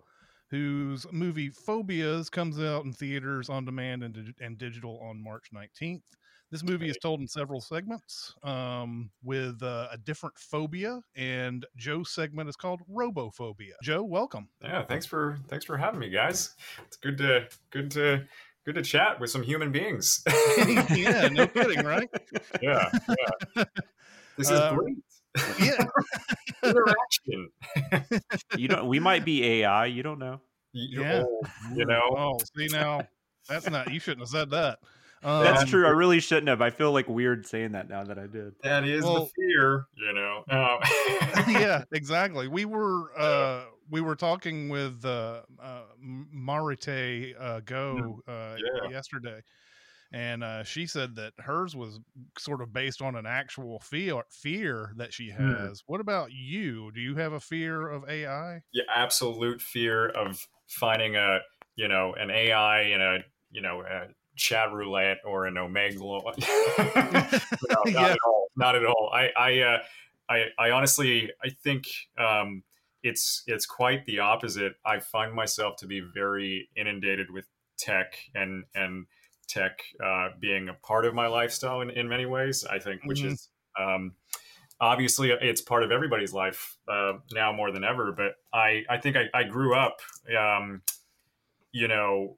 whose 0.50 1.06
movie 1.12 1.50
Phobias 1.50 2.30
comes 2.30 2.60
out 2.60 2.86
in 2.86 2.94
theaters 2.94 3.50
on 3.50 3.66
demand 3.66 4.04
and, 4.04 4.14
dig- 4.14 4.36
and 4.40 4.58
digital 4.58 5.00
on 5.02 5.22
March 5.22 5.48
19th. 5.54 6.04
This 6.52 6.64
movie 6.64 6.90
is 6.90 6.98
told 7.02 7.20
in 7.20 7.28
several 7.28 7.60
segments 7.60 8.34
um, 8.44 9.10
with 9.24 9.62
uh, 9.64 9.88
a 9.92 9.98
different 9.98 10.38
phobia, 10.38 11.02
and 11.16 11.66
Joe's 11.76 12.12
segment 12.12 12.48
is 12.48 12.56
called 12.56 12.82
Robophobia. 12.90 13.74
Joe, 13.82 14.04
welcome. 14.04 14.48
Yeah, 14.62 14.84
thanks 14.86 15.08
for 15.08 15.38
thanks 15.48 15.66
for 15.66 15.76
having 15.76 16.00
me, 16.00 16.10
guys. 16.10 16.56
It's 16.86 16.98
good 16.98 17.18
to 17.18 17.48
good 17.72 17.90
to 17.92 18.26
good 18.64 18.76
to 18.76 18.84
chat 18.84 19.20
with 19.20 19.32
some 19.32 19.42
human 19.42 19.72
beings. 19.72 20.24
yeah, 20.96 21.28
no 21.30 21.48
kidding, 21.54 21.84
right? 21.84 22.10
yeah, 22.62 22.90
yeah. 23.58 23.64
This 24.38 24.50
is 24.50 24.60
Uh, 24.60 24.76
great. 24.76 24.98
Yeah. 25.60 25.86
Interaction. 26.63 27.50
You 28.58 28.67
don't. 28.67 28.88
We 28.88 29.00
might 29.00 29.26
be 29.26 29.43
AI. 29.62 29.86
You 29.88 30.04
don't 30.04 30.19
know. 30.19 30.39
You, 30.74 31.02
Yeah. 31.02 31.24
oh, 31.26 31.41
you 31.76 31.86
know, 31.86 32.02
Oh, 32.17 32.38
see 32.58 32.67
now, 32.71 33.02
that's 33.48 33.69
not. 33.69 33.91
You 33.93 34.00
shouldn't 34.00 34.21
have 34.21 34.30
said 34.30 34.50
that. 34.52 34.80
That's 35.21 35.62
Um, 35.63 35.67
true. 35.67 35.88
I 35.88 35.91
really 35.91 36.19
shouldn't 36.19 36.48
have. 36.50 36.62
I 36.62 36.69
feel 36.69 36.91
like 36.91 37.08
weird 37.08 37.48
saying 37.48 37.71
that 37.71 37.89
now 37.89 38.04
that 38.04 38.19
I 38.19 38.28
did. 38.28 38.54
that 38.63 38.84
is 38.84 39.04
Well- 39.04 39.26
the 39.26 39.32
fear. 39.36 39.86
You 39.95 40.13
know. 40.13 40.43
Um, 40.50 40.80
yeah, 41.50 41.84
exactly. 41.91 42.48
We 42.48 42.65
were 42.65 43.12
uh 43.17 43.65
we 43.89 44.02
were 44.02 44.15
talking 44.15 44.69
with 44.69 45.04
uh, 45.06 45.41
uh 45.62 45.82
M- 46.02 46.28
Maritte 46.36 47.34
uh 47.39 47.60
Go 47.62 48.21
uh 48.28 48.32
Mm. 48.32 48.58
Yeah. 48.84 48.89
yesterday 48.89 49.41
and 50.12 50.44
uh 50.44 50.63
she 50.63 50.86
said 50.86 51.15
that 51.15 51.34
hers 51.39 51.76
was 51.76 52.00
sort 52.38 52.62
of 52.62 52.72
based 52.74 53.02
on 53.02 53.15
an 53.15 53.26
actual 53.26 53.80
fear 53.80 54.24
fear 54.32 54.94
that 54.98 55.13
she 55.13 55.30
Hmm. 55.38 55.68
has. 55.68 55.84
What 55.88 56.02
about 56.02 56.32
you? 56.32 56.91
Do 56.91 57.02
you 57.02 57.15
have 57.15 57.34
a 57.34 57.39
fear 57.39 57.88
of 57.89 58.08
AI? 58.10 58.62
yeah, 58.74 58.84
absolute 58.94 59.62
fear 59.62 60.08
of 60.10 60.48
finding 60.68 61.15
a 61.15 61.39
you 61.76 61.88
know 61.88 62.13
an 62.15 62.30
AI 62.32 62.82
in 62.84 63.02
a 63.02 63.20
you 63.52 63.62
know 63.62 63.82
a 63.82 64.08
chat 64.38 64.72
roulette 64.74 65.18
or 65.26 65.46
an 65.46 65.58
Omega. 65.58 65.98
no, 66.00 66.22
not 66.38 67.88
Yeah. 67.88 68.12
at 68.12 68.18
all. 68.26 68.48
Not 68.56 68.76
at 68.76 68.86
all. 68.86 69.12
I 69.13 69.30
I 69.36 69.60
uh, 69.62 69.84
I, 70.30 70.46
I 70.58 70.72
honestly 70.72 71.32
I 71.44 71.50
think 71.50 71.86
um, 72.18 72.63
it's 73.04 73.44
it's 73.48 73.65
quite 73.65 74.06
the 74.06 74.20
opposite. 74.20 74.74
I 74.86 75.00
find 75.00 75.34
myself 75.34 75.76
to 75.78 75.88
be 75.88 76.00
very 76.02 76.70
inundated 76.76 77.32
with 77.32 77.48
tech 77.78 78.18
and 78.34 78.63
and 78.74 79.06
tech 79.48 79.80
uh, 80.04 80.30
being 80.40 80.70
a 80.70 80.74
part 80.76 81.06
of 81.06 81.14
my 81.14 81.28
lifestyle 81.28 81.82
in, 81.82 81.90
in 81.90 82.08
many 82.08 82.26
ways. 82.26 82.66
I 82.66 82.80
think, 82.80 83.02
which 83.06 83.24
Mhm. 83.24 83.26
is 83.26 83.50
um, 83.80 84.16
obviously 84.82 85.32
it's 85.32 85.62
part 85.62 85.84
of 85.84 85.92
everybody's 85.92 86.34
life 86.34 86.78
uh, 86.88 87.14
now 87.34 87.52
more 87.54 87.72
than 87.72 87.84
ever. 87.84 88.12
But 88.12 88.36
I 88.54 88.86
I 88.90 88.98
think 89.00 89.18
I, 89.18 89.30
I 89.34 89.44
grew 89.46 89.76
up, 89.76 90.02
um, 90.38 90.84
you 91.72 91.88
know, 91.88 92.38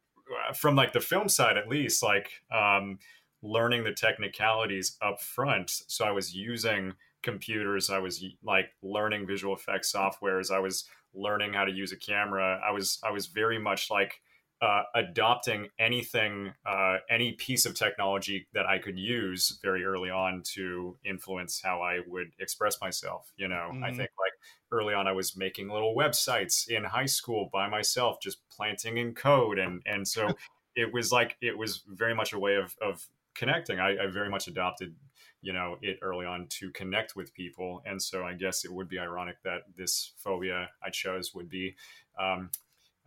from 0.55 0.75
like 0.75 0.93
the 0.93 0.99
film 1.01 1.29
side 1.29 1.57
at 1.57 1.67
least, 1.67 2.03
like 2.03 2.31
um, 2.51 2.99
learning 3.41 3.83
the 3.83 3.93
technicalities 3.93 4.97
up 5.01 5.21
front. 5.21 5.69
So 5.87 6.05
I 6.05 6.11
was 6.11 6.35
using 6.35 6.93
computers. 7.23 7.89
I 7.89 7.99
was 7.99 8.23
like 8.43 8.71
learning 8.81 9.27
visual 9.27 9.55
effects 9.55 9.91
softwares. 9.93 10.51
I 10.53 10.59
was 10.59 10.87
learning 11.13 11.53
how 11.53 11.65
to 11.65 11.71
use 11.71 11.91
a 11.91 11.97
camera. 11.97 12.61
I 12.65 12.71
was 12.71 12.99
I 13.03 13.11
was 13.11 13.27
very 13.27 13.59
much 13.59 13.89
like 13.89 14.21
uh, 14.61 14.83
adopting 14.95 15.69
anything, 15.77 16.53
uh, 16.65 16.97
any 17.09 17.33
piece 17.33 17.65
of 17.65 17.75
technology 17.75 18.47
that 18.53 18.65
I 18.65 18.79
could 18.79 18.97
use 18.97 19.59
very 19.61 19.83
early 19.85 20.09
on 20.09 20.41
to 20.53 20.97
influence 21.05 21.61
how 21.61 21.81
I 21.81 21.99
would 22.07 22.33
express 22.39 22.81
myself. 22.81 23.31
You 23.37 23.47
know, 23.47 23.75
I 23.83 23.91
Mhm. 23.91 23.91
think 23.91 24.09
like 24.19 24.33
early 24.71 24.93
on, 24.93 25.07
I 25.07 25.11
was 25.11 25.37
making 25.37 25.69
little 25.69 25.95
websites 25.95 26.67
in 26.67 26.83
high 26.83 27.05
school 27.05 27.49
by 27.53 27.69
myself, 27.69 28.17
just 28.21 28.47
planting 28.49 28.97
in 28.97 29.13
code, 29.13 29.59
and 29.59 29.81
and 29.85 30.07
so 30.07 30.35
it 30.75 30.93
was 30.93 31.11
like 31.11 31.37
it 31.41 31.57
was 31.57 31.83
very 31.87 32.13
much 32.15 32.33
a 32.33 32.39
way 32.39 32.55
of 32.55 32.75
of 32.81 33.07
connecting. 33.35 33.79
I, 33.79 34.05
I 34.05 34.07
very 34.07 34.29
much 34.29 34.47
adopted, 34.47 34.95
you 35.41 35.53
know, 35.53 35.77
it 35.81 35.99
early 36.01 36.25
on 36.25 36.47
to 36.49 36.71
connect 36.71 37.15
with 37.15 37.33
people, 37.33 37.81
and 37.85 38.01
so 38.01 38.25
I 38.25 38.33
guess 38.33 38.65
it 38.65 38.73
would 38.73 38.87
be 38.87 38.99
ironic 38.99 39.41
that 39.43 39.63
this 39.75 40.13
phobia 40.17 40.71
I 40.83 40.89
chose 40.89 41.33
would 41.33 41.49
be. 41.49 41.75
Um, 42.19 42.51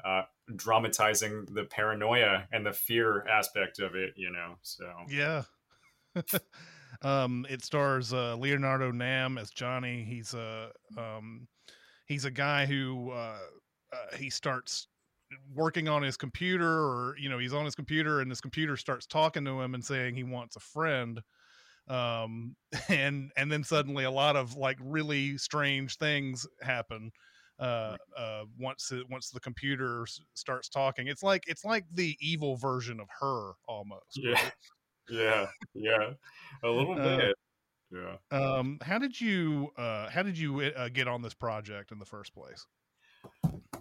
uh, 0.04 0.22
dramatizing 0.56 1.46
the 1.52 1.64
paranoia 1.64 2.46
and 2.52 2.64
the 2.64 2.72
fear 2.72 3.26
aspect 3.26 3.78
of 3.78 3.94
it, 3.94 4.14
you 4.16 4.30
know. 4.30 4.56
So 4.62 4.90
Yeah. 5.08 5.42
um, 7.02 7.46
it 7.48 7.64
stars 7.64 8.12
uh, 8.12 8.36
Leonardo 8.36 8.90
Nam 8.90 9.38
as 9.38 9.50
Johnny. 9.50 10.04
He's 10.04 10.34
a 10.34 10.70
um, 10.96 11.46
he's 12.06 12.24
a 12.24 12.30
guy 12.30 12.66
who 12.66 13.10
uh, 13.10 13.38
uh, 13.92 14.16
he 14.16 14.30
starts 14.30 14.88
working 15.54 15.88
on 15.88 16.02
his 16.02 16.16
computer, 16.16 16.68
or 16.68 17.14
you 17.18 17.28
know, 17.28 17.38
he's 17.38 17.54
on 17.54 17.64
his 17.64 17.74
computer, 17.74 18.20
and 18.20 18.30
his 18.30 18.40
computer 18.40 18.76
starts 18.76 19.06
talking 19.06 19.44
to 19.44 19.60
him 19.60 19.74
and 19.74 19.84
saying 19.84 20.14
he 20.14 20.24
wants 20.24 20.56
a 20.56 20.60
friend. 20.60 21.20
Um, 21.88 22.56
and 22.88 23.30
and 23.36 23.50
then 23.50 23.64
suddenly 23.64 24.04
a 24.04 24.10
lot 24.10 24.36
of 24.36 24.56
like 24.56 24.78
really 24.80 25.38
strange 25.38 25.96
things 25.96 26.46
happen 26.62 27.12
uh, 27.60 27.96
uh, 28.16 28.44
once 28.58 28.90
it, 28.92 29.08
once 29.08 29.30
the 29.30 29.40
computer 29.40 30.02
s- 30.02 30.20
starts 30.34 30.68
talking. 30.68 31.06
It's 31.08 31.22
like 31.22 31.44
it's 31.46 31.64
like 31.64 31.84
the 31.92 32.16
evil 32.20 32.56
version 32.56 33.00
of 33.00 33.08
her 33.20 33.52
almost. 33.68 34.18
yeah, 34.18 34.42
right? 34.42 34.52
yeah, 35.10 35.46
yeah, 35.74 36.12
a 36.62 36.68
little 36.68 36.96
Uh, 36.98 37.16
bit. 37.16 37.36
Yeah. 37.92 38.16
Um, 38.30 38.78
how 38.82 38.98
did 38.98 39.20
you 39.20 39.70
uh, 39.76 40.08
how 40.10 40.22
did 40.22 40.38
you 40.38 40.60
uh, 40.60 40.88
get 40.88 41.08
on 41.08 41.22
this 41.22 41.34
project 41.34 41.92
in 41.92 41.98
the 41.98 42.06
first 42.06 42.32
place? 42.34 42.66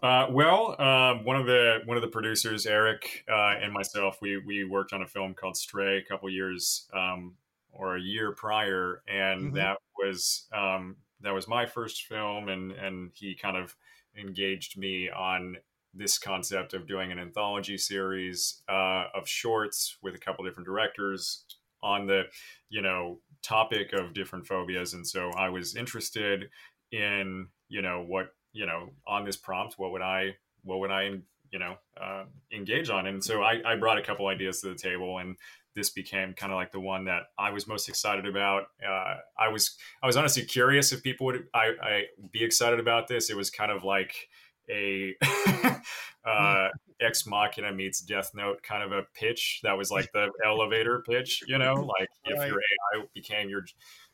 Uh, 0.02 0.28
well, 0.32 0.80
um, 0.82 1.26
one 1.26 1.36
of 1.36 1.46
the 1.46 1.82
one 1.86 1.98
of 1.98 2.02
the 2.02 2.08
producers, 2.10 2.66
Eric, 2.66 3.26
uh, 3.30 3.56
and 3.62 3.74
myself, 3.74 4.20
we 4.22 4.38
we 4.38 4.64
worked 4.64 4.94
on 4.94 5.02
a 5.02 5.08
film 5.08 5.34
called 5.34 5.58
Stray 5.58 5.98
a 5.98 6.04
couple 6.04 6.30
years 6.30 6.88
um, 6.94 7.36
or 7.72 7.98
a 7.98 8.02
year 8.02 8.32
prior, 8.32 9.04
and 9.08 9.52
Mhm. 9.52 9.56
that 9.56 9.78
was 9.98 10.48
um, 10.54 10.98
that 11.22 11.34
was 11.34 11.48
my 11.48 11.66
first 11.66 12.04
film, 12.04 12.50
and 12.50 12.72
and 12.72 13.12
he 13.14 13.36
kind 13.36 13.58
of 13.58 13.76
engaged 14.20 14.78
me 14.78 15.10
on 15.10 15.58
this 15.94 16.18
concept 16.18 16.74
of 16.74 16.88
doing 16.88 17.12
an 17.12 17.20
anthology 17.20 17.78
series 17.78 18.62
uh, 18.70 19.06
of 19.16 19.28
shorts 19.28 19.98
with 20.02 20.16
a 20.16 20.20
couple 20.20 20.46
different 20.46 20.68
directors 20.68 21.46
on 21.82 22.06
the 22.06 22.24
you 22.70 22.82
know 22.82 23.20
topic 23.42 23.94
of 23.94 24.14
different 24.14 24.46
phobias, 24.46 24.94
and 24.94 25.06
so 25.06 25.32
I 25.32 25.50
was 25.50 25.76
interested 25.76 26.50
in 26.92 27.48
you 27.68 27.82
know 27.82 28.04
what 28.08 28.34
you 28.54 28.66
know 28.66 28.90
on 29.08 29.26
this 29.26 29.38
prompt 29.38 29.78
what 29.78 29.92
would 29.92 30.02
i 30.02 30.36
what 30.64 30.80
would 30.80 30.90
i 30.90 31.12
you 31.52 31.60
know 31.60 31.76
uh, 32.00 32.24
engage 32.52 32.90
on? 32.90 33.08
And 33.08 33.24
so 33.24 33.42
I, 33.42 33.62
I 33.66 33.76
brought 33.76 33.98
a 33.98 34.02
couple 34.02 34.28
ideas 34.28 34.62
to 34.62 34.70
the 34.70 34.76
table 34.76 35.20
and 35.20 35.36
this 35.80 35.90
became 35.90 36.34
kind 36.34 36.52
of 36.52 36.58
like 36.58 36.74
the 36.74 36.80
one 36.80 37.06
that 37.06 37.24
I 37.38 37.52
was 37.52 37.66
most 37.66 37.88
excited 37.88 38.28
about. 38.28 38.64
Uh, 38.86 39.16
I 39.38 39.48
was 39.48 39.78
I 40.04 40.08
was 40.08 40.18
honestly 40.18 40.44
curious 40.44 40.92
if 40.92 41.02
people 41.02 41.28
would 41.28 41.48
I, 41.54 41.72
I 41.82 42.04
be 42.32 42.44
excited 42.44 42.82
about 42.82 43.08
this. 43.08 43.30
It 43.30 43.38
was 43.38 43.50
kind 43.50 43.72
of 43.72 43.86
like 43.86 44.28
a 44.70 45.16
uh, 46.26 46.68
Ex 47.00 47.26
Machina 47.26 47.72
meets 47.72 48.02
Death 48.02 48.32
Note 48.36 48.62
kind 48.62 48.84
of 48.84 48.92
a 48.92 49.04
pitch. 49.14 49.62
That 49.64 49.78
was 49.78 49.90
like 49.90 50.12
the 50.12 50.30
elevator 50.46 51.02
pitch, 51.08 51.44
you 51.48 51.58
know, 51.58 51.76
like 51.98 52.10
if 52.26 52.38
Right. 52.38 52.50
your 52.50 52.60
AI 52.60 53.06
became 53.14 53.50
your, 53.50 53.66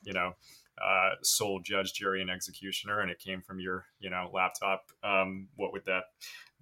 you 0.04 0.14
know, 0.14 0.34
uh, 0.80 1.12
sole 1.24 1.62
judge, 1.62 1.94
jury, 1.94 2.22
and 2.22 2.30
executioner, 2.30 3.00
and 3.00 3.10
it 3.10 3.18
came 3.18 3.42
from 3.42 3.60
your, 3.60 3.86
you 4.00 4.12
know, 4.12 4.30
laptop. 4.32 4.92
Um, 5.04 5.48
what 5.56 5.72
would 5.72 5.86
that 5.86 6.04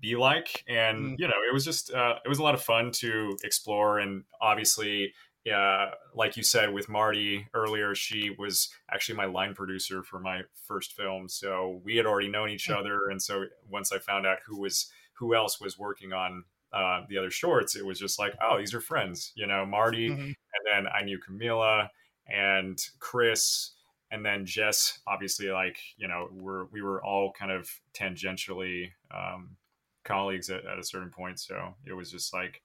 be 0.03 0.15
like? 0.17 0.63
And 0.67 0.97
Mm. 0.99 1.15
you 1.17 1.27
know, 1.27 1.41
it 1.49 1.53
was 1.53 1.65
just 1.65 1.91
uh, 1.93 2.19
it 2.25 2.29
was 2.29 2.37
a 2.39 2.43
lot 2.43 2.53
of 2.53 2.61
fun 2.61 2.91
to 3.03 3.37
explore, 3.43 3.97
and 3.99 4.23
obviously. 4.39 5.13
Yeah, 5.45 5.91
like 6.15 6.37
you 6.37 6.43
said 6.43 6.73
with 6.73 6.87
Marty 6.87 7.47
earlier, 7.53 7.93
she 7.95 8.33
was 8.39 8.69
actually 8.89 9.15
my 9.17 9.25
line 9.25 9.53
producer 9.53 10.01
for 10.01 10.17
my 10.17 10.43
first 10.69 10.93
film. 10.93 11.27
So 11.27 11.81
we 11.83 11.97
had 11.97 12.05
already 12.05 12.29
known 12.29 12.49
each 12.49 12.69
other, 12.69 13.09
and 13.09 13.21
so 13.21 13.43
once 13.69 13.91
I 13.91 13.99
found 13.99 14.25
out 14.25 14.37
who 14.45 14.61
was 14.61 14.89
who 15.15 15.35
else 15.35 15.59
was 15.59 15.77
working 15.77 16.13
on 16.13 16.45
uh, 16.71 17.01
the 17.09 17.17
other 17.17 17.29
shorts, 17.29 17.75
it 17.75 17.85
was 17.85 17.99
just 17.99 18.17
like, 18.19 18.33
oh, 18.41 18.57
these 18.57 18.73
are 18.73 18.79
friends, 18.79 19.33
you 19.35 19.45
know, 19.45 19.65
Marty, 19.65 20.07
Mhm. 20.11 20.27
and 20.27 20.63
then 20.71 20.87
I 20.87 21.03
knew 21.03 21.19
Camilla 21.19 21.91
and 22.25 22.79
Chris, 22.99 23.73
and 24.11 24.25
then 24.25 24.45
Jess. 24.45 25.01
Obviously, 25.07 25.49
like 25.51 25.77
you 25.97 26.07
know, 26.07 26.29
we're 26.31 26.67
we 26.71 26.81
were 26.81 27.03
all 27.03 27.33
kind 27.33 27.51
of 27.51 27.69
tangentially 27.93 28.93
um, 29.11 29.57
colleagues 30.03 30.49
at, 30.49 30.65
at 30.65 30.79
a 30.79 30.83
certain 30.83 31.09
point, 31.11 31.39
so 31.39 31.75
it 31.85 31.93
was 31.93 32.11
just 32.11 32.33
like 32.33 32.61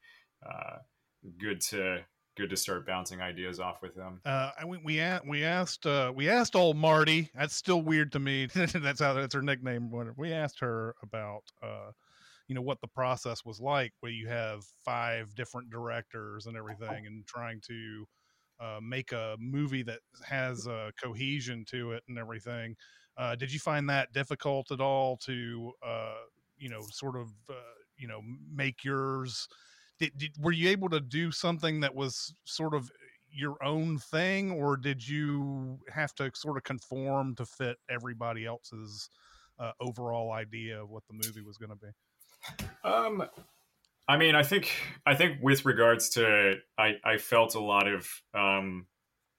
uh, 0.49 0.78
good 1.39 1.61
to 1.62 2.05
good 2.36 2.51
to 2.51 2.57
start 2.57 2.86
bouncing 2.86 3.20
ideas 3.20 3.59
off 3.59 3.82
with 3.82 3.95
them. 3.97 4.20
Uh, 4.24 4.53
I- 4.61 4.64
we 4.64 4.78
we, 4.78 4.99
a- 5.01 5.20
we 5.26 5.45
asked 5.45 5.86
uh, 5.86 6.12
we 6.14 6.28
asked 6.28 6.55
old 6.57 6.76
Marty. 6.76 7.30
That's 7.34 7.55
still 7.55 7.82
weird 7.82 8.12
to 8.12 8.18
me. 8.18 8.47
that's 8.55 9.01
how 9.01 9.14
that's 9.14 9.34
her 9.34 9.43
nickname. 9.43 9.91
We 10.16 10.32
asked 10.32 10.61
her 10.61 10.95
about 11.03 11.43
uh, 11.62 11.91
you 12.47 12.55
know 12.55 12.62
what 12.62 12.80
the 12.80 12.89
process 12.89 13.45
was 13.45 13.61
like, 13.61 13.93
where 14.01 14.12
you 14.12 14.28
have 14.28 14.64
five 14.84 15.34
different 15.34 15.70
directors 15.70 16.47
and 16.47 16.57
everything, 16.57 17.07
and 17.07 17.26
trying 17.26 17.61
to 17.62 18.07
uh, 18.61 18.80
make 18.82 19.12
a 19.12 19.36
movie 19.39 19.82
that 19.84 20.01
has 20.24 20.66
a 20.66 20.93
cohesion 21.03 21.64
to 21.66 21.93
it 21.93 22.03
and 22.09 22.18
everything. 22.18 22.76
Uh, 23.16 23.34
did 23.34 23.53
you 23.53 23.59
find 23.59 23.89
that 23.91 24.12
difficult 24.12 24.70
at 24.70 24.80
all 24.80 25.16
to 25.16 25.72
uh, 25.84 26.14
you 26.59 26.68
know 26.68 26.82
sort 26.90 27.16
of 27.16 27.28
uh, 27.50 27.54
you 27.96 28.09
know 28.09 28.20
make 28.52 28.84
yours? 28.84 29.48
Did, 29.98 30.12
did, 30.16 30.30
were 30.38 30.52
you 30.52 30.68
able 30.70 30.88
to 30.90 31.00
do 31.00 31.32
something 31.32 31.80
that 31.80 31.94
was 31.94 32.32
sort 32.44 32.74
of 32.74 32.90
your 33.30 33.62
own 33.62 33.98
thing 33.98 34.52
or 34.52 34.76
did 34.76 35.06
you 35.06 35.78
have 35.92 36.14
to 36.14 36.30
sort 36.34 36.56
of 36.56 36.62
conform 36.62 37.34
to 37.34 37.44
fit 37.44 37.76
everybody 37.90 38.46
else's 38.46 39.11
uh, 39.59 39.72
overall 39.80 40.32
idea 40.32 40.82
of 40.82 40.88
what 40.88 41.02
the 41.09 41.14
movie 41.14 41.42
was 41.42 41.59
going 41.59 41.70
to 41.70 41.76
be 41.76 41.88
Um, 42.84 43.24
I 44.09 44.16
mean, 44.16 44.34
I 44.34 44.42
think 44.42 44.70
I 45.04 45.14
think 45.14 45.38
with 45.42 45.66
regards 45.66 46.11
to, 46.11 46.54
I 46.78 46.94
I 47.04 47.18
felt 47.18 47.54
a 47.54 47.61
lot 47.61 47.86
of, 47.86 48.09
um, 48.32 48.86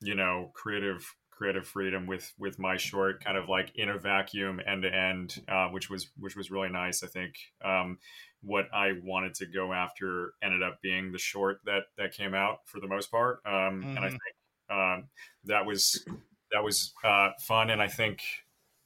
you 0.01 0.15
know, 0.15 0.51
creative 0.53 1.03
creative 1.39 1.65
freedom 1.67 2.05
with 2.05 2.33
with 2.37 2.59
my 2.59 2.77
short, 2.77 3.23
kind 3.23 3.37
of 3.37 3.49
like 3.49 3.71
in 3.75 3.89
a 3.89 3.97
vacuum, 3.97 4.59
end 4.67 4.83
to 4.83 4.93
end, 4.93 5.43
uh, 5.47 5.69
which 5.69 5.89
was 5.89 6.11
which 6.17 6.35
was 6.35 6.51
really 6.51 6.69
nice. 6.69 7.01
I 7.03 7.07
think 7.07 7.35
um, 7.63 7.97
what 8.41 8.65
I 8.73 8.93
wanted 9.01 9.33
to 9.35 9.47
go 9.47 9.73
after 9.73 10.33
ended 10.43 10.61
up 10.61 10.81
being 10.81 11.13
the 11.13 11.17
short 11.17 11.61
that 11.65 11.85
that 11.97 12.13
came 12.13 12.35
out 12.35 12.67
for 12.67 12.81
the 12.81 12.87
most 12.87 13.09
part, 13.09 13.41
um, 13.45 13.89
and 13.95 14.05
I 14.05 14.09
Mhm. 14.09 14.19
think 14.19 14.77
um, 14.77 15.09
that 15.45 15.65
was 15.65 16.05
that 16.51 16.63
was 16.63 16.93
uh, 17.03 17.31
fun, 17.41 17.69
and 17.71 17.81
I 17.81 17.87
think 17.87 18.21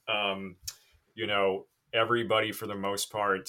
um, 0.08 0.56
you 1.14 1.26
know 1.26 1.66
everybody 1.92 2.52
for 2.52 2.66
the 2.66 2.74
most 2.74 3.10
part 3.12 3.48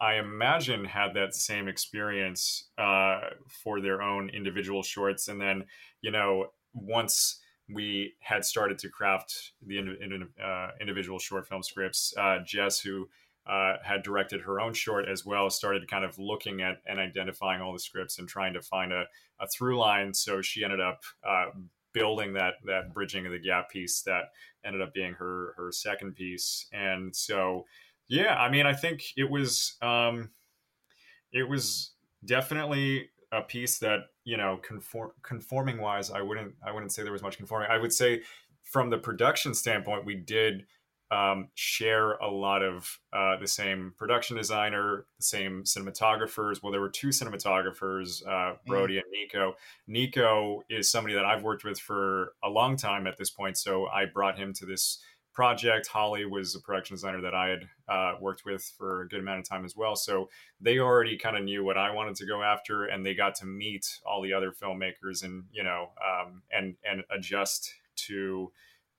i 0.00 0.14
imagine 0.14 0.84
had 0.84 1.14
that 1.14 1.34
same 1.34 1.68
experience 1.68 2.70
uh, 2.78 3.30
for 3.48 3.80
their 3.80 4.02
own 4.02 4.30
individual 4.30 4.82
shorts 4.82 5.28
and 5.28 5.40
then 5.40 5.66
you 6.00 6.10
know 6.10 6.52
once 6.74 7.41
we 7.72 8.14
had 8.20 8.44
started 8.44 8.78
to 8.78 8.88
craft 8.88 9.52
the 9.66 9.78
indi- 9.78 9.98
indi- 10.02 10.26
uh, 10.42 10.68
individual 10.80 11.18
short 11.18 11.46
film 11.48 11.62
scripts. 11.62 12.14
Uh, 12.16 12.38
jess 12.44 12.80
who 12.80 13.08
uh, 13.46 13.74
had 13.82 14.02
directed 14.02 14.40
her 14.40 14.60
own 14.60 14.72
short 14.72 15.08
as 15.08 15.26
well 15.26 15.50
started 15.50 15.90
kind 15.90 16.04
of 16.04 16.18
looking 16.18 16.62
at 16.62 16.80
and 16.86 17.00
identifying 17.00 17.60
all 17.60 17.72
the 17.72 17.78
scripts 17.78 18.18
and 18.18 18.28
trying 18.28 18.52
to 18.52 18.62
find 18.62 18.92
a, 18.92 19.04
a 19.40 19.48
through 19.48 19.78
line. 19.78 20.14
So 20.14 20.40
she 20.40 20.62
ended 20.62 20.80
up 20.80 21.02
uh, 21.26 21.46
building 21.92 22.34
that 22.34 22.54
that 22.64 22.94
bridging 22.94 23.26
of 23.26 23.32
the 23.32 23.38
gap 23.38 23.70
piece 23.70 24.02
that 24.02 24.30
ended 24.64 24.80
up 24.80 24.94
being 24.94 25.14
her 25.14 25.54
her 25.56 25.72
second 25.72 26.14
piece. 26.14 26.66
And 26.72 27.14
so 27.14 27.64
yeah 28.12 28.34
i 28.34 28.50
mean 28.50 28.66
i 28.66 28.74
think 28.74 29.02
it 29.16 29.28
was 29.28 29.76
um 29.80 30.28
it 31.32 31.48
was 31.48 31.92
definitely 32.24 33.08
a 33.32 33.42
piece 33.42 33.78
that 33.78 34.00
you 34.24 34.36
know 34.36 34.58
conform 34.62 35.10
conforming 35.22 35.78
wise 35.78 36.10
i 36.10 36.20
wouldn't 36.20 36.54
i 36.64 36.70
wouldn't 36.70 36.92
say 36.92 37.02
there 37.02 37.12
was 37.12 37.22
much 37.22 37.36
conforming 37.36 37.68
i 37.70 37.78
would 37.78 37.92
say 37.92 38.20
from 38.62 38.90
the 38.90 38.98
production 38.98 39.54
standpoint 39.54 40.04
we 40.04 40.14
did 40.14 40.66
um, 41.12 41.48
share 41.54 42.12
a 42.12 42.28
lot 42.28 42.62
of 42.62 42.98
uh, 43.12 43.36
the 43.36 43.46
same 43.46 43.92
production 43.98 44.34
designer, 44.34 45.04
the 45.18 45.24
same 45.24 45.62
cinematographers. 45.62 46.62
Well, 46.62 46.72
there 46.72 46.80
were 46.80 46.88
two 46.88 47.08
cinematographers, 47.08 48.26
uh, 48.26 48.56
Brody 48.66 48.96
and 48.96 49.04
Nico. 49.12 49.54
Nico 49.86 50.62
is 50.70 50.90
somebody 50.90 51.14
that 51.14 51.26
I've 51.26 51.42
worked 51.42 51.64
with 51.64 51.78
for 51.78 52.32
a 52.42 52.48
long 52.48 52.76
time 52.76 53.06
at 53.06 53.18
this 53.18 53.28
point, 53.28 53.58
so 53.58 53.88
I 53.88 54.06
brought 54.06 54.38
him 54.38 54.54
to 54.54 54.64
this 54.64 55.00
project. 55.32 55.86
Holly 55.86 56.24
was 56.24 56.54
a 56.54 56.60
production 56.60 56.94
designer 56.94 57.20
that 57.22 57.34
I 57.34 57.48
had 57.48 57.68
uh, 57.88 58.12
worked 58.20 58.44
with 58.44 58.62
for 58.76 59.02
a 59.02 59.08
good 59.08 59.20
amount 59.20 59.40
of 59.40 59.48
time 59.48 59.64
as 59.64 59.76
well. 59.76 59.96
So 59.96 60.28
they 60.60 60.78
already 60.78 61.16
kind 61.16 61.36
of 61.36 61.44
knew 61.44 61.64
what 61.64 61.78
I 61.78 61.90
wanted 61.90 62.16
to 62.16 62.26
go 62.26 62.42
after, 62.42 62.84
and 62.84 63.04
they 63.04 63.14
got 63.14 63.34
to 63.36 63.46
meet 63.46 63.98
all 64.04 64.22
the 64.22 64.32
other 64.32 64.52
filmmakers 64.52 65.24
and 65.24 65.44
you 65.52 65.64
know 65.64 65.90
um, 66.04 66.42
and 66.52 66.76
and 66.84 67.02
adjust 67.10 67.72
to 68.08 68.52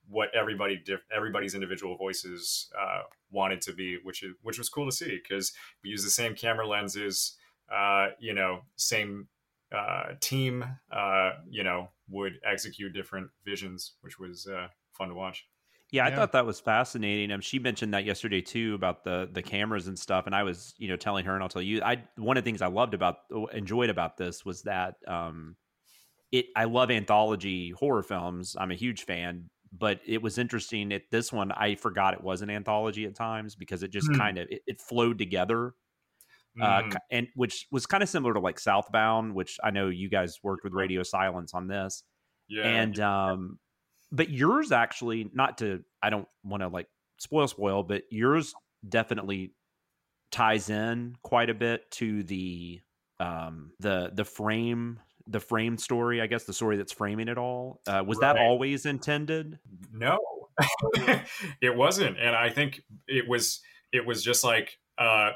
what 0.09 0.29
everybody 0.36 0.84
everybody's 1.15 1.55
individual 1.55 1.97
voices 1.97 2.69
uh, 2.79 3.03
wanted 3.31 3.61
to 3.61 3.73
be, 3.73 3.97
which 4.03 4.23
is 4.23 4.34
which 4.41 4.57
was 4.57 4.69
cool 4.69 4.86
to 4.86 4.95
see 4.95 5.19
because 5.21 5.53
we 5.84 5.89
use 5.89 6.03
the 6.03 6.09
same 6.09 6.36
camera 6.36 6.67
lenses, 6.67 7.38
uh, 7.73 8.07
you 8.19 8.34
know, 8.34 8.61
same 8.75 9.27
uh, 9.75 10.13
team, 10.19 10.65
uh, 10.91 11.31
you 11.49 11.63
know, 11.63 11.89
would 12.09 12.34
execute 12.45 12.93
different 12.93 13.29
visions, 13.45 13.93
which 14.01 14.19
was 14.19 14.47
uh, 14.47 14.67
fun 14.91 15.09
to 15.09 15.15
watch. 15.15 15.47
Yeah, 15.94 16.06
I 16.06 16.10
Yeah. 16.10 16.12
thought 16.12 16.32
that 16.32 16.48
was 16.48 16.60
fascinating. 16.60 17.32
Um, 17.32 17.39
she 17.39 17.60
mentioned 17.60 17.94
that 17.94 18.04
yesterday 18.04 18.41
too 18.41 18.74
about 18.74 19.04
the 19.04 19.30
the 19.32 19.44
cameras 19.44 19.88
and 19.88 19.98
stuff, 19.98 20.26
and 20.26 20.36
I 20.36 20.41
was 20.41 20.74
you 20.80 20.88
know 20.88 20.98
telling 20.98 21.24
her, 21.26 21.36
and 21.36 21.44
I'll 21.44 21.50
tell 21.50 21.62
you, 21.62 21.84
I 21.84 22.04
one 22.18 22.36
of 22.36 22.44
the 22.44 22.50
things 22.50 22.64
I 22.64 22.68
loved 22.68 22.96
about 22.96 23.20
enjoyed 23.54 23.91
about 23.91 24.18
this 24.18 24.44
was 24.44 24.64
that 24.64 24.96
um, 25.08 25.56
it 26.32 26.48
I 26.56 26.66
love 26.66 26.91
anthology 26.91 27.72
horror 27.72 28.04
films. 28.04 28.56
I'm 28.60 28.72
a 28.72 28.76
huge 28.76 29.06
fan, 29.06 29.50
but 29.72 30.02
it 30.06 30.22
was 30.22 30.38
interesting 30.38 30.94
at 30.94 31.04
this 31.12 31.34
one. 31.34 31.52
I 31.54 31.76
forgot 31.76 32.16
it 32.16 32.24
was 32.24 32.41
an 32.41 32.50
anthology 32.52 33.06
at 33.06 33.16
times 33.16 33.56
because 33.56 33.84
it 33.84 33.91
just 33.91 34.12
Hmm. 34.12 34.14
kind 34.14 34.38
of 34.39 34.48
it, 34.52 34.64
it 34.68 34.82
flowed 34.82 35.20
together. 35.20 35.76
Uh, 36.60 36.84
Mm. 36.86 37.02
and 37.12 37.28
which 37.36 37.68
was 37.72 37.86
kind 37.86 38.02
of 38.04 38.10
similar 38.10 38.34
to 38.34 38.39
like 38.39 38.60
Southbound, 38.60 39.36
which 39.36 39.60
I 39.64 39.72
know 39.72 39.89
you 39.89 40.08
guys 40.10 40.39
worked 40.44 40.64
with 40.64 40.74
Radio 40.74 41.04
Silence 41.04 41.54
on 41.54 41.68
this 41.68 42.04
yeah, 42.48 42.84
and 42.84 43.00
um 43.00 43.60
but 44.14 44.30
yours 44.30 44.72
actually 44.72 45.30
not 45.34 45.57
to 45.57 45.84
i 46.01 46.09
don't 46.09 46.28
want 46.43 46.61
to 46.61 46.70
like 46.70 46.88
spoil 47.20 47.47
spoil 47.47 47.84
but 47.84 48.03
yours 48.09 48.53
definitely 48.88 49.53
ties 50.32 50.70
in 50.70 51.16
quite 51.24 51.49
a 51.49 51.53
bit 51.53 51.89
to 51.91 52.24
the 52.24 52.80
um 53.20 53.72
the 53.80 54.11
the 54.14 54.24
frame 54.24 54.99
the 55.28 55.39
frame 55.39 55.78
story 55.78 56.22
i 56.22 56.28
guess 56.28 56.45
the 56.45 56.53
story 56.53 56.78
that's 56.78 56.91
framing 56.91 57.28
it 57.28 57.38
all. 57.38 57.82
Uh 57.88 58.03
was 58.05 58.18
that 58.20 58.38
always 58.38 58.86
intended? 58.86 59.59
No. 59.91 60.20
It 61.61 61.76
wasn't 61.76 62.18
and 62.20 62.36
i 62.36 62.49
think 62.49 62.82
it 63.07 63.28
was 63.28 63.61
it 63.91 64.05
was 64.05 64.24
just 64.24 64.43
like 64.43 64.78
uh 64.99 65.32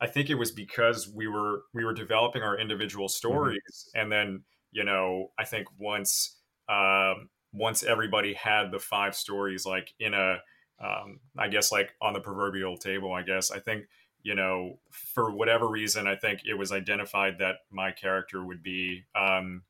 i 0.00 0.06
think 0.06 0.30
it 0.30 0.34
was 0.34 0.50
because 0.50 1.08
we 1.08 1.28
were 1.28 1.62
we 1.74 1.84
were 1.84 1.92
developing 1.94 2.42
our 2.42 2.58
individual 2.58 3.08
stories 3.08 3.90
and 3.94 4.10
then 4.10 4.42
you 4.72 4.82
know 4.82 5.30
i 5.38 5.44
think 5.44 5.68
once 5.78 6.38
um 6.68 7.28
once 7.52 7.82
everybody 7.82 8.34
had 8.34 8.70
the 8.70 8.78
five 8.78 9.14
stories 9.14 9.64
like 9.64 9.94
in 9.98 10.14
a 10.14 10.38
um 10.80 11.20
i 11.36 11.48
guess 11.48 11.72
like 11.72 11.90
on 12.00 12.12
the 12.12 12.20
proverbial 12.20 12.76
table 12.76 13.12
i 13.12 13.22
guess 13.22 13.50
i 13.50 13.58
think 13.58 13.84
you 14.22 14.34
know 14.34 14.78
for 14.90 15.30
whatever 15.30 15.68
reason 15.68 16.06
i 16.06 16.14
think 16.14 16.40
it 16.44 16.54
was 16.54 16.72
identified 16.72 17.38
that 17.38 17.56
my 17.70 17.90
character 17.90 18.44
would 18.44 18.62
be 18.62 19.02
um 19.14 19.62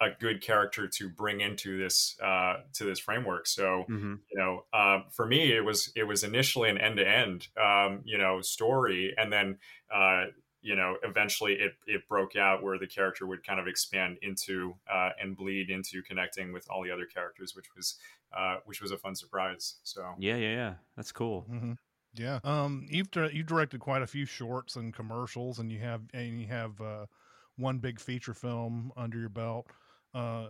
a 0.00 0.08
good 0.18 0.40
character 0.40 0.88
to 0.88 1.08
bring 1.10 1.42
into 1.42 1.78
this 1.78 2.16
uh, 2.22 2.60
to 2.72 2.84
this 2.84 2.98
framework. 2.98 3.46
So 3.46 3.84
mm-hmm. 3.88 4.14
you 4.30 4.38
know, 4.38 4.64
um, 4.72 5.04
for 5.10 5.26
me, 5.26 5.52
it 5.52 5.64
was 5.64 5.92
it 5.94 6.04
was 6.04 6.24
initially 6.24 6.70
an 6.70 6.78
end 6.78 6.96
to 6.96 7.08
end 7.08 7.48
you 8.04 8.18
know 8.18 8.40
story, 8.40 9.14
and 9.16 9.32
then 9.32 9.58
uh, 9.94 10.26
you 10.62 10.76
know, 10.76 10.96
eventually 11.02 11.54
it 11.54 11.72
it 11.86 12.06
broke 12.08 12.36
out 12.36 12.62
where 12.62 12.78
the 12.78 12.86
character 12.86 13.26
would 13.26 13.46
kind 13.46 13.58
of 13.58 13.66
expand 13.66 14.18
into 14.22 14.74
uh, 14.92 15.10
and 15.20 15.36
bleed 15.36 15.70
into 15.70 16.02
connecting 16.02 16.52
with 16.52 16.66
all 16.70 16.82
the 16.82 16.90
other 16.90 17.06
characters, 17.06 17.54
which 17.56 17.66
was 17.76 17.96
uh, 18.36 18.56
which 18.64 18.82
was 18.82 18.90
a 18.90 18.98
fun 18.98 19.14
surprise. 19.14 19.76
So 19.82 20.02
yeah, 20.18 20.36
yeah, 20.36 20.54
yeah, 20.54 20.74
that's 20.96 21.12
cool. 21.12 21.46
Mm-hmm. 21.50 21.72
Yeah, 22.14 22.40
um, 22.44 22.86
you've 22.90 23.08
you 23.32 23.42
directed 23.42 23.80
quite 23.80 24.02
a 24.02 24.06
few 24.06 24.26
shorts 24.26 24.76
and 24.76 24.92
commercials, 24.92 25.58
and 25.58 25.70
you 25.70 25.78
have 25.80 26.02
and 26.12 26.40
you 26.40 26.48
have 26.48 26.80
uh, 26.80 27.06
one 27.56 27.78
big 27.78 28.00
feature 28.00 28.34
film 28.34 28.92
under 28.96 29.18
your 29.18 29.28
belt. 29.28 29.66
Uh, 30.12 30.48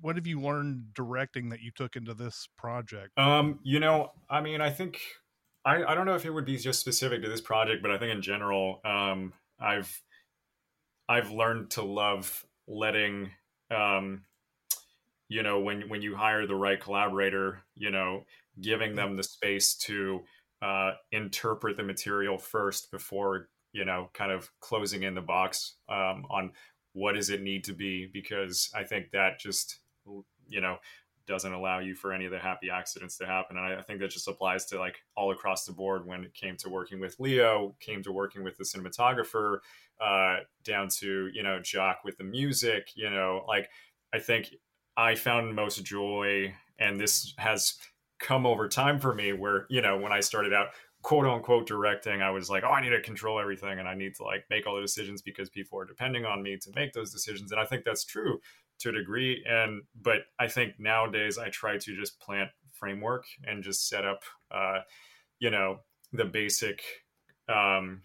what 0.00 0.16
have 0.16 0.26
you 0.26 0.40
learned 0.40 0.92
directing 0.94 1.48
that 1.48 1.60
you 1.60 1.70
took 1.70 1.96
into 1.96 2.12
this 2.14 2.48
project? 2.56 3.18
Um, 3.18 3.58
you 3.62 3.80
know, 3.80 4.12
I 4.28 4.42
mean, 4.42 4.60
I 4.60 4.70
think 4.70 5.00
I, 5.64 5.82
I 5.82 5.94
don't 5.94 6.06
know 6.06 6.14
if 6.14 6.24
it 6.24 6.30
would 6.30 6.44
be 6.44 6.56
just 6.58 6.80
specific 6.80 7.22
to 7.22 7.28
this 7.28 7.40
project, 7.40 7.82
but 7.82 7.90
I 7.90 7.98
think 7.98 8.12
in 8.12 8.22
general, 8.22 8.80
um, 8.84 9.32
I've 9.60 10.02
I've 11.08 11.30
learned 11.30 11.70
to 11.72 11.82
love 11.82 12.44
letting 12.66 13.30
um, 13.70 14.22
you 15.28 15.42
know 15.42 15.60
when 15.60 15.88
when 15.88 16.02
you 16.02 16.16
hire 16.16 16.46
the 16.46 16.54
right 16.54 16.80
collaborator, 16.80 17.62
you 17.74 17.90
know, 17.90 18.24
giving 18.60 18.94
them 18.94 19.16
the 19.16 19.22
space 19.22 19.74
to 19.74 20.20
uh, 20.62 20.92
interpret 21.12 21.76
the 21.76 21.82
material 21.82 22.38
first 22.38 22.90
before 22.90 23.48
you 23.72 23.84
know 23.84 24.10
kind 24.14 24.32
of 24.32 24.50
closing 24.60 25.02
in 25.02 25.14
the 25.14 25.20
box 25.20 25.76
um, 25.88 26.24
on 26.30 26.52
what 26.92 27.14
does 27.14 27.30
it 27.30 27.42
need 27.42 27.64
to 27.64 27.72
be 27.72 28.10
because 28.12 28.70
I 28.74 28.84
think 28.84 29.10
that 29.12 29.38
just 29.38 29.80
you 30.48 30.60
know 30.60 30.78
doesn't 31.28 31.52
allow 31.52 31.78
you 31.78 31.94
for 31.94 32.12
any 32.12 32.24
of 32.24 32.32
the 32.32 32.38
happy 32.38 32.70
accidents 32.70 33.18
to 33.18 33.26
happen. 33.26 33.58
And 33.58 33.66
I, 33.66 33.78
I, 33.78 33.82
think 33.82 34.00
that 34.00 34.10
just 34.10 34.26
applies 34.26 34.64
to 34.66 34.78
like 34.78 34.96
all 35.14 35.30
across 35.30 35.64
the 35.64 35.72
board 35.72 36.06
when 36.06 36.24
it 36.24 36.34
came 36.34 36.56
to 36.56 36.70
working 36.70 36.98
with 36.98 37.20
Leo, 37.20 37.76
came 37.78 38.02
to 38.02 38.10
working 38.10 38.42
with 38.42 38.56
the 38.56 38.64
cinematographer, 38.64 39.58
uh, 40.00 40.38
down 40.64 40.88
to, 40.88 41.28
you 41.32 41.42
know, 41.42 41.60
Jock 41.60 41.98
with 42.02 42.16
the 42.16 42.24
music, 42.24 42.88
you 42.96 43.10
know, 43.10 43.44
like 43.46 43.68
I 44.12 44.18
think 44.18 44.54
I 44.96 45.14
found 45.14 45.54
most 45.54 45.84
joy 45.84 46.52
and 46.78 46.98
this 46.98 47.34
has 47.36 47.74
come 48.18 48.46
over 48.46 48.66
time 48.66 48.98
for 48.98 49.14
me 49.14 49.32
where, 49.32 49.66
you 49.68 49.82
know, 49.82 49.98
when 49.98 50.12
I 50.12 50.20
started 50.20 50.52
out 50.52 50.68
quote 51.02 51.26
unquote 51.26 51.66
directing, 51.66 52.22
I 52.22 52.30
was 52.30 52.48
like, 52.50 52.64
oh, 52.64 52.70
I 52.70 52.80
need 52.80 52.90
to 52.90 53.02
control 53.02 53.38
everything 53.38 53.78
and 53.78 53.86
I 53.86 53.94
need 53.94 54.14
to 54.16 54.24
like 54.24 54.44
make 54.50 54.66
all 54.66 54.74
the 54.74 54.82
decisions 54.82 55.22
because 55.22 55.50
people 55.50 55.78
are 55.78 55.84
depending 55.84 56.24
on 56.24 56.42
me 56.42 56.56
to 56.56 56.70
make 56.74 56.92
those 56.94 57.12
decisions. 57.12 57.52
And 57.52 57.60
I 57.60 57.66
think 57.66 57.84
that's 57.84 58.04
true 58.04 58.40
to 58.78 58.90
a 58.90 58.92
degree 58.92 59.44
and 59.48 59.82
but 60.00 60.20
i 60.38 60.46
think 60.46 60.74
nowadays 60.78 61.38
i 61.38 61.48
try 61.48 61.76
to 61.76 61.96
just 61.96 62.20
plant 62.20 62.50
framework 62.72 63.24
and 63.44 63.62
just 63.64 63.88
set 63.88 64.04
up 64.04 64.22
uh, 64.50 64.80
you 65.38 65.50
know 65.50 65.78
the 66.12 66.24
basic 66.24 66.82
um, 67.48 68.02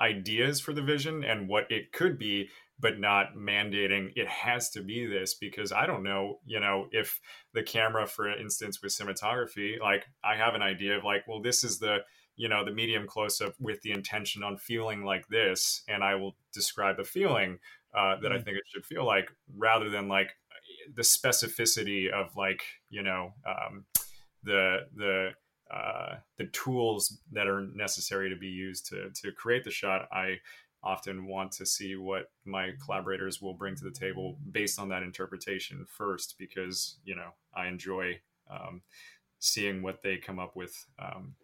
ideas 0.00 0.60
for 0.60 0.72
the 0.72 0.82
vision 0.82 1.24
and 1.24 1.48
what 1.48 1.70
it 1.70 1.92
could 1.92 2.18
be 2.18 2.48
but 2.80 2.98
not 2.98 3.36
mandating 3.36 4.10
it 4.16 4.26
has 4.26 4.70
to 4.70 4.82
be 4.82 5.06
this 5.06 5.34
because 5.34 5.70
i 5.72 5.86
don't 5.86 6.02
know 6.02 6.38
you 6.44 6.58
know 6.58 6.86
if 6.92 7.20
the 7.54 7.62
camera 7.62 8.06
for 8.06 8.28
instance 8.28 8.82
with 8.82 8.92
cinematography 8.92 9.78
like 9.80 10.06
i 10.24 10.34
have 10.34 10.54
an 10.54 10.62
idea 10.62 10.96
of 10.96 11.04
like 11.04 11.26
well 11.28 11.40
this 11.40 11.62
is 11.62 11.78
the 11.78 11.98
you 12.36 12.48
know 12.48 12.64
the 12.64 12.72
medium 12.72 13.06
close 13.06 13.40
up 13.40 13.54
with 13.60 13.80
the 13.82 13.92
intention 13.92 14.42
on 14.42 14.56
feeling 14.56 15.04
like 15.04 15.28
this 15.28 15.82
and 15.88 16.02
i 16.02 16.14
will 16.14 16.34
describe 16.52 16.96
the 16.96 17.04
feeling 17.04 17.58
uh, 17.94 18.16
that 18.16 18.28
mm-hmm. 18.28 18.38
I 18.38 18.40
think 18.40 18.56
it 18.56 18.64
should 18.66 18.86
feel 18.86 19.04
like, 19.04 19.30
rather 19.56 19.90
than 19.90 20.08
like 20.08 20.30
the 20.94 21.02
specificity 21.02 22.10
of 22.10 22.34
like 22.36 22.62
you 22.88 23.02
know 23.02 23.34
um, 23.46 23.84
the 24.42 24.86
the 24.96 25.30
uh, 25.70 26.16
the 26.38 26.46
tools 26.46 27.18
that 27.32 27.46
are 27.46 27.66
necessary 27.74 28.30
to 28.30 28.36
be 28.36 28.48
used 28.48 28.86
to 28.86 29.10
to 29.22 29.32
create 29.32 29.64
the 29.64 29.70
shot. 29.70 30.08
I 30.12 30.38
often 30.82 31.26
want 31.26 31.52
to 31.52 31.66
see 31.66 31.94
what 31.94 32.30
my 32.44 32.70
collaborators 32.84 33.40
will 33.40 33.54
bring 33.54 33.76
to 33.76 33.84
the 33.84 33.90
table 33.90 34.38
based 34.50 34.80
on 34.80 34.88
that 34.88 35.02
interpretation 35.02 35.84
first, 35.86 36.36
because 36.38 36.96
you 37.04 37.14
know 37.14 37.32
I 37.54 37.66
enjoy 37.66 38.20
um, 38.50 38.80
seeing 39.38 39.82
what 39.82 40.02
they 40.02 40.16
come 40.16 40.38
up 40.38 40.56
with. 40.56 40.86
Um, 40.98 41.34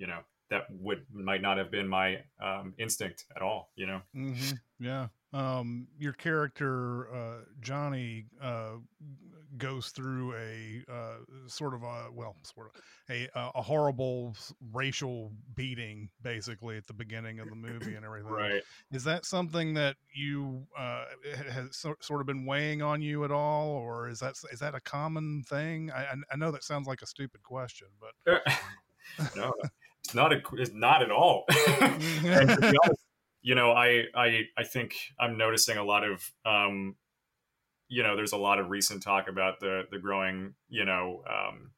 you 0.00 0.06
know 0.06 0.20
that 0.48 0.62
would 0.70 1.04
might 1.12 1.42
not 1.42 1.58
have 1.58 1.70
been 1.70 1.86
my 1.86 2.16
um, 2.42 2.74
instinct 2.78 3.26
at 3.36 3.42
all. 3.42 3.70
You 3.76 3.86
know. 3.86 4.00
Mm-hmm. 4.16 4.56
Yeah 4.84 5.08
um, 5.32 5.86
your 5.98 6.12
character 6.12 7.12
uh, 7.14 7.44
Johnny 7.60 8.26
uh, 8.42 8.72
goes 9.58 9.88
through 9.88 10.34
a 10.34 10.82
uh, 10.90 11.16
sort 11.46 11.74
of 11.74 11.82
a 11.82 12.08
well, 12.12 12.34
sort 12.42 12.70
of 12.74 12.82
a 13.08 13.28
a 13.34 13.62
horrible 13.62 14.34
racial 14.72 15.30
beating, 15.54 16.08
basically 16.22 16.76
at 16.76 16.86
the 16.86 16.92
beginning 16.92 17.38
of 17.38 17.48
the 17.48 17.54
movie 17.54 17.94
and 17.94 18.04
everything. 18.04 18.32
Right? 18.32 18.62
Is 18.90 19.04
that 19.04 19.24
something 19.24 19.74
that 19.74 19.96
you 20.12 20.66
uh, 20.76 21.04
has 21.48 21.76
sort 21.76 22.20
of 22.20 22.26
been 22.26 22.44
weighing 22.44 22.82
on 22.82 23.00
you 23.00 23.24
at 23.24 23.30
all, 23.30 23.68
or 23.68 24.08
is 24.08 24.18
that 24.20 24.34
is 24.52 24.58
that 24.58 24.74
a 24.74 24.80
common 24.80 25.44
thing? 25.44 25.92
I 25.92 26.14
I 26.32 26.36
know 26.36 26.50
that 26.50 26.64
sounds 26.64 26.88
like 26.88 27.02
a 27.02 27.06
stupid 27.06 27.42
question, 27.44 27.88
but 28.00 28.42
no, 29.36 29.52
it's 30.04 30.14
not 30.14 30.32
a 30.32 30.40
it's 30.54 30.72
not 30.72 31.02
at 31.02 31.10
all. 31.10 31.44
and 31.80 32.48
to 32.48 32.56
be 32.60 32.78
honest, 32.82 33.04
you 33.42 33.54
know, 33.54 33.72
I 33.72 34.04
I 34.14 34.42
I 34.56 34.64
think 34.64 34.96
I'm 35.18 35.36
noticing 35.36 35.76
a 35.76 35.84
lot 35.84 36.04
of 36.04 36.30
um, 36.44 36.96
you 37.88 38.02
know, 38.02 38.16
there's 38.16 38.32
a 38.32 38.38
lot 38.38 38.58
of 38.58 38.70
recent 38.70 39.02
talk 39.02 39.28
about 39.28 39.60
the 39.60 39.82
the 39.90 39.98
growing, 39.98 40.54
you 40.68 40.84
know, 40.84 41.22
um, 41.28 41.72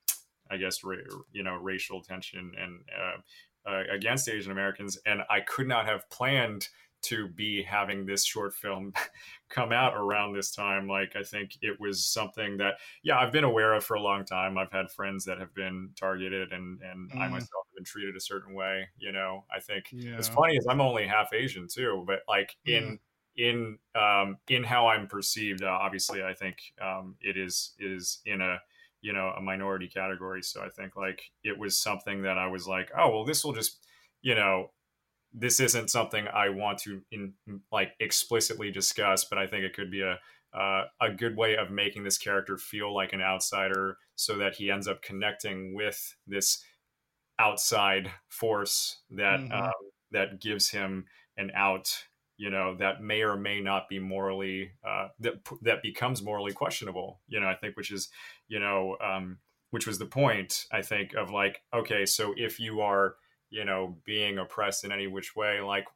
I 0.51 0.57
guess 0.57 0.85
ra- 0.85 0.97
you 1.33 1.43
know, 1.43 1.57
racial 1.57 2.03
tension 2.03 2.53
and 2.59 2.81
uh, 2.97 3.71
uh, 3.71 3.83
against 3.91 4.29
Asian 4.29 4.53
Americans, 4.53 4.99
and 5.07 5.23
I 5.31 5.41
could 5.41 5.67
not 5.67 5.87
have 5.87 6.09
planned 6.11 6.69
to 7.03 7.29
be 7.29 7.63
having 7.63 8.07
this 8.07 8.25
short 8.25 8.55
film 8.55 8.93
come 9.51 9.73
out 9.73 9.95
around 9.95 10.33
this 10.33 10.51
time 10.51 10.89
like 10.89 11.15
i 11.17 11.23
think 11.23 11.57
it 11.61 11.79
was 11.79 12.05
something 12.07 12.57
that 12.57 12.75
yeah 13.03 13.19
i've 13.19 13.33
been 13.33 13.45
aware 13.45 13.75
of 13.75 13.85
for 13.85 13.95
a 13.95 14.01
long 14.03 14.25
time 14.25 14.57
i've 14.57 14.73
had 14.73 14.91
friends 14.91 15.25
that 15.25 15.39
have 15.39 15.55
been 15.55 15.91
targeted 15.99 16.53
and 16.53 16.81
and 16.83 17.11
mm. 17.11 17.19
i 17.19 17.29
myself 17.29 17.67
have 17.69 17.77
been 17.77 17.85
treated 17.85 18.17
a 18.17 18.21
certain 18.21 18.55
way 18.55 18.89
you 18.99 19.13
know 19.13 19.45
i 19.55 19.61
think 19.61 19.87
yeah. 19.93 20.17
it's 20.17 20.29
funny 20.29 20.57
is 20.57 20.67
i'm 20.69 20.81
only 20.81 21.07
half 21.07 21.33
asian 21.35 21.67
too 21.69 22.03
but 22.07 22.21
like 22.29 22.57
in 22.65 22.99
in 23.37 23.79
um 23.95 24.37
in 24.49 24.63
how 24.63 24.87
i'm 24.89 25.07
perceived 25.07 25.63
uh, 25.63 25.67
obviously 25.67 26.23
i 26.23 26.35
think 26.35 26.57
um 26.81 27.15
it 27.21 27.37
is 27.37 27.75
is 27.79 28.21
in 28.27 28.41
a 28.41 28.59
you 29.01 29.13
know 29.13 29.33
a 29.37 29.41
minority 29.41 29.89
category 29.89 30.43
so 30.43 30.63
i 30.63 30.69
think 30.69 30.97
like 30.97 31.23
it 31.43 31.59
was 31.59 31.77
something 31.77 32.23
that 32.23 32.39
i 32.39 32.47
was 32.47 32.67
like 32.67 32.91
oh 32.99 33.11
well 33.11 33.25
this 33.25 33.45
will 33.45 33.53
just 33.53 33.87
you 34.23 34.35
know 34.35 34.71
this 35.35 35.61
isn't 35.61 35.91
something 35.91 36.27
I 36.29 36.51
want 36.51 36.79
to 36.81 37.03
in 37.11 37.35
like 37.71 37.93
explicitly 38.01 38.71
discuss, 38.71 39.25
but 39.25 39.39
I 39.39 39.47
think 39.47 39.65
it 39.65 39.75
could 39.75 39.91
be 39.91 40.03
a 40.03 40.19
uh, 40.55 40.85
a 41.01 41.11
good 41.11 41.37
way 41.37 41.57
of 41.57 41.71
making 41.71 42.05
this 42.05 42.19
character 42.19 42.59
feel 42.59 42.95
like 42.95 43.15
an 43.15 43.23
outsider, 43.23 43.97
so 44.17 44.37
that 44.37 44.57
he 44.57 44.71
ends 44.71 44.87
up 44.87 45.03
connecting 45.03 45.75
with 45.75 46.15
this 46.27 46.63
outside 47.39 48.11
force 48.29 49.01
that 49.11 49.41
mm-hmm. 49.41 49.53
um, 49.53 49.73
that 50.11 50.41
gives 50.41 50.69
him 50.69 51.07
an 51.37 51.51
out. 51.55 52.05
You 52.37 52.51
know 52.51 52.77
that 52.79 53.03
may 53.03 53.23
or 53.23 53.37
may 53.37 53.61
not 53.61 53.89
be 53.89 53.99
morally 53.99 54.73
uh, 54.87 55.09
that 55.21 55.35
that 55.63 55.83
becomes 55.83 56.23
morally 56.23 56.53
questionable. 56.53 57.21
You 57.29 57.41
know, 57.41 57.49
I 57.49 57.55
think 57.55 57.77
which 57.77 57.91
is 57.91 58.11
you 58.49 58.61
know 58.61 58.97
um, 59.03 59.39
which 59.71 59.87
was 59.87 59.99
the 59.99 60.07
point 60.07 60.67
I 60.71 60.83
think 60.83 61.15
of 61.15 61.31
like 61.31 61.63
okay, 61.73 62.05
so 62.05 62.35
if 62.37 62.61
you 62.61 62.81
are 62.81 63.15
you 63.53 63.65
know 63.65 63.97
being 64.05 64.39
oppressed 64.39 64.85
in 64.85 64.91
any 64.91 65.07
which 65.07 65.37
way 65.37 65.61
like 65.61 65.87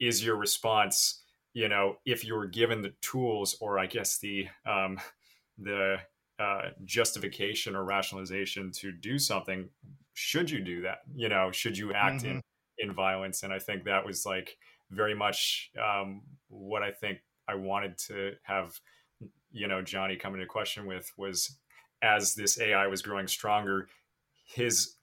is 0.00 0.24
your 0.24 0.36
response 0.36 1.22
you 1.52 1.68
know 1.68 1.96
if 2.06 2.24
you 2.24 2.34
were 2.34 2.46
given 2.46 2.80
the 2.80 2.94
tools 3.02 3.56
or 3.60 3.78
i 3.78 3.84
guess 3.84 4.18
the 4.18 4.46
um 4.64 4.98
the 5.58 5.96
uh, 6.38 6.70
justification 6.86 7.76
or 7.76 7.84
rationalization 7.84 8.70
to 8.72 8.92
do 8.92 9.18
something 9.18 9.68
should 10.14 10.50
you 10.50 10.60
do 10.60 10.80
that 10.80 11.00
you 11.14 11.28
know 11.28 11.50
should 11.52 11.76
you 11.76 11.92
act 11.92 12.22
mm-hmm. 12.22 12.36
in 12.36 12.42
in 12.78 12.94
violence 12.94 13.42
and 13.42 13.52
i 13.52 13.58
think 13.58 13.84
that 13.84 14.06
was 14.06 14.24
like 14.24 14.56
very 14.90 15.14
much 15.14 15.70
um, 15.78 16.22
what 16.48 16.82
i 16.82 16.90
think 16.90 17.18
i 17.46 17.54
wanted 17.54 17.98
to 17.98 18.32
have 18.42 18.72
you 19.52 19.68
know 19.68 19.82
johnny 19.82 20.16
come 20.16 20.32
into 20.32 20.46
question 20.46 20.86
with 20.86 21.10
was 21.18 21.58
as 22.00 22.34
this 22.34 22.58
ai 22.58 22.86
was 22.86 23.02
growing 23.02 23.26
stronger 23.26 23.86
his 24.46 24.96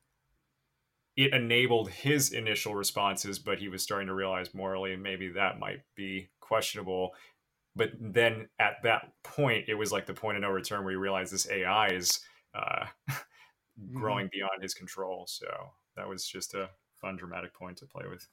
it 1.18 1.34
enabled 1.34 1.90
his 1.90 2.32
initial 2.32 2.76
responses, 2.76 3.40
but 3.40 3.58
he 3.58 3.68
was 3.68 3.82
starting 3.82 4.08
to 4.08 4.14
realize 4.14 4.54
morally 4.54 4.96
maybe 4.96 5.30
that 5.30 5.60
might 5.60 5.82
be 5.96 6.30
questionable. 6.40 7.12
But 7.76 7.90
then 8.00 8.48
at 8.60 8.76
that 8.84 9.12
point, 9.24 9.66
it 9.68 9.74
was 9.74 9.92
like 9.92 10.06
the 10.06 10.14
point 10.14 10.38
of 10.38 10.44
no 10.44 10.50
return 10.50 10.84
where 10.84 10.92
he 10.92 10.98
realized 10.98 11.34
this 11.34 11.50
AI 11.50 11.88
is 11.88 12.20
uh, 12.54 12.86
growing 13.94 14.26
mm-hmm. 14.26 14.38
beyond 14.40 14.62
his 14.62 14.76
control. 14.76 15.26
So 15.28 15.48
that 15.96 16.08
was 16.08 16.24
just 16.24 16.54
a 16.54 16.70
fun, 17.02 17.18
dramatic 17.18 17.54
point 17.54 17.78
to 17.78 17.88
play 17.88 18.06
with. 18.10 18.28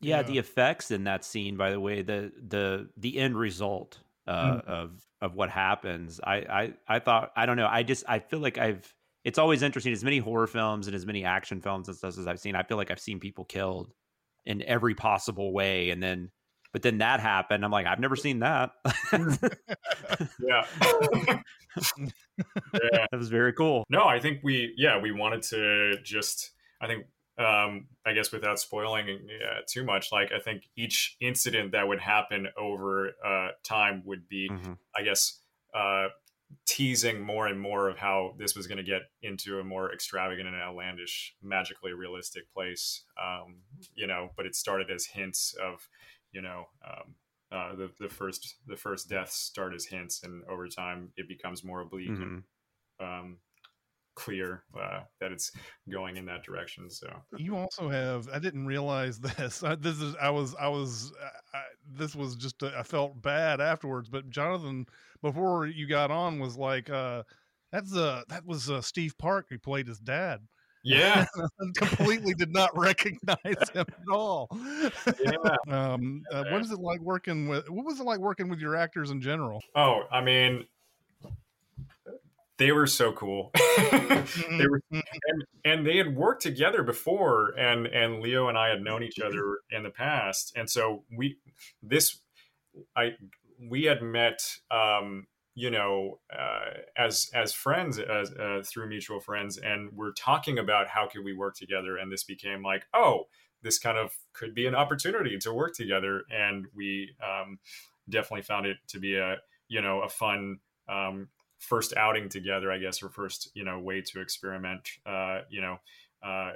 Yeah, 0.00 0.18
yeah, 0.18 0.22
the 0.22 0.38
effects 0.38 0.90
in 0.90 1.04
that 1.04 1.24
scene, 1.24 1.56
by 1.56 1.70
the 1.70 1.80
way, 1.80 2.02
the 2.02 2.30
the 2.46 2.88
the 2.96 3.18
end 3.18 3.36
result 3.36 3.98
uh, 4.26 4.52
mm-hmm. 4.52 4.70
of 4.70 5.06
of 5.20 5.34
what 5.34 5.50
happens, 5.50 6.20
I, 6.22 6.36
I 6.36 6.72
I 6.86 6.98
thought 7.00 7.32
I 7.34 7.46
don't 7.46 7.56
know, 7.56 7.66
I 7.68 7.82
just 7.82 8.04
I 8.06 8.20
feel 8.20 8.38
like 8.38 8.58
I've 8.58 8.94
it's 9.28 9.38
always 9.38 9.62
interesting. 9.62 9.92
As 9.92 10.02
many 10.02 10.18
horror 10.18 10.46
films 10.46 10.86
and 10.86 10.96
as 10.96 11.04
many 11.04 11.22
action 11.22 11.60
films 11.60 11.86
and 11.86 11.96
stuff 11.96 12.16
as 12.16 12.26
I've 12.26 12.40
seen, 12.40 12.56
I 12.56 12.62
feel 12.62 12.78
like 12.78 12.90
I've 12.90 12.98
seen 12.98 13.20
people 13.20 13.44
killed 13.44 13.92
in 14.46 14.62
every 14.62 14.94
possible 14.94 15.52
way, 15.52 15.90
and 15.90 16.02
then 16.02 16.30
but 16.72 16.80
then 16.82 16.98
that 16.98 17.20
happened. 17.20 17.62
I'm 17.62 17.70
like, 17.70 17.86
I've 17.86 18.00
never 18.00 18.16
seen 18.16 18.38
that. 18.40 18.70
yeah. 19.12 19.18
yeah. 21.76 23.04
That 23.10 23.18
was 23.18 23.28
very 23.28 23.52
cool. 23.52 23.84
No, 23.90 24.04
I 24.04 24.18
think 24.18 24.40
we, 24.42 24.74
yeah, 24.76 24.98
we 24.98 25.12
wanted 25.12 25.42
to 25.44 25.96
just, 26.02 26.52
I 26.80 26.86
think, 26.86 27.06
um, 27.38 27.86
I 28.06 28.12
guess 28.14 28.32
without 28.32 28.58
spoiling 28.58 29.08
uh, 29.08 29.60
too 29.66 29.84
much, 29.84 30.12
like 30.12 30.30
I 30.32 30.40
think 30.40 30.64
each 30.76 31.16
incident 31.20 31.72
that 31.72 31.86
would 31.86 32.00
happen 32.00 32.48
over 32.58 33.12
uh, 33.24 33.48
time 33.64 34.02
would 34.04 34.28
be, 34.28 34.48
mm-hmm. 34.50 34.72
I 34.96 35.02
guess, 35.02 35.40
uh, 35.74 36.08
teasing 36.66 37.20
more 37.20 37.46
and 37.46 37.60
more 37.60 37.88
of 37.88 37.98
how 37.98 38.34
this 38.38 38.54
was 38.54 38.66
going 38.66 38.78
to 38.78 38.84
get 38.84 39.02
into 39.22 39.58
a 39.58 39.64
more 39.64 39.92
extravagant 39.92 40.48
and 40.48 40.56
outlandish, 40.56 41.34
magically 41.42 41.92
realistic 41.92 42.52
place. 42.52 43.04
Um, 43.22 43.62
you 43.94 44.06
know, 44.06 44.30
but 44.36 44.46
it 44.46 44.54
started 44.54 44.90
as 44.90 45.06
hints 45.06 45.54
of, 45.62 45.88
you 46.32 46.42
know, 46.42 46.66
um, 46.86 47.14
uh, 47.50 47.74
the 47.74 47.90
the 47.98 48.08
first 48.08 48.56
the 48.66 48.76
first 48.76 49.08
deaths 49.08 49.36
start 49.36 49.74
as 49.74 49.86
hints, 49.86 50.22
and 50.22 50.44
over 50.50 50.68
time 50.68 51.12
it 51.16 51.26
becomes 51.28 51.64
more 51.64 51.80
oblique 51.80 52.10
mm-hmm. 52.10 52.22
and 52.22 52.42
um, 53.00 53.38
clear 54.14 54.64
uh, 54.78 55.00
that 55.20 55.32
it's 55.32 55.52
going 55.90 56.16
in 56.16 56.26
that 56.26 56.42
direction. 56.42 56.90
So 56.90 57.08
you 57.36 57.56
also 57.56 57.88
have 57.88 58.28
I 58.32 58.38
didn't 58.38 58.66
realize 58.66 59.18
this. 59.38 59.62
I, 59.62 59.76
this 59.76 60.00
is 60.00 60.14
I 60.20 60.28
was 60.28 60.54
I 60.56 60.68
was 60.68 61.12
I, 61.54 61.60
this 61.94 62.14
was 62.14 62.36
just 62.36 62.62
a, 62.62 62.76
I 62.78 62.82
felt 62.82 63.20
bad 63.22 63.60
afterwards. 63.60 64.08
But 64.08 64.30
Jonathan, 64.30 64.86
before 65.22 65.66
you 65.66 65.86
got 65.86 66.10
on, 66.10 66.38
was 66.38 66.56
like, 66.56 66.90
uh, 66.90 67.22
"That's 67.72 67.94
uh 67.94 68.22
that 68.28 68.44
was 68.46 68.70
uh, 68.70 68.80
Steve 68.80 69.16
Park 69.18 69.46
who 69.50 69.58
played 69.58 69.86
his 69.86 69.98
dad." 69.98 70.40
Yeah, 70.84 71.26
completely 71.76 72.34
did 72.34 72.52
not 72.52 72.76
recognize 72.76 73.68
him 73.72 73.84
at 73.88 74.12
all. 74.12 74.48
Yeah. 75.20 75.32
Um, 75.68 76.22
uh, 76.32 76.44
what 76.50 76.62
is 76.62 76.70
it 76.70 76.78
like 76.78 77.00
working 77.00 77.48
with? 77.48 77.68
What 77.68 77.84
was 77.84 78.00
it 78.00 78.04
like 78.04 78.20
working 78.20 78.48
with 78.48 78.58
your 78.58 78.74
actors 78.74 79.10
in 79.10 79.20
general? 79.20 79.60
Oh, 79.74 80.04
I 80.10 80.22
mean, 80.22 80.64
they 82.58 82.72
were 82.72 82.86
so 82.86 83.12
cool. 83.12 83.50
they 83.54 84.66
were, 84.66 84.82
mm-hmm. 84.92 85.00
and, 85.00 85.44
and 85.64 85.86
they 85.86 85.96
had 85.96 86.16
worked 86.16 86.42
together 86.42 86.82
before, 86.82 87.50
and 87.58 87.86
and 87.86 88.20
Leo 88.20 88.48
and 88.48 88.58
I 88.58 88.68
had 88.68 88.82
known 88.82 89.02
each 89.02 89.20
other 89.20 89.60
in 89.70 89.82
the 89.82 89.90
past, 89.90 90.52
and 90.56 90.68
so 90.68 91.04
we 91.16 91.38
this 91.82 92.20
I 92.96 93.12
we 93.70 93.84
had 93.84 94.02
met 94.02 94.40
um, 94.70 95.26
you 95.58 95.72
know, 95.72 96.20
uh, 96.32 96.70
as 96.96 97.28
as 97.34 97.52
friends, 97.52 97.98
as 97.98 98.30
uh, 98.30 98.62
through 98.64 98.88
mutual 98.88 99.18
friends, 99.18 99.58
and 99.58 99.90
we're 99.92 100.12
talking 100.12 100.56
about 100.56 100.86
how 100.86 101.08
could 101.08 101.24
we 101.24 101.32
work 101.32 101.56
together, 101.56 101.96
and 101.96 102.12
this 102.12 102.22
became 102.22 102.62
like, 102.62 102.86
oh, 102.94 103.24
this 103.60 103.76
kind 103.76 103.98
of 103.98 104.12
could 104.34 104.54
be 104.54 104.66
an 104.68 104.76
opportunity 104.76 105.36
to 105.36 105.52
work 105.52 105.74
together, 105.74 106.22
and 106.30 106.66
we 106.76 107.10
um, 107.20 107.58
definitely 108.08 108.42
found 108.42 108.66
it 108.66 108.76
to 108.86 109.00
be 109.00 109.16
a 109.16 109.38
you 109.66 109.82
know 109.82 110.02
a 110.02 110.08
fun 110.08 110.60
um, 110.88 111.26
first 111.58 111.94
outing 111.96 112.28
together, 112.28 112.70
I 112.70 112.78
guess, 112.78 113.02
or 113.02 113.08
first 113.08 113.50
you 113.54 113.64
know 113.64 113.78
way 113.78 114.02
to 114.02 114.20
experiment, 114.20 114.88
uh, 115.06 115.40
you 115.50 115.60
know. 115.60 115.78
Uh, 116.22 116.52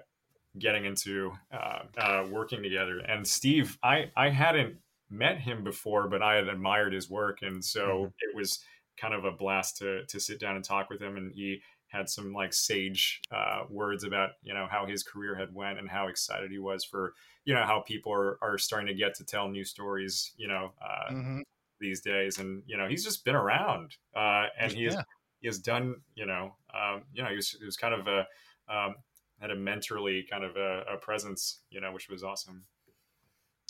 getting 0.59 0.85
into 0.85 1.33
uh, 1.51 1.79
uh, 1.97 2.27
working 2.31 2.63
together 2.63 2.99
and 2.99 3.27
steve 3.27 3.79
i 3.83 4.11
i 4.19 4.29
hadn't 4.29 4.77
met 5.09 5.39
him 5.39 5.65
before 5.65 6.09
but 6.09 6.23
i 6.23 6.35
had 6.35 6.47
admired 6.47 6.93
his 6.93 7.09
work 7.09 7.39
and 7.41 7.65
so 7.65 7.81
mm-hmm. 7.81 8.05
it 8.05 8.37
was 8.37 8.63
kind 8.99 9.15
of 9.15 9.25
a 9.25 9.33
blast 9.33 9.79
to 9.79 10.05
to 10.07 10.21
sit 10.21 10.39
down 10.39 10.57
and 10.57 10.65
talk 10.65 10.91
with 10.91 11.01
him 11.01 11.17
and 11.17 11.33
he 11.33 11.61
had 11.89 12.09
some 12.09 12.33
like 12.33 12.53
sage 12.55 13.21
uh, 13.31 13.65
words 13.69 14.03
about 14.03 14.31
you 14.43 14.55
know 14.55 14.67
how 14.71 14.87
his 14.87 15.03
career 15.03 15.35
had 15.35 15.55
went 15.55 15.79
and 15.79 15.91
how 15.91 16.09
excited 16.09 16.51
he 16.51 16.59
was 16.59 16.85
for 16.85 17.13
you 17.45 17.55
know 17.55 17.65
how 17.65 17.81
people 17.81 18.13
are, 18.13 18.39
are 18.43 18.57
starting 18.57 18.87
to 18.87 18.95
get 18.95 19.15
to 19.15 19.25
tell 19.25 19.49
new 19.49 19.65
stories 19.65 20.33
you 20.37 20.49
know 20.49 20.73
uh, 20.83 21.13
mm-hmm. 21.13 21.41
These 21.83 22.01
days 22.01 22.39
and 22.39 22.63
you 22.67 22.77
know 22.77 22.89
he's 22.89 23.05
just 23.05 23.25
been 23.25 23.35
around 23.35 23.97
uh, 24.17 24.47
and 24.59 24.73
he 24.73 24.85
has 24.85 24.95
yeah. 24.95 25.03
he 25.41 25.47
has 25.47 25.59
done 25.59 25.97
you 26.15 26.25
know 26.25 26.55
um, 26.75 27.03
you 27.13 27.23
know 27.23 27.29
he 27.29 27.37
was, 27.37 27.51
he 27.51 27.65
was 27.65 27.77
kind 27.77 27.93
of 27.93 28.07
a 28.07 28.27
um, 28.73 28.95
had 29.41 29.51
a 29.51 29.57
mentorly 29.57 30.23
kind 30.31 30.45
of 30.45 30.57
a, 30.57 30.85
a 30.95 30.97
presence 30.97 31.59
you 31.71 31.81
know 31.81 31.93
which 31.93 32.09
was 32.09 32.23
awesome 32.23 32.65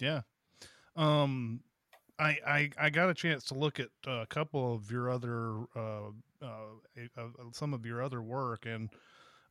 yeah 0.00 0.20
um 0.94 1.60
I, 2.18 2.38
I, 2.46 2.70
I 2.78 2.90
got 2.90 3.10
a 3.10 3.14
chance 3.14 3.44
to 3.46 3.54
look 3.54 3.80
at 3.80 3.88
a 4.06 4.26
couple 4.26 4.74
of 4.74 4.90
your 4.92 5.10
other 5.10 5.62
uh, 5.74 6.10
uh, 6.40 6.46
uh, 7.16 7.22
some 7.52 7.74
of 7.74 7.84
your 7.86 8.02
other 8.02 8.22
work, 8.22 8.66
and 8.66 8.90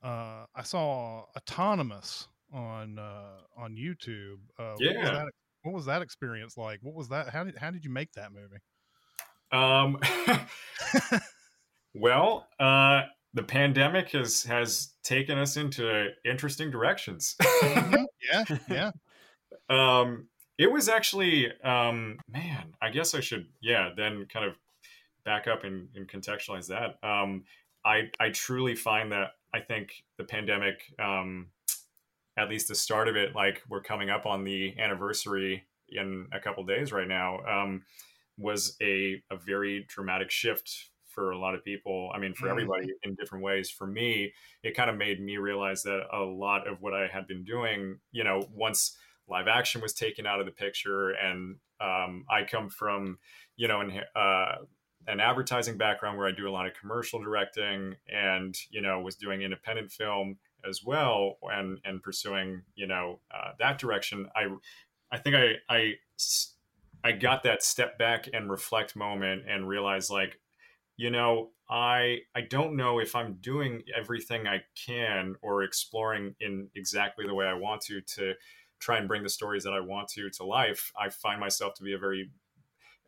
uh, 0.04 0.46
I 0.56 0.64
saw 0.64 1.26
Autonomous 1.36 2.28
on 2.54 3.00
uh, 3.00 3.40
on 3.58 3.76
YouTube. 3.76 4.40
Uh, 4.60 4.76
yeah. 4.80 5.00
Was, 5.00 5.10
that, 5.10 5.32
what 5.64 5.74
was, 5.74 5.86
that, 5.86 6.02
experience 6.02 6.58
like? 6.58 6.80
What 6.82 6.96
was 6.96 7.10
that? 7.10 7.30
How 7.30 7.44
did 7.44 7.58
how 7.58 7.72
did 7.72 7.84
you 7.84 7.92
make 7.92 8.12
that 8.14 8.32
movie? 8.32 8.58
Um. 9.52 10.00
well, 11.94 12.48
uh, 12.60 13.04
the 13.34 13.44
pandemic 13.44 14.12
has 14.12 14.44
has 14.44 14.94
taken 15.04 15.38
us 15.38 15.58
into 15.58 16.10
interesting 16.26 16.72
directions. 16.72 17.36
mm-hmm. 17.42 18.04
Yeah, 18.32 18.58
yeah. 18.70 18.92
Um, 19.68 20.28
it 20.58 20.72
was 20.72 20.90
actually, 20.90 21.52
um, 21.64 22.20
man, 22.30 22.76
I 22.82 22.92
guess 22.92 23.16
I 23.16 23.20
should, 23.20 23.48
yeah, 23.62 23.90
then 23.98 24.28
kind 24.32 24.46
of 24.46 24.54
back 25.26 25.48
up 25.48 25.64
and, 25.64 25.88
and 25.96 26.08
contextualize 26.08 26.68
that. 26.68 27.00
Um, 27.08 27.46
I, 27.84 28.12
I 28.20 28.30
truly 28.30 28.76
find 28.76 29.12
that 29.12 29.32
I 29.56 29.60
think 29.60 30.04
the 30.20 30.24
pandemic, 30.24 30.84
um, 31.00 31.48
at 32.38 32.50
least 32.50 32.68
the 32.68 32.76
start 32.76 33.08
of 33.08 33.16
it, 33.16 33.36
like 33.36 33.62
we're 33.70 33.82
coming 33.82 34.10
up 34.10 34.26
on 34.26 34.44
the 34.44 34.74
anniversary 34.80 35.64
in 35.90 36.28
a 36.32 36.40
couple 36.40 36.64
days 36.64 36.92
right 36.92 37.08
now, 37.08 37.40
um, 37.46 37.84
was 38.38 38.78
a, 38.82 39.22
a 39.30 39.36
very 39.36 39.86
dramatic 39.90 40.32
shift 40.32 40.90
for 41.08 41.32
a 41.32 41.38
lot 41.38 41.54
of 41.54 41.64
people. 41.64 42.10
I 42.16 42.20
mean, 42.20 42.34
for 42.34 42.46
mm-hmm. 42.46 42.52
everybody 42.52 42.88
in 43.04 43.16
different 43.16 43.44
ways. 43.44 43.70
For 43.70 43.86
me, 43.86 44.34
it 44.64 44.76
kind 44.76 44.90
of 44.90 44.98
made 44.98 45.22
me 45.22 45.38
realize 45.38 45.84
that 45.84 46.08
a 46.14 46.20
lot 46.20 46.68
of 46.68 46.82
what 46.82 46.94
I 46.94 47.08
had 47.08 47.28
been 47.28 47.44
doing, 47.44 48.00
you 48.12 48.24
know, 48.24 48.48
once 48.54 48.98
live 49.28 49.48
action 49.48 49.82
was 49.82 49.94
taken 49.94 50.26
out 50.26 50.40
of 50.40 50.46
the 50.46 50.52
picture. 50.52 51.12
And 51.12 51.58
um, 51.82 52.26
I 52.30 52.44
come 52.50 52.70
from, 52.70 53.18
you 53.58 53.68
know, 53.68 53.82
uh, 54.16 54.56
an 55.08 55.20
advertising 55.20 55.78
background 55.78 56.18
where 56.18 56.28
I 56.28 56.32
do 56.32 56.48
a 56.48 56.52
lot 56.52 56.68
of 56.68 56.74
commercial 56.80 57.22
directing 57.22 57.96
and, 58.08 58.56
you 58.70 58.82
know, 58.82 59.02
was 59.02 59.16
doing 59.16 59.42
independent 59.42 59.92
film 59.92 60.38
as 60.68 60.84
well 60.84 61.38
and, 61.44 61.80
and 61.86 62.02
pursuing, 62.02 62.64
you 62.76 62.88
know, 62.88 63.20
uh, 63.34 63.52
that 63.60 63.78
direction. 63.78 64.28
I, 64.36 64.48
I 65.12 65.18
think 65.18 65.36
I, 65.36 65.54
I, 65.70 65.94
I 67.04 67.12
got 67.14 67.44
that 67.44 67.64
step 67.64 67.98
back 67.98 68.30
and 68.34 68.50
reflect 68.50 68.96
moment 68.96 69.44
and 69.50 69.68
realize 69.68 70.10
like, 70.10 70.40
you 70.98 71.10
know, 71.10 71.50
I 71.70 72.20
I 72.36 72.42
don't 72.42 72.76
know 72.76 73.00
if 73.00 73.16
I'm 73.16 73.36
doing 73.42 73.84
everything 73.98 74.46
I 74.46 74.62
can 74.76 75.36
or 75.42 75.64
exploring 75.64 76.36
in 76.40 76.70
exactly 76.76 77.26
the 77.26 77.34
way 77.34 77.46
I 77.46 77.54
want 77.54 77.82
to 77.84 78.02
to 78.02 78.34
try 78.80 78.98
and 78.98 79.08
bring 79.08 79.24
the 79.24 79.30
stories 79.30 79.64
that 79.64 79.74
I 79.74 79.80
want 79.80 80.10
to 80.10 80.30
to 80.30 80.44
life, 80.44 80.92
I 81.00 81.10
find 81.10 81.40
myself 81.40 81.76
to 81.76 81.84
be 81.84 81.94
a 81.94 81.98
very 81.98 82.30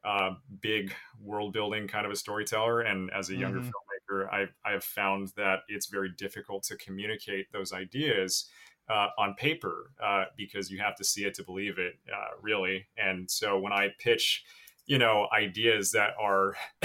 uh, 0.06 0.32
big 0.62 0.94
world 1.22 1.54
building 1.54 1.88
kind 1.88 2.06
of 2.06 2.12
a 2.12 2.16
storyteller. 2.16 2.82
And 2.82 3.12
as 3.12 3.30
a 3.30 3.36
younger 3.36 3.60
mm-hmm. 3.60 3.68
filmmaker, 3.68 3.93
I, 4.32 4.46
I 4.66 4.74
have 4.74 4.84
found 4.84 5.30
that 5.38 5.60
it's 5.68 5.88
very 5.88 6.12
difficult 6.18 6.64
to 6.64 6.78
communicate 6.78 7.52
those 7.52 7.74
ideas 7.74 8.50
uh, 8.90 9.08
on 9.18 9.34
paper 9.36 9.92
uh, 10.04 10.26
because 10.38 10.70
you 10.70 10.80
have 10.80 10.96
to 10.98 11.04
see 11.04 11.24
it 11.24 11.34
to 11.36 11.44
believe 11.44 11.78
it, 11.78 11.94
uh, 12.12 12.36
really. 12.42 12.88
And 12.98 13.30
so 13.30 13.58
when 13.58 13.74
I 13.74 13.90
pitch, 14.00 14.44
you 14.86 14.98
know, 14.98 15.28
ideas 15.36 15.92
that 15.92 16.12
are, 16.20 16.56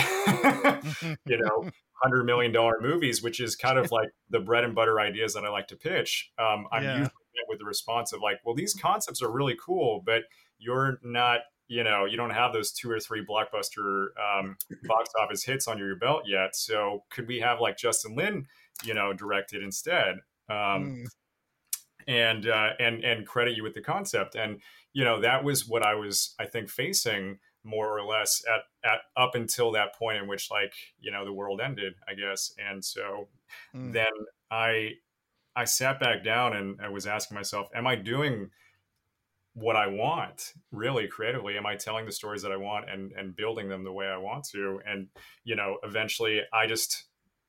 you 1.27 1.39
know, 1.39 1.71
hundred 2.03 2.25
million 2.25 2.53
dollar 2.53 2.79
movies, 2.81 3.23
which 3.23 3.41
is 3.41 3.57
kind 3.57 3.77
of 3.79 3.91
like 3.91 4.09
the 4.31 4.39
bread 4.39 4.62
and 4.62 4.75
butter 4.75 5.01
ideas 5.01 5.35
that 5.35 5.45
I 5.45 5.49
like 5.49 5.66
to 5.69 5.77
pitch. 5.77 6.31
Um, 6.39 6.66
I'm 6.71 6.85
yeah. 6.85 6.99
usually 6.99 7.12
with 7.49 7.59
the 7.59 7.64
response 7.64 8.12
of 8.12 8.21
like, 8.21 8.39
well, 8.45 8.55
these 8.55 8.75
concepts 8.75 9.23
are 9.23 9.31
really 9.31 9.57
cool, 9.64 10.03
but 10.05 10.23
you're 10.59 10.99
not, 11.03 11.41
you 11.69 11.85
know, 11.85 12.07
you 12.07 12.16
don't 12.16 12.31
have 12.31 12.53
those 12.53 12.73
two 12.73 12.91
or 12.91 12.99
three 12.99 13.25
blockbuster 13.25 14.09
um, 14.19 14.57
box 14.85 15.11
office 15.21 15.45
hits 15.45 15.69
on 15.69 15.79
your 15.79 15.95
belt 15.97 16.23
yet. 16.27 16.57
So 16.57 17.05
could 17.11 17.29
we 17.29 17.41
have 17.41 17.61
like 17.61 17.77
Justin 17.77 18.16
Lin, 18.16 18.47
you 18.85 18.95
know, 18.95 19.12
directed 19.12 19.62
instead? 19.62 20.16
Um, 20.49 21.05
mm. 21.05 21.07
And 22.07 22.49
uh, 22.49 22.71
and 22.81 23.05
and 23.05 23.27
credit 23.27 23.55
you 23.55 23.62
with 23.62 23.75
the 23.75 23.83
concept, 23.83 24.35
and 24.35 24.61
you 24.95 25.05
know 25.05 25.21
that 25.21 25.45
was 25.45 25.69
what 25.69 25.83
I 25.83 25.95
was, 25.95 26.35
I 26.41 26.47
think, 26.47 26.71
facing 26.71 27.39
more 27.64 27.99
or 27.99 28.03
less 28.03 28.43
at 28.49 28.62
at 28.91 29.01
up 29.14 29.35
until 29.35 29.73
that 29.73 29.95
point 29.95 30.16
in 30.16 30.27
which 30.27 30.51
like 30.51 30.73
you 30.99 31.11
know 31.11 31.27
the 31.27 31.33
world 31.35 31.61
ended, 31.61 31.93
I 32.09 32.14
guess. 32.14 32.55
And 32.59 32.83
so 32.83 33.29
mm. 33.77 33.93
then 33.93 34.07
I 34.51 34.93
I 35.55 35.64
sat 35.64 36.01
back 36.01 36.25
down 36.25 36.57
and 36.57 36.81
I 36.81 36.89
was 36.89 37.07
asking 37.07 37.35
myself, 37.35 37.69
am 37.75 37.87
I 37.87 37.97
doing 37.97 38.51
what 39.61 39.76
I 39.76 39.86
want 39.86 40.52
really 40.70 41.09
creatively? 41.09 41.56
Am 41.56 41.66
I 41.66 41.76
telling 41.76 42.06
the 42.06 42.12
stories 42.12 42.42
that 42.42 42.52
I 42.52 42.56
want 42.56 42.88
and 42.88 43.12
and 43.12 43.34
building 43.34 43.68
them 43.68 43.84
the 43.84 43.92
way 43.92 44.06
I 44.06 44.16
want 44.16 44.44
to? 44.52 44.80
And 44.86 45.09
you 45.44 45.56
know, 45.56 45.78
eventually 45.82 46.40
I 46.52 46.66
just 46.66 47.04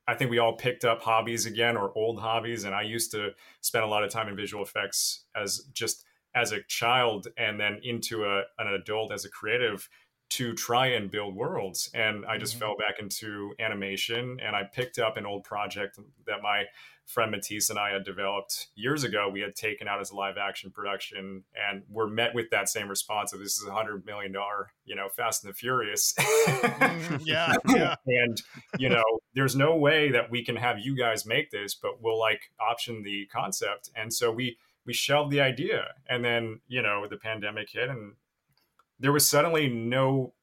I 0.07 0.15
think 0.15 0.31
we 0.31 0.39
all 0.39 0.53
picked 0.53 0.85
up 0.85 1.01
hobbies 1.01 1.45
again 1.45 1.77
or 1.77 1.91
old 1.95 2.19
hobbies 2.19 2.63
and 2.63 2.73
I 2.73 2.81
used 2.81 3.11
to 3.11 3.29
spend 3.61 3.83
a 3.83 3.87
lot 3.87 4.03
of 4.03 4.09
time 4.09 4.27
in 4.27 4.35
visual 4.35 4.63
effects 4.63 5.25
as 5.35 5.67
just 5.73 6.03
as 6.35 6.51
a 6.51 6.63
child 6.63 7.27
and 7.37 7.59
then 7.59 7.79
into 7.83 8.25
a, 8.25 8.41
an 8.57 8.67
adult 8.73 9.11
as 9.11 9.25
a 9.25 9.29
creative 9.29 9.87
to 10.29 10.53
try 10.53 10.87
and 10.87 11.09
build 11.09 11.35
worlds. 11.35 11.89
And 11.93 12.25
I 12.25 12.37
just 12.37 12.53
mm-hmm. 12.53 12.59
fell 12.59 12.75
back 12.77 12.99
into 12.99 13.53
animation 13.59 14.39
and 14.43 14.55
I 14.55 14.63
picked 14.63 14.99
up 14.99 15.17
an 15.17 15.25
old 15.25 15.43
project 15.43 15.99
that 16.27 16.41
my 16.43 16.65
friend 17.09 17.31
Matisse 17.31 17.71
and 17.71 17.79
I 17.79 17.89
had 17.91 18.05
developed 18.05 18.67
years 18.75 19.03
ago. 19.03 19.29
We 19.33 19.41
had 19.41 19.55
taken 19.55 19.87
out 19.87 19.99
as 19.99 20.11
a 20.11 20.15
live 20.15 20.37
action 20.37 20.69
production 20.69 21.43
and 21.55 21.81
were 21.89 22.07
met 22.07 22.35
with 22.35 22.51
that 22.51 22.69
same 22.69 22.87
response 22.87 23.33
of 23.33 23.39
this 23.39 23.59
is 23.59 23.67
a 23.67 23.73
hundred 23.73 24.05
million 24.05 24.31
dollar, 24.31 24.71
you 24.85 24.95
know, 24.95 25.09
Fast 25.09 25.43
and 25.43 25.51
the 25.51 25.55
Furious. 25.55 26.13
Mm-hmm. 26.19 27.15
yeah, 27.25 27.55
yeah. 27.69 27.95
and, 28.05 28.39
you 28.77 28.89
know, 28.89 29.03
there's 29.33 29.55
no 29.55 29.75
way 29.75 30.11
that 30.11 30.29
we 30.29 30.45
can 30.45 30.55
have 30.55 30.77
you 30.77 30.95
guys 30.95 31.25
make 31.25 31.49
this, 31.49 31.73
but 31.73 31.99
we'll 31.99 32.19
like 32.19 32.51
option 32.59 33.01
the 33.01 33.25
concept. 33.33 33.89
And 33.95 34.13
so 34.13 34.31
we, 34.31 34.59
we 34.85 34.93
shelved 34.93 35.31
the 35.31 35.41
idea 35.41 35.87
and 36.07 36.23
then, 36.23 36.61
you 36.67 36.83
know, 36.83 37.07
the 37.09 37.17
pandemic 37.17 37.71
hit 37.71 37.89
and 37.89 38.13
there 38.99 39.11
was 39.11 39.27
suddenly 39.27 39.69
no 39.69 40.33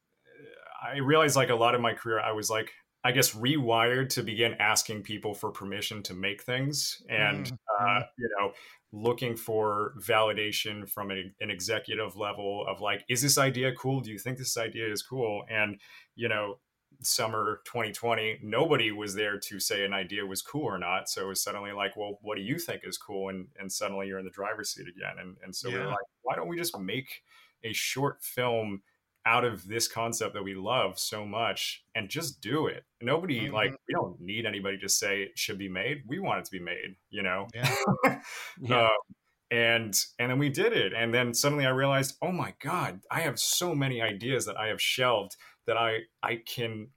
I 0.81 0.97
realized 0.97 1.35
like 1.35 1.49
a 1.49 1.55
lot 1.55 1.75
of 1.75 1.81
my 1.81 1.93
career, 1.93 2.19
I 2.19 2.31
was 2.31 2.49
like, 2.49 2.71
I 3.03 3.11
guess 3.11 3.33
rewired 3.33 4.09
to 4.09 4.23
begin 4.23 4.55
asking 4.59 5.03
people 5.03 5.33
for 5.33 5.51
permission 5.51 6.03
to 6.03 6.13
make 6.13 6.43
things 6.43 7.01
and, 7.09 7.45
mm-hmm. 7.45 7.85
uh, 7.85 8.01
you 8.17 8.29
know, 8.37 8.51
looking 8.91 9.35
for 9.35 9.93
validation 9.99 10.89
from 10.89 11.11
a, 11.11 11.23
an 11.39 11.49
executive 11.49 12.15
level 12.15 12.65
of 12.67 12.81
like, 12.81 13.03
is 13.09 13.21
this 13.21 13.37
idea 13.37 13.71
cool? 13.73 14.01
Do 14.01 14.11
you 14.11 14.19
think 14.19 14.37
this 14.37 14.57
idea 14.57 14.91
is 14.91 15.03
cool? 15.03 15.43
And, 15.49 15.79
you 16.15 16.27
know, 16.27 16.59
summer 17.01 17.61
2020, 17.65 18.39
nobody 18.43 18.91
was 18.91 19.13
there 19.13 19.39
to 19.39 19.59
say 19.59 19.85
an 19.85 19.93
idea 19.93 20.25
was 20.25 20.41
cool 20.41 20.65
or 20.65 20.79
not. 20.79 21.09
So 21.09 21.25
it 21.25 21.27
was 21.27 21.43
suddenly 21.43 21.71
like, 21.71 21.95
well, 21.95 22.17
what 22.21 22.35
do 22.35 22.41
you 22.41 22.57
think 22.57 22.81
is 22.83 22.97
cool? 22.97 23.29
And, 23.29 23.47
and 23.59 23.71
suddenly 23.71 24.07
you're 24.07 24.19
in 24.19 24.25
the 24.25 24.31
driver's 24.31 24.71
seat 24.71 24.87
again. 24.87 25.17
And, 25.19 25.37
and 25.43 25.55
so 25.55 25.69
yeah. 25.69 25.75
we 25.75 25.81
are 25.81 25.87
like, 25.87 25.97
why 26.23 26.35
don't 26.35 26.47
we 26.47 26.57
just 26.57 26.77
make 26.79 27.21
a 27.63 27.73
short 27.73 28.23
film 28.23 28.81
out 29.25 29.43
of 29.43 29.67
this 29.67 29.89
concept 29.89 30.33
that 30.33 30.43
we 30.43 30.55
love 30.55 30.97
so 30.97 31.25
much 31.25 31.83
and 31.95 32.09
just 32.09 32.39
do 32.39 32.67
it. 32.67 32.85
Nobody 33.01 33.41
mm-hmm. 33.41 33.53
like 33.53 33.71
we 33.71 33.93
don't 33.93 34.19
need 34.21 34.45
anybody 34.45 34.77
to 34.77 34.87
say 34.87 35.21
it 35.21 35.37
should 35.37 35.57
be 35.57 35.67
made. 35.67 36.03
We 36.07 36.19
want 36.19 36.39
it 36.39 36.45
to 36.45 36.51
be 36.51 36.59
made, 36.59 36.95
you 37.09 37.23
know. 37.23 37.47
Yeah. 37.53 37.75
yeah. 38.61 38.83
Um, 38.83 38.89
and 39.49 39.97
and 40.19 40.31
then 40.31 40.39
we 40.39 40.49
did 40.49 40.73
it 40.73 40.93
and 40.93 41.13
then 41.13 41.33
suddenly 41.33 41.65
I 41.65 41.69
realized, 41.69 42.17
"Oh 42.21 42.31
my 42.31 42.53
god, 42.61 43.01
I 43.09 43.21
have 43.21 43.39
so 43.39 43.73
many 43.73 44.01
ideas 44.01 44.45
that 44.45 44.57
I 44.57 44.67
have 44.67 44.81
shelved 44.81 45.35
that 45.67 45.77
I 45.77 45.99
I 46.23 46.41
can 46.45 46.89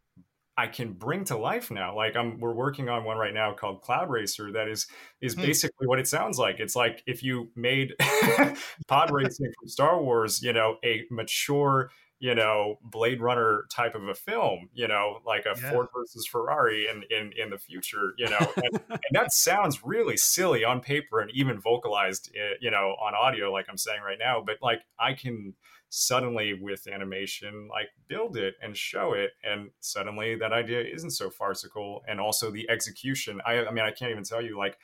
I 0.61 0.67
can 0.67 0.93
bring 0.93 1.25
to 1.25 1.39
life 1.39 1.71
now. 1.71 1.97
Like 1.97 2.17
I'm 2.17 2.39
we're 2.39 2.53
working 2.53 2.91
on 2.91 3.03
one 3.03 3.17
right 3.17 3.33
now 3.33 3.55
called 3.55 3.81
Cloud 3.81 4.11
Racer 4.11 4.53
that 4.53 4.69
is 4.69 4.87
is 5.23 5.33
hmm. 5.33 5.41
basically 5.41 5.87
what 5.87 5.99
it 5.99 6.07
sounds 6.07 6.39
like. 6.39 6.61
It's 6.61 6.77
like 6.77 7.03
if 7.07 7.23
you 7.23 7.49
made 7.57 7.95
pod 8.87 9.11
racing 9.11 9.51
from 9.59 9.69
Star 9.69 10.03
Wars, 10.03 10.43
you 10.43 10.53
know, 10.53 10.77
a 10.85 11.07
mature 11.11 11.91
you 12.21 12.35
know 12.35 12.79
blade 12.85 13.21
runner 13.21 13.65
type 13.71 13.95
of 13.95 14.07
a 14.07 14.15
film 14.15 14.69
you 14.75 14.87
know 14.87 15.19
like 15.27 15.47
a 15.47 15.59
yeah. 15.61 15.71
ford 15.71 15.89
versus 15.93 16.27
ferrari 16.27 16.87
in 16.87 17.03
in, 17.11 17.33
in 17.37 17.51
the 17.51 17.59
future 17.59 18.15
you 18.17 18.29
know 18.29 18.39
and, 18.57 18.81
and, 18.91 19.01
that 19.13 19.33
sounds 19.33 19.83
really 19.83 20.17
silly 20.17 20.65
on 20.65 20.81
paper 20.81 21.21
and 21.21 21.31
even 21.33 21.59
vocalized 21.59 22.31
eh, 22.37 22.55
you 22.61 22.71
know 22.71 22.95
on 23.03 23.15
audio 23.15 23.51
like 23.51 23.67
i'm 23.69 23.79
saying 23.79 24.01
right 24.07 24.19
now 24.21 24.43
but 24.45 24.57
like 24.63 24.83
i 25.01 25.13
can 25.13 25.55
suddenly 25.89 26.55
with 26.55 26.87
animation 26.87 27.67
like 27.69 27.89
build 28.07 28.37
it 28.37 28.55
and 28.63 28.77
show 28.77 29.13
it 29.13 29.31
and 29.43 29.71
suddenly 29.81 30.37
that 30.37 30.53
idea 30.53 30.81
isn't 30.81 31.11
so 31.11 31.29
farcical 31.31 32.03
and 32.07 32.21
also 32.21 32.51
the 32.51 32.69
execution 32.71 33.41
i 33.45 33.65
i 33.65 33.71
mean 33.73 33.85
i 33.85 33.91
can't 33.91 34.13
even 34.13 34.23
tell 34.23 34.43
you 34.43 34.57
like 34.57 34.79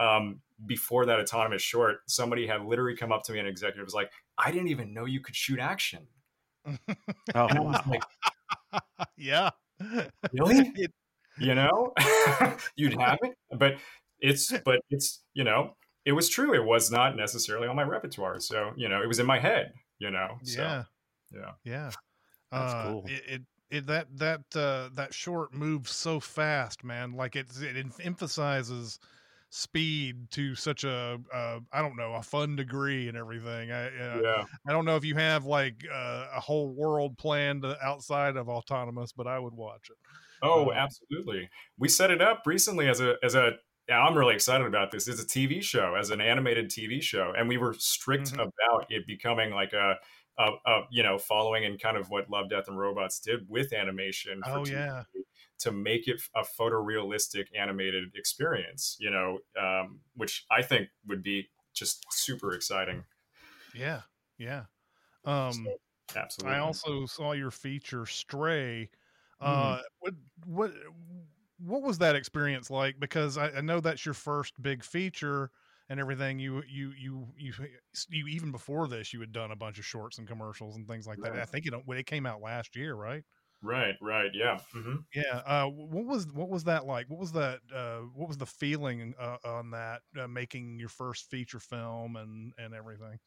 um, 0.00 0.40
before 0.66 1.06
that 1.06 1.20
autonomous 1.20 1.62
short, 1.62 1.98
somebody 2.06 2.48
had 2.48 2.64
literally 2.64 2.96
come 2.96 3.12
up 3.12 3.22
to 3.24 3.32
me, 3.32 3.38
an 3.38 3.46
executive 3.46 3.84
was 3.84 3.94
like, 3.94 4.10
I 4.36 4.50
didn't 4.50 4.66
even 4.66 4.92
know 4.92 5.04
you 5.04 5.20
could 5.20 5.36
shoot 5.36 5.60
action 5.60 6.08
oh, 6.66 7.46
and 7.46 7.58
I 7.58 7.60
was 7.60 7.80
like, 7.86 8.02
yeah, 9.16 9.50
really? 10.32 10.72
you 11.38 11.54
know, 11.54 11.92
you'd 12.76 13.00
have 13.00 13.18
it, 13.22 13.34
but 13.58 13.74
it's, 14.20 14.52
but 14.64 14.80
it's, 14.90 15.22
you 15.34 15.44
know, 15.44 15.76
it 16.04 16.12
was 16.12 16.28
true. 16.28 16.54
It 16.54 16.64
was 16.64 16.90
not 16.90 17.16
necessarily 17.16 17.68
on 17.68 17.76
my 17.76 17.82
repertoire. 17.82 18.40
So, 18.40 18.72
you 18.76 18.88
know, 18.88 19.02
it 19.02 19.08
was 19.08 19.18
in 19.18 19.26
my 19.26 19.38
head, 19.38 19.72
you 19.98 20.10
know? 20.10 20.38
So, 20.42 20.62
yeah. 20.62 20.84
Yeah. 21.32 21.50
Yeah. 21.64 21.90
That's 22.52 22.74
uh, 22.74 22.82
cool. 22.84 23.04
It, 23.06 23.22
it, 23.26 23.42
it, 23.70 23.86
that, 23.86 24.06
that, 24.18 24.40
uh, 24.54 24.90
that 24.94 25.12
short 25.12 25.52
moves 25.52 25.92
so 25.92 26.20
fast, 26.20 26.84
man. 26.84 27.12
Like 27.12 27.36
it, 27.36 27.46
it 27.60 27.86
emphasizes, 28.02 28.98
speed 29.56 30.28
to 30.32 30.56
such 30.56 30.82
a 30.82 31.16
uh, 31.32 31.60
I 31.72 31.80
don't 31.80 31.96
know 31.96 32.14
a 32.14 32.22
fun 32.22 32.56
degree 32.56 33.06
and 33.06 33.16
everything. 33.16 33.70
I 33.70 33.86
uh, 33.86 34.20
yeah. 34.20 34.44
I 34.66 34.72
don't 34.72 34.84
know 34.84 34.96
if 34.96 35.04
you 35.04 35.14
have 35.14 35.46
like 35.46 35.84
uh, 35.92 36.26
a 36.34 36.40
whole 36.40 36.74
world 36.74 37.16
planned 37.18 37.64
outside 37.80 38.36
of 38.36 38.48
autonomous, 38.48 39.12
but 39.12 39.28
I 39.28 39.38
would 39.38 39.54
watch 39.54 39.90
it. 39.90 39.96
Oh, 40.42 40.70
um, 40.70 40.76
absolutely. 40.76 41.48
We 41.78 41.88
set 41.88 42.10
it 42.10 42.20
up 42.20 42.42
recently 42.46 42.88
as 42.88 43.00
a 43.00 43.14
as 43.22 43.36
a. 43.36 43.52
I'm 43.88 44.16
really 44.16 44.34
excited 44.34 44.66
about 44.66 44.90
this. 44.90 45.06
It's 45.06 45.22
a 45.22 45.26
TV 45.26 45.62
show, 45.62 45.94
as 45.94 46.10
an 46.10 46.20
animated 46.20 46.70
TV 46.70 47.00
show, 47.00 47.32
and 47.36 47.48
we 47.48 47.56
were 47.56 47.74
strict 47.74 48.32
mm-hmm. 48.32 48.40
about 48.40 48.86
it 48.88 49.06
becoming 49.06 49.52
like 49.52 49.72
a 49.72 49.96
uh, 50.36 50.50
uh, 50.66 50.80
you 50.90 51.04
know, 51.04 51.16
following 51.16 51.62
in 51.62 51.78
kind 51.78 51.96
of 51.96 52.10
what 52.10 52.28
Love, 52.28 52.50
Death, 52.50 52.66
and 52.66 52.76
Robots 52.78 53.20
did 53.20 53.48
with 53.48 53.72
animation. 53.72 54.40
oh 54.46 54.62
TV. 54.62 54.72
yeah, 54.72 55.02
to 55.60 55.72
make 55.72 56.08
it 56.08 56.20
a 56.34 56.42
photorealistic 56.42 57.46
animated 57.58 58.04
experience, 58.14 58.96
you 58.98 59.10
know, 59.10 59.38
um, 59.60 60.00
which 60.16 60.44
I 60.50 60.62
think 60.62 60.88
would 61.06 61.22
be 61.22 61.48
just 61.72 62.04
super 62.10 62.52
exciting. 62.54 63.04
Yeah, 63.74 64.02
yeah. 64.38 64.64
Um, 65.24 65.52
so, 65.52 65.76
absolutely. 66.16 66.56
I 66.56 66.60
also 66.60 67.06
saw 67.06 67.32
your 67.32 67.50
feature 67.50 68.06
Stray. 68.06 68.90
Uh, 69.40 69.76
mm-hmm. 69.76 69.80
What 70.00 70.14
what 70.46 70.70
what 71.58 71.82
was 71.82 71.98
that 71.98 72.16
experience 72.16 72.70
like? 72.70 72.96
Because 72.98 73.38
I, 73.38 73.50
I, 73.50 73.60
know 73.60 73.80
that's 73.80 74.04
your 74.04 74.14
first 74.14 74.60
big 74.60 74.84
feature 74.84 75.50
and 75.88 75.98
everything. 75.98 76.38
You 76.38 76.62
you 76.68 76.92
you 76.96 77.26
you 77.36 77.52
you 78.10 78.26
even 78.28 78.50
before 78.50 78.88
this, 78.88 79.12
you 79.12 79.20
had 79.20 79.32
done 79.32 79.50
a 79.50 79.56
bunch 79.56 79.78
of 79.78 79.84
shorts 79.84 80.18
and 80.18 80.28
commercials 80.28 80.76
and 80.76 80.86
things 80.86 81.06
like 81.06 81.18
that. 81.22 81.32
I 81.32 81.44
think 81.44 81.66
it 81.66 81.74
it 81.74 82.06
came 82.06 82.26
out 82.26 82.40
last 82.40 82.76
year, 82.76 82.94
right? 82.94 83.24
Right, 83.64 83.94
right, 84.02 84.30
yeah, 84.34 84.58
mm-hmm. 84.76 84.96
yeah. 85.14 85.40
Uh, 85.46 85.66
what 85.66 86.04
was 86.04 86.26
what 86.32 86.50
was 86.50 86.64
that 86.64 86.84
like? 86.84 87.08
What 87.08 87.18
was 87.18 87.32
that? 87.32 87.60
Uh, 87.74 88.00
what 88.14 88.28
was 88.28 88.36
the 88.36 88.46
feeling 88.46 89.14
uh, 89.18 89.38
on 89.42 89.70
that 89.70 90.02
uh, 90.20 90.28
making 90.28 90.78
your 90.78 90.90
first 90.90 91.30
feature 91.30 91.60
film 91.60 92.16
and 92.16 92.52
and 92.58 92.74
everything? 92.74 93.18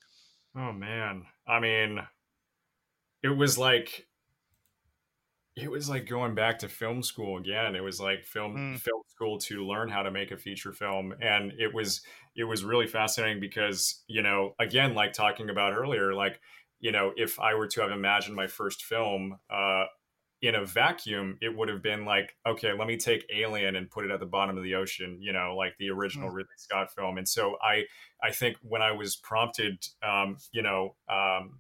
Oh 0.56 0.72
man, 0.72 1.24
I 1.48 1.60
mean, 1.60 2.02
it 3.24 3.30
was 3.30 3.58
like 3.58 4.06
it 5.56 5.72
was 5.72 5.90
like 5.90 6.08
going 6.08 6.36
back 6.36 6.60
to 6.60 6.70
film 6.70 7.02
school 7.02 7.38
again. 7.38 7.76
It 7.76 7.84
was 7.84 8.00
like 8.00 8.24
film 8.24 8.56
mm. 8.56 8.80
film 8.80 9.02
school 9.08 9.40
to 9.40 9.66
learn 9.66 9.90
how 9.90 10.04
to 10.04 10.12
make 10.12 10.30
a 10.30 10.38
feature 10.38 10.72
film, 10.72 11.16
and 11.20 11.52
it 11.58 11.74
was 11.74 12.02
it 12.36 12.44
was 12.44 12.64
really 12.64 12.86
fascinating 12.86 13.40
because 13.40 14.04
you 14.08 14.22
know 14.22 14.54
again, 14.60 14.94
like 14.94 15.14
talking 15.14 15.50
about 15.50 15.74
earlier, 15.74 16.14
like 16.14 16.40
you 16.80 16.92
know 16.92 17.12
if 17.18 17.40
I 17.40 17.56
were 17.56 17.68
to 17.70 17.82
have 17.82 17.92
imagined 17.92 18.36
my 18.36 18.46
first 18.46 18.84
film. 18.84 19.40
Uh, 19.50 19.86
in 20.42 20.56
a 20.56 20.66
vacuum, 20.66 21.38
it 21.42 21.56
would 21.56 21.70
have 21.70 21.82
been 21.82 22.06
like, 22.06 22.36
okay, 22.46 22.72
let 22.78 22.88
me 22.88 22.98
take 22.98 23.26
Alien 23.34 23.76
and 23.76 23.90
put 23.90 24.06
it 24.06 24.12
at 24.12 24.20
the 24.20 24.26
bottom 24.26 24.58
of 24.58 24.64
the 24.64 24.76
ocean, 24.76 25.18
you 25.20 25.34
know, 25.34 25.56
like 25.58 25.74
the 25.80 25.90
original 25.90 26.30
mm. 26.30 26.36
Ridley 26.36 26.50
Scott 26.58 26.94
film. 26.96 27.18
And 27.18 27.28
so 27.28 27.56
I, 27.62 27.86
I 28.24 28.32
think 28.32 28.58
when 28.62 28.82
I 28.82 28.92
was 28.92 29.16
prompted, 29.16 29.84
um, 30.04 30.38
you 30.52 30.62
know, 30.62 30.96
um, 31.10 31.60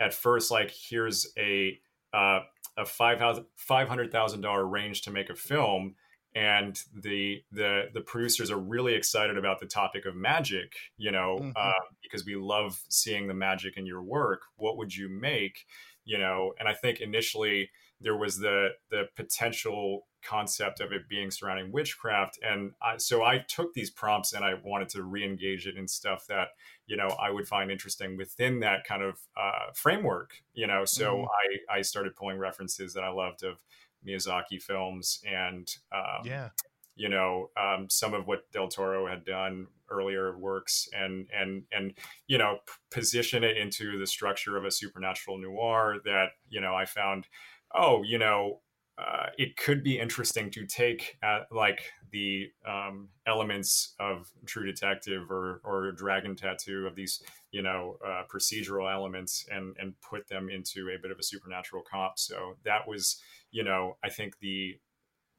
at 0.00 0.14
first, 0.14 0.50
like, 0.50 0.72
here's 0.88 1.32
a 1.38 1.78
uh, 2.12 2.40
a 2.76 2.84
five 2.84 3.18
hundred 3.20 4.10
thousand 4.10 4.40
dollar 4.40 4.66
range 4.66 5.02
to 5.02 5.10
make 5.10 5.30
a 5.30 5.34
film, 5.34 5.94
and 6.34 6.80
the 7.02 7.42
the 7.52 7.84
the 7.92 8.00
producers 8.00 8.50
are 8.50 8.58
really 8.58 8.94
excited 8.94 9.38
about 9.38 9.60
the 9.60 9.66
topic 9.66 10.04
of 10.06 10.16
magic, 10.16 10.72
you 10.96 11.12
know, 11.12 11.38
mm-hmm. 11.40 11.50
uh, 11.54 11.72
because 12.02 12.24
we 12.24 12.34
love 12.34 12.82
seeing 12.88 13.28
the 13.28 13.34
magic 13.34 13.76
in 13.76 13.86
your 13.86 14.02
work. 14.02 14.42
What 14.56 14.76
would 14.78 14.94
you 14.94 15.08
make? 15.08 15.64
You 16.04 16.18
know, 16.18 16.52
and 16.58 16.68
I 16.68 16.74
think 16.74 17.00
initially 17.00 17.70
there 18.00 18.16
was 18.16 18.38
the 18.38 18.70
the 18.90 19.04
potential 19.16 20.06
concept 20.24 20.80
of 20.80 20.92
it 20.92 21.08
being 21.08 21.30
surrounding 21.30 21.70
witchcraft. 21.70 22.38
And 22.42 22.72
I, 22.82 22.96
so 22.96 23.22
i 23.22 23.38
took 23.38 23.74
these 23.74 23.90
prompts 23.90 24.32
and 24.32 24.44
i 24.44 24.54
wanted 24.64 24.88
to 24.90 25.02
re-engage 25.02 25.66
it 25.66 25.76
in 25.76 25.86
stuff 25.86 26.26
that 26.28 26.48
you 26.86 26.96
know 26.96 27.08
i 27.20 27.30
would 27.30 27.46
find 27.46 27.70
interesting 27.70 28.16
within 28.16 28.60
that 28.60 28.84
kind 28.84 29.02
of 29.02 29.18
uh, 29.36 29.72
framework 29.74 30.42
you 30.54 30.66
know? 30.66 30.84
So 30.84 31.14
mm-hmm. 31.14 31.72
i 31.72 31.78
i 31.78 31.82
started 31.82 32.16
pulling 32.16 32.38
references 32.38 32.94
that 32.94 33.04
i 33.04 33.10
loved 33.10 33.44
of 33.44 33.58
miyazaki 34.06 34.60
films 34.60 35.20
and 35.30 35.76
um, 35.92 36.24
yeah. 36.24 36.50
you 36.96 37.08
know 37.08 37.50
um, 37.60 37.88
some 37.90 38.14
of 38.14 38.26
what 38.26 38.50
del 38.52 38.68
toro 38.68 39.06
had 39.06 39.24
done 39.24 39.66
earlier 39.90 40.36
works 40.38 40.88
and 40.92 41.28
and 41.38 41.64
and 41.72 41.94
you 42.26 42.38
know 42.38 42.58
position 42.90 43.44
it 43.44 43.56
into 43.56 43.98
the 43.98 44.06
structure 44.06 44.56
of 44.56 44.64
a 44.64 44.70
supernatural 44.70 45.38
noir 45.38 45.96
that 46.04 46.28
you 46.48 46.60
know 46.60 46.74
i 46.74 46.84
found 46.84 47.26
oh, 47.74 48.02
you 48.02 48.18
know, 48.18 48.60
uh, 48.96 49.26
it 49.38 49.56
could 49.56 49.82
be 49.82 49.98
interesting 49.98 50.50
to 50.52 50.64
take 50.66 51.16
uh, 51.22 51.40
like 51.50 51.82
the 52.12 52.48
um, 52.66 53.08
elements 53.26 53.94
of 53.98 54.30
True 54.46 54.64
Detective 54.64 55.30
or 55.32 55.60
or 55.64 55.90
Dragon 55.92 56.36
Tattoo 56.36 56.86
of 56.86 56.94
these 56.94 57.20
you 57.50 57.60
know 57.60 57.98
uh, 58.06 58.22
procedural 58.32 58.92
elements 58.92 59.46
and 59.50 59.74
and 59.80 59.94
put 60.00 60.28
them 60.28 60.48
into 60.48 60.90
a 60.90 61.02
bit 61.02 61.10
of 61.10 61.18
a 61.18 61.24
supernatural 61.24 61.82
comp. 61.90 62.18
So 62.18 62.56
that 62.64 62.86
was 62.86 63.20
you 63.50 63.64
know 63.64 63.96
I 64.04 64.10
think 64.10 64.38
the 64.38 64.78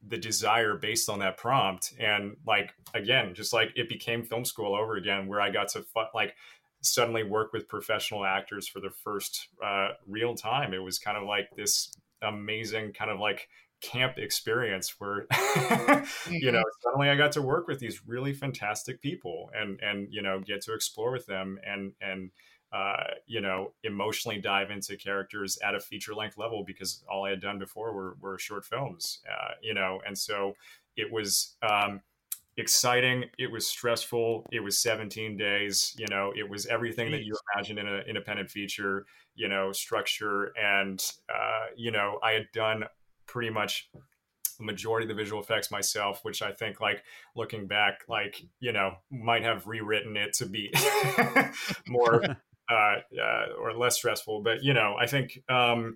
the 0.06 0.18
desire 0.18 0.76
based 0.76 1.08
on 1.08 1.20
that 1.20 1.38
prompt 1.38 1.94
and 1.98 2.36
like 2.46 2.74
again 2.92 3.34
just 3.34 3.54
like 3.54 3.70
it 3.74 3.88
became 3.88 4.22
film 4.22 4.44
school 4.44 4.76
over 4.76 4.96
again 4.96 5.26
where 5.26 5.40
I 5.40 5.50
got 5.50 5.68
to 5.68 5.80
fu- 5.80 6.02
like 6.14 6.34
suddenly 6.82 7.22
work 7.22 7.54
with 7.54 7.68
professional 7.68 8.24
actors 8.24 8.68
for 8.68 8.80
the 8.80 8.90
first 8.90 9.48
uh, 9.64 9.88
real 10.06 10.34
time. 10.34 10.74
It 10.74 10.82
was 10.82 10.98
kind 10.98 11.16
of 11.16 11.24
like 11.24 11.48
this 11.56 11.90
amazing 12.22 12.92
kind 12.92 13.10
of 13.10 13.18
like 13.18 13.48
camp 13.82 14.18
experience 14.18 14.94
where 14.98 15.26
you 16.40 16.50
know 16.50 16.62
Mm-hmm. 16.62 16.62
suddenly 16.82 17.10
i 17.10 17.14
got 17.14 17.32
to 17.32 17.42
work 17.42 17.68
with 17.68 17.78
these 17.78 18.06
really 18.06 18.32
fantastic 18.32 19.00
people 19.02 19.50
and 19.54 19.78
and 19.82 20.08
you 20.10 20.22
know 20.22 20.40
get 20.40 20.62
to 20.62 20.72
explore 20.72 21.12
with 21.12 21.26
them 21.26 21.58
and 21.66 21.92
and 22.00 22.30
uh, 22.72 23.04
you 23.26 23.40
know 23.40 23.72
emotionally 23.84 24.38
dive 24.40 24.70
into 24.70 24.96
characters 24.96 25.56
at 25.64 25.74
a 25.74 25.80
feature 25.80 26.14
length 26.14 26.36
level 26.36 26.64
because 26.66 27.04
all 27.08 27.24
i 27.24 27.30
had 27.30 27.40
done 27.40 27.58
before 27.58 27.92
were, 27.94 28.16
were 28.20 28.38
short 28.38 28.64
films 28.64 29.20
uh, 29.30 29.52
you 29.62 29.72
know 29.72 30.00
and 30.06 30.18
so 30.18 30.52
it 30.96 31.10
was 31.12 31.56
um, 31.62 32.00
exciting 32.58 33.24
it 33.38 33.50
was 33.50 33.66
stressful 33.66 34.46
it 34.50 34.60
was 34.60 34.78
17 34.78 35.36
days 35.36 35.94
you 35.98 36.06
know 36.08 36.32
it 36.34 36.48
was 36.48 36.66
everything 36.66 37.10
that 37.10 37.22
you 37.22 37.34
imagine 37.54 37.78
in 37.78 37.86
an 37.86 38.02
independent 38.08 38.50
feature 38.50 39.04
you 39.34 39.46
know 39.46 39.72
structure 39.72 40.52
and 40.60 41.02
uh, 41.28 41.66
you 41.76 41.90
know 41.90 42.18
i 42.22 42.32
had 42.32 42.46
done 42.54 42.84
pretty 43.26 43.50
much 43.50 43.90
the 44.58 44.64
majority 44.64 45.04
of 45.04 45.08
the 45.08 45.14
visual 45.14 45.42
effects 45.42 45.70
myself 45.70 46.20
which 46.24 46.40
i 46.40 46.50
think 46.50 46.80
like 46.80 47.02
looking 47.34 47.66
back 47.66 48.00
like 48.08 48.42
you 48.58 48.72
know 48.72 48.94
might 49.10 49.42
have 49.42 49.66
rewritten 49.66 50.16
it 50.16 50.32
to 50.32 50.46
be 50.46 50.72
more 51.86 52.22
uh, 52.70 52.96
uh, 53.20 53.46
or 53.60 53.74
less 53.74 53.96
stressful 53.96 54.40
but 54.42 54.62
you 54.62 54.72
know 54.72 54.96
i 54.98 55.06
think 55.06 55.42
um 55.50 55.94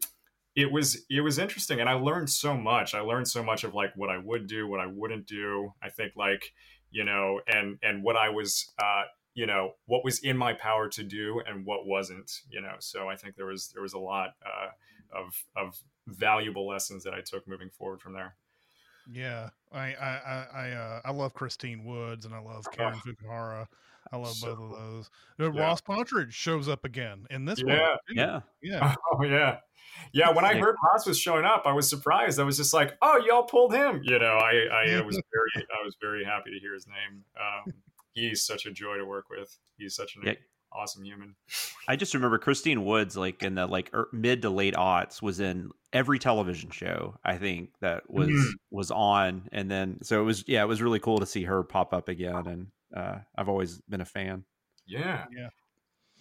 it 0.61 0.71
was 0.71 0.89
it 1.09 1.21
was 1.23 1.39
interesting 1.39 1.81
and 1.81 1.89
i 1.89 1.95
learned 1.95 2.29
so 2.29 2.53
much 2.57 2.95
i 2.95 3.01
learned 3.01 3.27
so 3.37 3.43
much 3.43 3.65
of 3.65 3.73
like 3.75 3.93
what 3.97 4.11
i 4.11 4.19
would 4.19 4.47
do 4.47 4.67
what 4.69 4.81
i 4.81 4.87
wouldn't 4.87 5.27
do 5.27 5.73
i 5.83 5.89
think 5.89 6.13
like 6.17 6.53
you 6.91 7.05
know 7.05 7.41
and 7.47 7.79
and 7.83 8.03
what 8.05 8.17
i 8.17 8.29
was 8.29 8.51
uh 8.79 9.03
you 9.35 9.47
know 9.47 9.73
what 9.87 10.05
was 10.05 10.19
in 10.31 10.37
my 10.37 10.53
power 10.53 10.89
to 10.89 11.03
do 11.03 11.41
and 11.47 11.65
what 11.65 11.87
wasn't 11.87 12.31
you 12.51 12.61
know 12.61 12.75
so 12.81 13.09
i 13.09 13.17
think 13.17 13.37
there 13.37 13.47
was 13.47 13.71
there 13.73 13.83
was 13.83 13.95
a 13.95 13.99
lot 13.99 14.31
uh 14.45 14.69
of 15.21 15.27
of 15.57 15.77
valuable 16.09 16.67
lessons 16.69 17.05
that 17.05 17.15
i 17.15 17.21
took 17.21 17.47
moving 17.49 17.71
forward 17.71 18.01
from 18.01 18.13
there 18.13 18.35
Yeah, 19.13 19.51
I 19.73 19.87
I 19.95 20.13
I 20.35 20.47
I, 20.63 20.71
uh, 20.85 21.01
I 21.07 21.11
love 21.13 21.33
Christine 21.35 21.85
Woods 21.85 22.27
and 22.27 22.35
I 22.35 22.39
love 22.41 22.65
Karen 22.71 22.95
Oh. 22.95 23.01
Fukuhara. 23.05 23.67
I 24.13 24.17
love 24.17 24.33
So 24.35 24.55
both 24.57 24.65
of 24.65 24.71
those. 24.79 25.11
Uh, 25.41 25.51
Yeah. 25.53 25.61
Ross 25.63 25.81
Partridge 25.81 26.35
shows 26.35 26.69
up 26.69 26.85
again 26.85 27.27
in 27.31 27.45
this 27.45 27.63
one. 27.63 27.77
Yeah. 27.77 27.97
too. 28.09 28.15
Yeah. 28.15 28.41
yeah. 28.63 28.95
Oh 29.13 29.23
yeah, 29.25 29.59
yeah. 30.13 30.31
When 30.31 30.45
I 30.45 30.55
heard 30.55 30.77
Ross 30.93 31.07
was 31.07 31.19
showing 31.19 31.45
up, 31.45 31.63
I 31.67 31.73
was 31.73 31.89
surprised. 31.89 32.39
I 32.41 32.45
was 32.45 32.57
just 32.57 32.73
like, 32.73 32.97
"Oh, 33.03 33.21
y'all 33.27 33.43
pulled 33.45 33.75
him!" 33.75 34.01
You 34.05 34.19
know, 34.19 34.37
I, 34.37 34.67
I 34.73 35.01
was 35.03 35.21
very, 35.33 35.67
I 35.71 35.85
was 35.85 35.97
very 36.01 36.25
happy 36.25 36.51
to 36.53 36.59
hear 36.61 36.75
his 36.75 36.87
name. 36.87 37.25
Um, 37.39 37.73
he's 38.13 38.45
such 38.45 38.67
a 38.67 38.71
joy 38.71 38.97
to 38.99 39.05
work 39.05 39.29
with. 39.31 39.57
He's 39.79 39.95
such 39.95 40.17
an 40.17 40.23
Yeah. 40.25 40.35
awesome 40.73 41.05
human. 41.05 41.35
I 41.89 41.97
just 41.97 42.15
remember 42.15 42.39
Christine 42.39 42.85
Woods, 42.85 43.17
like 43.17 43.43
in 43.43 43.57
the 43.57 43.67
like 43.67 43.91
er, 43.95 44.09
mid 44.13 44.43
to 44.43 44.51
late 44.51 44.75
aughts, 44.75 45.21
was 45.21 45.41
in 45.41 45.71
every 45.93 46.19
television 46.21 46.71
show 46.71 47.17
I 47.25 47.37
think 47.37 47.71
that 47.81 48.09
was 48.09 48.29
Mhm. 48.29 48.53
was 48.71 48.91
on, 48.93 49.49
and 49.53 49.69
then 49.71 49.99
so 50.03 50.21
it 50.21 50.25
was 50.25 50.45
yeah, 50.47 50.63
it 50.63 50.67
was 50.69 50.81
really 50.81 51.01
cool 51.01 51.19
to 51.19 51.27
see 51.27 51.45
her 51.45 51.63
pop 51.65 51.93
up 51.93 52.09
again, 52.09 52.47
and 52.47 52.67
uh, 52.95 53.19
I've 53.37 53.49
always 53.49 53.81
been 53.83 54.01
a 54.01 54.05
fan. 54.07 54.45
Yeah, 54.87 55.27
Yeah. 55.31 55.51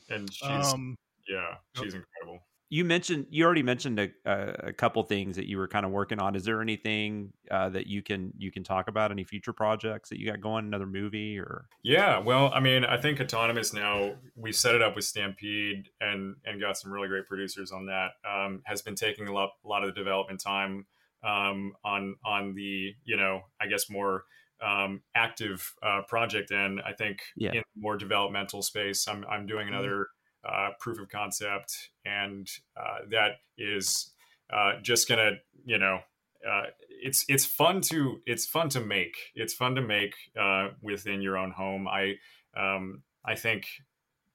and 0.09 0.31
she's 0.31 0.73
Um, 0.73 0.97
yeah, 1.27 1.57
she's 1.75 1.93
incredible. 1.93 2.39
You 2.71 2.85
mentioned 2.85 3.25
you 3.31 3.45
already 3.45 3.63
mentioned 3.63 3.99
a, 3.99 4.09
a, 4.25 4.67
a 4.67 4.73
couple 4.73 5.01
things 5.01 5.35
that 5.37 5.47
you 5.47 5.57
were 5.57 5.67
kind 5.67 5.87
of 5.87 5.91
working 5.91 6.19
on. 6.19 6.35
Is 6.35 6.43
there 6.43 6.61
anything 6.61 7.33
uh, 7.49 7.69
that 7.69 7.87
you 7.87 8.03
can 8.03 8.31
you 8.37 8.51
can 8.51 8.63
talk 8.63 8.87
about? 8.87 9.11
Any 9.11 9.23
future 9.23 9.53
projects 9.53 10.09
that 10.09 10.19
you 10.19 10.27
got 10.29 10.39
going? 10.39 10.65
Another 10.65 10.85
movie 10.85 11.39
or 11.39 11.67
Yeah, 11.81 12.19
well, 12.19 12.51
I 12.53 12.59
mean, 12.59 12.85
I 12.85 12.97
think 12.97 13.19
Autonomous 13.21 13.73
now 13.73 14.17
we 14.35 14.51
set 14.51 14.75
it 14.75 14.83
up 14.83 14.95
with 14.95 15.05
Stampede 15.05 15.89
and 15.99 16.35
and 16.45 16.61
got 16.61 16.77
some 16.77 16.91
really 16.91 17.07
great 17.07 17.25
producers 17.25 17.71
on 17.71 17.87
that. 17.87 18.11
Um, 18.23 18.61
has 18.65 18.83
been 18.83 18.95
taking 18.95 19.27
a 19.27 19.33
lot 19.33 19.49
a 19.65 19.67
lot 19.67 19.83
of 19.83 19.89
the 19.89 19.99
development 19.99 20.39
time 20.39 20.85
um, 21.23 21.73
on 21.83 22.17
on 22.23 22.53
the 22.53 22.93
you 23.03 23.17
know 23.17 23.41
I 23.59 23.65
guess 23.65 23.89
more 23.89 24.25
um, 24.61 25.01
active 25.15 25.73
uh, 25.81 26.01
project 26.07 26.51
end. 26.51 26.81
I 26.85 26.93
think 26.93 27.21
Yeah. 27.35 27.53
in 27.53 27.63
more 27.75 27.97
developmental 27.97 28.61
space, 28.61 29.07
I'm 29.07 29.25
I'm 29.25 29.45
doing 29.45 29.67
another 29.67 30.07
uh, 30.43 30.69
proof 30.79 30.99
of 30.99 31.09
concept, 31.09 31.91
and 32.05 32.49
uh, 32.77 32.99
that 33.09 33.37
is 33.57 34.13
uh, 34.51 34.79
just 34.81 35.07
gonna 35.07 35.39
you 35.65 35.77
know 35.77 35.99
uh, 36.47 36.63
it's 36.89 37.25
it's 37.27 37.45
fun 37.45 37.81
to 37.81 38.21
it's 38.25 38.45
fun 38.45 38.69
to 38.69 38.79
make. 38.79 39.15
It's 39.35 39.53
fun 39.53 39.75
to 39.75 39.81
make 39.81 40.15
uh, 40.39 40.69
within 40.81 41.21
your 41.21 41.37
own 41.37 41.51
home. 41.51 41.87
I 41.87 42.15
um, 42.55 43.03
I 43.25 43.35
think 43.35 43.67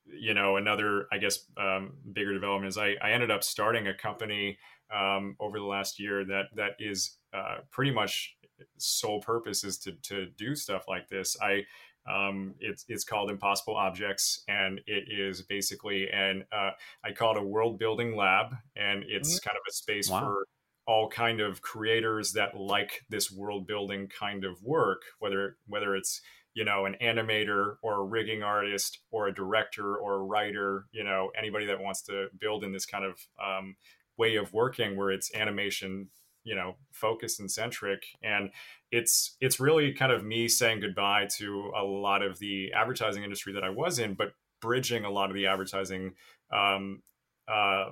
you 0.06 0.34
know 0.34 0.56
another 0.56 1.06
I 1.12 1.18
guess 1.18 1.46
um, 1.56 1.94
bigger 2.12 2.34
development 2.34 2.68
is 2.68 2.78
I, 2.78 2.96
I 3.02 3.12
ended 3.12 3.30
up 3.30 3.42
starting 3.42 3.88
a 3.88 3.94
company 3.94 4.58
um, 4.94 5.36
over 5.40 5.58
the 5.58 5.64
last 5.64 5.98
year 5.98 6.24
that 6.26 6.46
that 6.56 6.72
is 6.78 7.16
uh, 7.32 7.58
pretty 7.70 7.90
much 7.90 8.36
sole 8.78 9.20
purpose 9.20 9.64
is 9.64 9.78
to 9.78 9.92
to 10.02 10.26
do 10.36 10.54
stuff 10.54 10.84
like 10.88 11.08
this. 11.08 11.36
I 11.40 11.64
um, 12.06 12.54
it's 12.60 12.84
it's 12.88 13.04
called 13.04 13.30
Impossible 13.30 13.76
Objects, 13.76 14.44
and 14.48 14.80
it 14.86 15.04
is 15.10 15.42
basically 15.42 16.10
an 16.10 16.44
uh, 16.52 16.70
I 17.04 17.12
call 17.12 17.36
it 17.36 17.38
a 17.40 17.46
world 17.46 17.78
building 17.78 18.16
lab, 18.16 18.54
and 18.76 19.04
it's 19.06 19.38
kind 19.40 19.56
of 19.56 19.62
a 19.68 19.72
space 19.72 20.10
Wow. 20.10 20.20
for 20.20 20.46
all 20.86 21.08
kind 21.08 21.40
of 21.40 21.62
creators 21.62 22.32
that 22.32 22.54
like 22.54 23.04
this 23.08 23.30
world 23.32 23.66
building 23.66 24.08
kind 24.08 24.44
of 24.44 24.62
work, 24.62 25.02
whether 25.18 25.56
whether 25.66 25.96
it's 25.96 26.20
you 26.52 26.64
know 26.64 26.84
an 26.84 26.96
animator 27.00 27.76
or 27.82 28.00
a 28.00 28.04
rigging 28.04 28.42
artist 28.42 28.98
or 29.10 29.28
a 29.28 29.34
director 29.34 29.96
or 29.96 30.14
a 30.14 30.22
writer, 30.24 30.86
you 30.92 31.04
know 31.04 31.30
anybody 31.36 31.64
that 31.66 31.80
wants 31.80 32.02
to 32.02 32.28
build 32.38 32.64
in 32.64 32.72
this 32.72 32.86
kind 32.86 33.04
of 33.04 33.18
um, 33.42 33.76
way 34.18 34.36
of 34.36 34.52
working 34.52 34.96
where 34.96 35.10
it's 35.10 35.34
animation 35.34 36.08
you 36.44 36.54
know 36.54 36.76
focused 36.92 37.40
and 37.40 37.50
centric. 37.50 38.04
And 38.22 38.50
it's 38.92 39.36
it's 39.40 39.58
really 39.58 39.92
kind 39.92 40.12
of 40.12 40.24
me 40.24 40.48
saying 40.48 40.80
goodbye 40.80 41.28
to 41.38 41.72
a 41.76 41.82
lot 41.82 42.22
of 42.22 42.38
the 42.38 42.72
advertising 42.72 43.24
industry 43.24 43.52
that 43.54 43.64
I 43.64 43.70
was 43.70 43.98
in, 43.98 44.14
but 44.14 44.32
bridging 44.60 45.04
a 45.04 45.10
lot 45.10 45.30
of 45.30 45.34
the 45.34 45.46
advertising 45.46 46.14
um, 46.52 47.02
uh, 47.48 47.90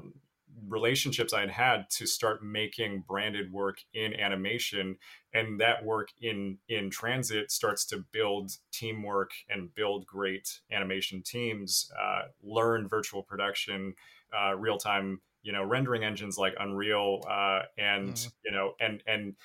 relationships 0.69 1.33
I 1.33 1.41
had 1.41 1.51
had 1.51 1.91
to 1.91 2.07
start 2.07 2.45
making 2.45 3.05
branded 3.09 3.53
work 3.53 3.79
in 3.95 4.15
animation, 4.15 4.97
and 5.33 5.61
that 5.61 5.85
work 5.85 6.09
in 6.21 6.59
in 6.69 6.91
transit 6.91 7.51
starts 7.51 7.85
to 7.87 8.05
build 8.13 8.53
teamwork 8.73 9.31
and 9.49 9.75
build 9.75 10.07
great 10.07 10.61
animation 10.71 11.23
teams, 11.23 11.91
uh, 12.01 12.23
learn 12.43 12.89
virtual 12.89 13.23
production, 13.23 13.95
uh, 14.39 14.55
real 14.55 14.79
time 14.79 15.21
you 15.43 15.53
know 15.53 15.65
rendering 15.65 16.05
engines 16.05 16.39
like 16.39 16.55
Unreal, 16.59 17.23
uh, 17.29 17.63
and 17.79 18.17
Mhm. 18.17 18.33
you 18.45 18.53
know 18.53 18.75
and 18.81 19.03
and 19.07 19.37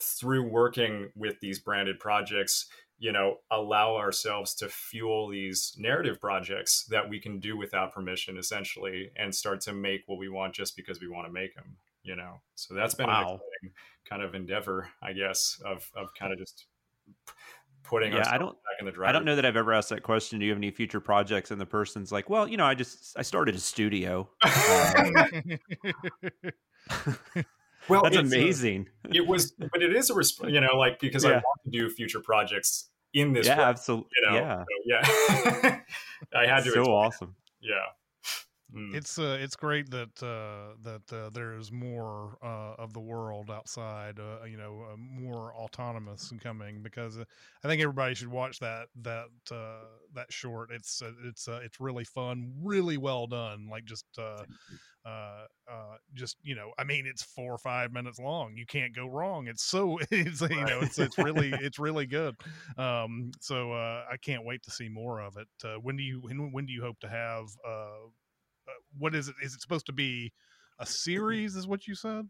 through 0.00 0.48
working 0.48 1.10
with 1.16 1.40
these 1.40 1.58
branded 1.58 1.98
projects 1.98 2.70
you 2.98 3.12
know 3.12 3.38
allow 3.50 3.96
ourselves 3.96 4.54
to 4.54 4.68
fuel 4.68 5.28
these 5.28 5.74
narrative 5.78 6.20
projects 6.20 6.84
that 6.86 7.08
we 7.08 7.20
can 7.20 7.40
do 7.40 7.56
without 7.56 7.92
permission 7.92 8.38
essentially 8.38 9.10
and 9.16 9.34
start 9.34 9.60
to 9.60 9.72
make 9.72 10.02
what 10.06 10.18
we 10.18 10.28
want 10.28 10.54
just 10.54 10.76
because 10.76 11.00
we 11.00 11.08
want 11.08 11.26
to 11.26 11.32
make 11.32 11.54
them 11.54 11.76
you 12.02 12.14
know 12.14 12.36
so 12.54 12.74
that's 12.74 12.94
been 12.94 13.10
an 13.10 13.20
Wow. 13.20 13.22
exciting 13.22 13.74
kind 14.08 14.22
of 14.22 14.34
endeavor 14.34 14.88
i 15.02 15.12
guess 15.12 15.60
of 15.64 15.90
of 15.96 16.14
kind 16.14 16.32
of 16.32 16.38
just 16.38 16.66
putting 17.82 18.12
Yeah, 18.12 18.28
I 18.30 18.38
don't- 18.38 18.52
back 18.54 18.76
in 18.80 18.86
the 18.86 18.92
driver's 18.92 19.08
I 19.08 19.12
don't 19.12 19.24
know 19.24 19.34
that 19.36 19.44
I've 19.46 19.56
ever 19.56 19.72
asked 19.72 19.88
that 19.90 20.02
question. 20.02 20.38
Do 20.38 20.44
you 20.44 20.50
have 20.52 20.58
any 20.58 20.70
future 20.70 21.00
projects? 21.00 21.50
And 21.50 21.60
the 21.60 21.66
person's 21.66 22.12
like, 22.12 22.28
well, 22.30 22.46
you 22.48 22.56
know, 22.56 22.64
I 22.66 22.74
just 22.74 23.16
I 23.18 23.22
started 23.22 23.54
a 23.54 23.58
studio. 23.60 24.28
Uh, 24.42 24.92
well 27.88 28.02
That's 28.02 28.16
it's 28.16 28.32
a- 28.32 28.36
amazing. 28.36 28.88
it 29.12 29.26
was 29.26 29.52
but 29.52 29.82
it 29.82 29.94
is 29.94 30.10
a 30.10 30.14
resp- 30.14 30.50
you 30.52 30.60
know 30.60 30.76
like 30.76 30.98
because 31.00 31.24
i 31.24 31.32
want 31.32 31.44
to 31.64 31.70
do 31.70 31.88
future 31.90 32.20
projects 32.20 32.90
in 33.14 33.32
this 33.32 33.46
yeah, 33.46 33.58
way, 33.58 33.64
absolutely. 33.64 34.08
you 34.20 34.30
know 34.30 34.34
yeah, 34.84 35.02
so, 35.02 35.12
yeah 35.64 35.80
i 36.34 36.46
had 36.46 36.64
to 36.64 36.70
so 36.70 36.84
awesome. 36.84 37.34
yeah 37.60 37.74
Mm. 38.74 38.94
It's 38.94 39.18
uh, 39.18 39.38
it's 39.40 39.56
great 39.56 39.90
that 39.90 40.22
uh, 40.22 40.76
that 40.82 41.10
uh, 41.10 41.30
there 41.30 41.54
is 41.56 41.72
more 41.72 42.36
uh, 42.42 42.74
of 42.76 42.92
the 42.92 43.00
world 43.00 43.50
outside. 43.50 44.18
Uh, 44.20 44.44
you 44.44 44.58
know, 44.58 44.84
uh, 44.92 44.96
more 44.96 45.54
autonomous 45.54 46.32
coming 46.40 46.82
because 46.82 47.18
uh, 47.18 47.24
I 47.64 47.68
think 47.68 47.80
everybody 47.80 48.14
should 48.14 48.28
watch 48.28 48.58
that 48.58 48.88
that 49.02 49.28
uh, 49.50 49.84
that 50.14 50.30
short. 50.30 50.70
It's 50.70 51.00
uh, 51.00 51.12
it's 51.24 51.48
uh, 51.48 51.60
it's 51.62 51.80
really 51.80 52.04
fun, 52.04 52.52
really 52.62 52.98
well 52.98 53.26
done. 53.26 53.68
Like 53.70 53.86
just 53.86 54.04
uh, 54.18 54.44
uh, 55.06 55.46
uh, 55.70 55.96
just 56.14 56.36
you 56.42 56.54
know, 56.54 56.72
I 56.78 56.84
mean, 56.84 57.06
it's 57.06 57.22
four 57.22 57.54
or 57.54 57.58
five 57.58 57.92
minutes 57.92 58.18
long. 58.18 58.54
You 58.56 58.66
can't 58.66 58.94
go 58.94 59.06
wrong. 59.06 59.48
It's 59.48 59.64
so 59.64 59.98
it's 60.10 60.42
you 60.42 60.64
know, 60.66 60.80
it's 60.82 60.98
it's 60.98 61.18
really 61.18 61.56
it's 61.60 61.78
really 61.78 62.06
good. 62.06 62.36
Um, 62.76 63.32
so 63.40 63.72
uh, 63.72 64.04
I 64.10 64.16
can't 64.18 64.44
wait 64.44 64.62
to 64.64 64.70
see 64.70 64.88
more 64.88 65.20
of 65.20 65.36
it. 65.36 65.48
Uh, 65.64 65.76
when 65.80 65.96
do 65.96 66.02
you 66.02 66.20
when, 66.20 66.52
when 66.52 66.66
do 66.66 66.72
you 66.72 66.82
hope 66.82 66.98
to 67.00 67.08
have? 67.08 67.46
Uh, 68.68 68.72
what 68.98 69.14
is 69.14 69.28
it? 69.28 69.34
Is 69.42 69.54
it 69.54 69.60
supposed 69.60 69.86
to 69.86 69.92
be 69.92 70.32
a 70.78 70.86
series? 70.86 71.56
Is 71.56 71.66
what 71.66 71.86
you 71.86 71.94
said? 71.94 72.28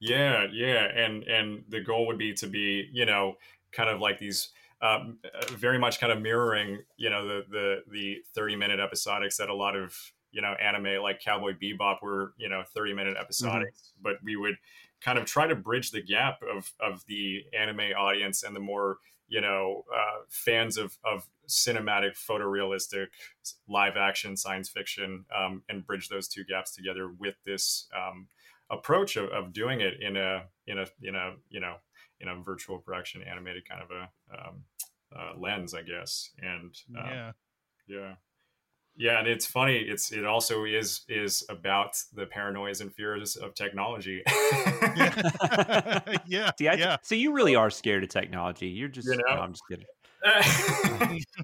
Yeah, 0.00 0.46
yeah, 0.52 0.84
and 0.94 1.24
and 1.24 1.64
the 1.68 1.80
goal 1.80 2.06
would 2.06 2.18
be 2.18 2.34
to 2.34 2.46
be, 2.46 2.88
you 2.92 3.06
know, 3.06 3.34
kind 3.72 3.88
of 3.88 4.00
like 4.00 4.18
these, 4.18 4.50
um, 4.82 5.18
uh, 5.24 5.46
very 5.54 5.78
much 5.78 5.98
kind 5.98 6.12
of 6.12 6.20
mirroring, 6.20 6.78
you 6.96 7.10
know, 7.10 7.26
the 7.26 7.42
the 7.50 7.76
the 7.90 8.16
thirty 8.34 8.56
minute 8.56 8.80
episodics 8.80 9.36
that 9.36 9.48
a 9.48 9.54
lot 9.54 9.76
of 9.76 9.96
you 10.30 10.42
know 10.42 10.54
anime 10.60 11.02
like 11.02 11.20
Cowboy 11.20 11.54
Bebop 11.60 12.02
were, 12.02 12.34
you 12.36 12.48
know, 12.48 12.62
thirty 12.74 12.92
minute 12.92 13.16
episodics, 13.16 13.92
but 14.02 14.16
we 14.22 14.36
would 14.36 14.56
kind 15.00 15.18
of 15.18 15.24
try 15.24 15.46
to 15.46 15.54
bridge 15.54 15.90
the 15.90 16.02
gap 16.02 16.40
of 16.42 16.72
of 16.80 17.04
the 17.06 17.42
anime 17.58 17.92
audience 17.96 18.42
and 18.42 18.54
the 18.54 18.60
more 18.60 18.98
you 19.28 19.40
know 19.40 19.84
uh, 19.94 20.22
fans 20.28 20.76
of 20.76 20.98
of 21.04 21.26
cinematic 21.48 22.12
photorealistic 22.16 23.06
live 23.68 23.96
action 23.96 24.36
science 24.36 24.68
fiction 24.68 25.24
um, 25.36 25.62
and 25.68 25.86
bridge 25.86 26.08
those 26.08 26.28
two 26.28 26.44
gaps 26.44 26.74
together 26.74 27.10
with 27.18 27.34
this 27.44 27.88
um, 27.96 28.28
approach 28.70 29.16
of, 29.16 29.28
of 29.30 29.52
doing 29.52 29.80
it 29.80 29.94
in 30.00 30.16
a 30.16 30.44
in 30.66 30.78
a 30.78 30.86
in 31.02 31.14
a 31.14 31.34
you 31.48 31.60
know 31.60 31.76
in 32.20 32.28
a 32.28 32.42
virtual 32.42 32.78
production 32.78 33.22
animated 33.22 33.68
kind 33.68 33.82
of 33.82 33.90
a 33.90 34.38
um, 34.38 34.64
uh, 35.16 35.38
lens 35.38 35.74
i 35.74 35.82
guess. 35.82 36.30
And 36.38 36.74
um, 36.98 37.06
yeah, 37.06 37.32
yeah 37.86 38.14
yeah 38.96 39.18
and 39.18 39.28
it's 39.28 39.46
funny 39.46 39.76
it's 39.78 40.12
it 40.12 40.24
also 40.24 40.64
is 40.64 41.02
is 41.08 41.44
about 41.48 41.96
the 42.14 42.26
paranoias 42.26 42.80
and 42.80 42.94
fears 42.94 43.36
of 43.36 43.54
technology 43.54 44.22
yeah, 44.96 46.00
yeah. 46.26 46.50
See, 46.58 46.68
I, 46.68 46.74
yeah. 46.74 46.96
so 47.02 47.14
you 47.14 47.32
really 47.32 47.54
are 47.54 47.70
scared 47.70 48.02
of 48.04 48.10
technology. 48.10 48.68
You're 48.68 48.88
just, 48.88 49.08
You 49.08 49.16
know? 49.16 49.34
no, 49.36 49.42
I'm 49.42 49.52
just 49.52 49.62
kidding. 49.68 49.86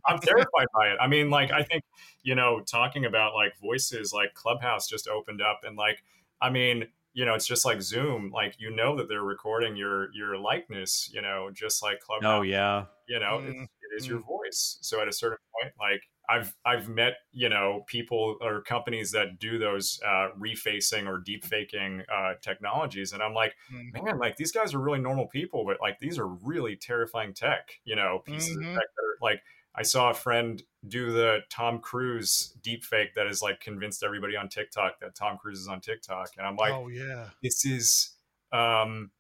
I'm 0.06 0.18
terrified 0.20 0.66
by 0.74 0.88
it. 0.88 0.98
I 1.00 1.06
mean, 1.06 1.30
like, 1.30 1.52
I 1.52 1.62
think, 1.62 1.84
you 2.22 2.34
know, 2.34 2.60
talking 2.60 3.04
about 3.04 3.34
like 3.34 3.54
voices, 3.60 4.12
like 4.12 4.34
Clubhouse 4.34 4.88
just 4.88 5.08
opened 5.08 5.42
up 5.42 5.60
and 5.64 5.76
like, 5.76 6.02
I 6.40 6.50
mean, 6.50 6.86
you 7.12 7.24
know, 7.26 7.34
it's 7.34 7.46
just 7.46 7.64
like 7.64 7.82
Zoom, 7.82 8.30
like, 8.32 8.54
you 8.58 8.70
know, 8.70 8.96
that 8.96 9.08
they're 9.08 9.22
recording 9.22 9.76
your, 9.76 10.12
your 10.14 10.38
likeness, 10.38 11.10
you 11.12 11.22
know, 11.22 11.50
just 11.52 11.82
like 11.82 12.00
Clubhouse, 12.00 12.38
Oh 12.38 12.42
yeah. 12.42 12.84
you 13.08 13.18
know, 13.20 13.38
Mm, 13.42 13.48
it's, 13.50 13.60
it 13.62 13.96
is 13.98 14.08
your 14.08 14.20
voice. 14.20 14.78
So 14.80 15.00
at 15.02 15.08
a 15.08 15.12
certain 15.12 15.38
point, 15.60 15.74
like 15.78 16.02
I've, 16.30 16.54
I've 16.64 16.88
met, 16.88 17.14
you 17.32 17.48
know, 17.48 17.84
people 17.86 18.36
or 18.40 18.62
companies 18.62 19.10
that 19.12 19.38
do 19.38 19.58
those, 19.58 20.00
uh, 20.06 20.28
refacing 20.38 21.06
or 21.06 21.18
deep 21.18 21.44
faking, 21.44 22.02
uh, 22.14 22.34
technologies. 22.40 23.12
And 23.12 23.22
I'm 23.22 23.34
like, 23.34 23.54
Mm. 23.72 24.04
man, 24.04 24.18
like 24.18 24.36
these 24.36 24.52
guys 24.52 24.74
are 24.74 24.78
really 24.80 25.00
normal 25.00 25.26
people, 25.26 25.64
but 25.64 25.78
like 25.80 25.98
these 25.98 26.18
are 26.18 26.26
really 26.26 26.76
terrifying 26.76 27.34
tech, 27.34 27.80
you 27.84 27.96
know, 27.96 28.20
pieces 28.24 28.56
Mhm. 28.56 28.60
of 28.68 28.74
tech 28.74 28.88
that 28.96 29.02
are 29.04 29.16
like 29.20 29.42
I 29.74 29.82
saw 29.82 30.10
a 30.10 30.14
friend 30.14 30.60
do 30.88 31.12
the 31.12 31.40
Tom 31.48 31.78
Cruise 31.78 32.56
deep 32.62 32.84
fake 32.84 33.14
that 33.14 33.26
has 33.28 33.40
like 33.40 33.60
convinced 33.60 34.02
everybody 34.02 34.36
on 34.36 34.48
TikTok 34.48 34.98
that 35.00 35.14
Tom 35.14 35.38
Cruise 35.38 35.60
is 35.60 35.68
on 35.68 35.80
TikTok. 35.80 36.30
And 36.36 36.44
I'm 36.46 36.56
like, 36.56 36.72
oh 36.74 36.88
yeah, 36.88 37.28
this 37.42 37.64
is 37.64 38.16
um 38.52 39.10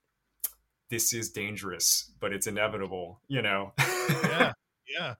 this 0.88 1.12
is 1.12 1.30
dangerous, 1.30 2.10
but 2.18 2.32
it's 2.32 2.48
inevitable, 2.48 3.20
you 3.28 3.42
know. 3.42 3.72
yeah, 3.78 4.52
yeah. 4.88 5.14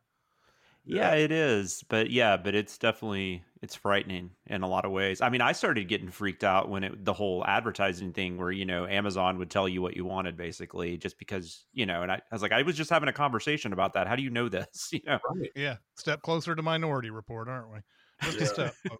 Yeah, 0.85 1.15
it 1.15 1.31
is. 1.31 1.85
But 1.89 2.11
yeah, 2.11 2.37
but 2.37 2.55
it's 2.55 2.79
definitely 2.79 3.45
it's 3.63 3.75
frightening 3.75 4.35
in 4.47 4.63
a 4.63 4.69
lot 4.69 4.85
of 4.85 4.93
ways. 4.93 5.21
I 5.21 5.29
mean, 5.29 5.41
I 5.43 5.53
started 5.53 5.87
getting 5.89 6.11
freaked 6.11 6.43
out 6.43 6.69
when 6.71 6.85
it 6.85 7.05
the 7.05 7.13
whole 7.13 7.45
advertising 7.47 8.13
thing 8.13 8.39
where, 8.39 8.51
you 8.51 8.65
know, 8.65 8.87
Amazon 8.87 9.39
would 9.39 9.51
tell 9.51 9.69
you 9.69 9.83
what 9.83 9.95
you 9.97 10.05
wanted 10.05 10.37
basically 10.37 10.97
just 10.97 11.19
because, 11.19 11.67
you 11.73 11.85
know, 11.87 12.03
and 12.03 12.11
I, 12.11 12.17
I 12.17 12.35
was 12.35 12.43
like, 12.43 12.53
I 12.53 12.63
was 12.63 12.77
just 12.77 12.91
having 12.91 13.09
a 13.09 13.13
conversation 13.13 13.73
about 13.73 13.93
that. 13.93 14.07
How 14.07 14.17
do 14.17 14.23
you 14.23 14.31
know 14.31 14.49
this? 14.49 14.91
You 14.93 15.01
know? 15.05 15.19
Right. 15.35 15.51
Yeah, 15.55 15.77
step 15.97 16.23
closer 16.23 16.55
to 16.55 16.63
Minority 16.63 17.11
Report, 17.11 17.49
aren't 17.49 17.71
we? 17.71 17.79
Just 18.23 18.41
a 18.41 18.47
step. 18.47 18.75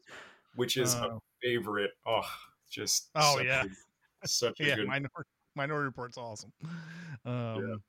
Which 0.55 0.77
is 0.77 0.95
Uh, 0.95 1.09
a 1.17 1.19
favorite. 1.43 1.93
Oh, 2.07 2.23
just 2.69 3.11
Oh, 3.15 3.37
such 3.37 3.47
yeah. 3.47 3.65
a, 4.23 4.27
such 4.29 4.61
a 4.61 4.65
yeah, 4.67 4.77
good 4.77 4.87
Minority, 4.87 5.31
Minority 5.55 5.87
Report's 5.87 6.19
awesome. 6.19 6.53
Um, 7.25 7.83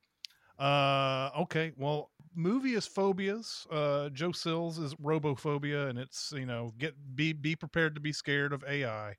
uh, 0.58 1.32
okay, 1.42 1.74
well, 1.78 2.12
movie 2.36 2.74
is 2.74 2.88
phobias. 2.88 3.68
Uh, 3.70 4.10
Joe 4.10 4.32
Sill's 4.32 4.80
is 4.80 4.94
robophobia, 4.96 5.90
and 5.90 6.00
it's 6.00 6.32
you 6.36 6.46
know 6.46 6.74
get 6.78 7.16
be 7.16 7.34
be 7.34 7.56
prepared 7.56 7.96
to 7.96 8.02
be 8.02 8.14
scared 8.14 8.54
of 8.54 8.64
AI. 8.68 9.16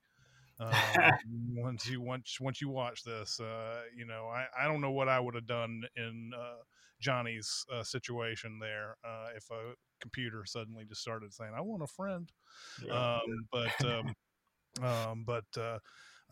Um, 0.60 1.18
once 1.54 1.86
you 1.86 2.00
once 2.00 2.38
once 2.40 2.60
you 2.60 2.68
watch 2.68 3.02
this, 3.04 3.40
uh, 3.40 3.82
you 3.96 4.04
know 4.06 4.26
I, 4.26 4.46
I 4.58 4.66
don't 4.66 4.80
know 4.80 4.90
what 4.90 5.08
I 5.08 5.20
would 5.20 5.34
have 5.34 5.46
done 5.46 5.84
in 5.96 6.32
uh, 6.36 6.62
Johnny's 7.00 7.64
uh, 7.72 7.82
situation 7.82 8.58
there 8.60 8.96
uh, 9.04 9.28
if 9.36 9.50
a 9.50 9.74
computer 10.00 10.44
suddenly 10.44 10.84
just 10.84 11.00
started 11.02 11.32
saying 11.32 11.52
I 11.56 11.60
want 11.62 11.82
a 11.82 11.86
friend. 11.86 12.30
Yeah. 12.78 13.06
Um, 13.10 13.48
but 13.52 13.72
um, 13.84 14.14
um, 14.82 15.24
but 15.24 15.44
uh, 15.56 15.78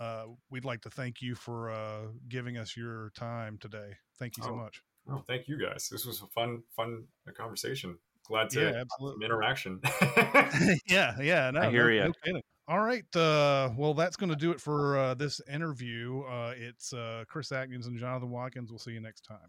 uh, 0.00 0.26
we'd 0.50 0.64
like 0.64 0.82
to 0.82 0.90
thank 0.90 1.22
you 1.22 1.34
for 1.34 1.70
uh, 1.70 2.06
giving 2.28 2.56
us 2.56 2.76
your 2.76 3.10
time 3.16 3.58
today. 3.58 3.94
Thank 4.18 4.36
you 4.36 4.42
so 4.42 4.52
Oh, 4.52 4.54
much. 4.54 4.82
Oh, 5.10 5.22
thank 5.26 5.48
you 5.48 5.58
guys. 5.58 5.88
This 5.90 6.04
was 6.06 6.22
a 6.22 6.26
fun, 6.28 6.62
fun 6.76 7.04
conversation. 7.36 7.98
Glad 8.26 8.50
to 8.50 8.60
Yeah, 8.60 8.66
have 8.66 8.86
absolutely. 8.92 9.14
some 9.16 9.22
interaction. 9.24 9.80
yeah, 10.88 11.14
yeah. 11.20 11.50
No, 11.50 11.60
I 11.62 11.70
hear 11.70 11.88
no- 11.90 11.96
ya. 11.96 12.06
no 12.06 12.12
kidding. 12.24 12.42
All 12.68 12.78
right. 12.80 13.16
Uh, 13.16 13.70
well, 13.76 13.94
that's 13.94 14.16
going 14.16 14.30
to 14.30 14.36
do 14.36 14.52
it 14.52 14.60
for 14.60 14.96
uh, 14.96 15.14
this 15.14 15.40
interview. 15.52 16.22
Uh, 16.22 16.52
it's 16.56 16.92
uh, 16.92 17.24
Chris 17.28 17.50
Atkins 17.50 17.88
and 17.88 17.98
Jonathan 17.98 18.30
Watkins. 18.30 18.70
We'll 18.70 18.78
see 18.78 18.92
you 18.92 19.00
next 19.00 19.22
time. 19.26 19.48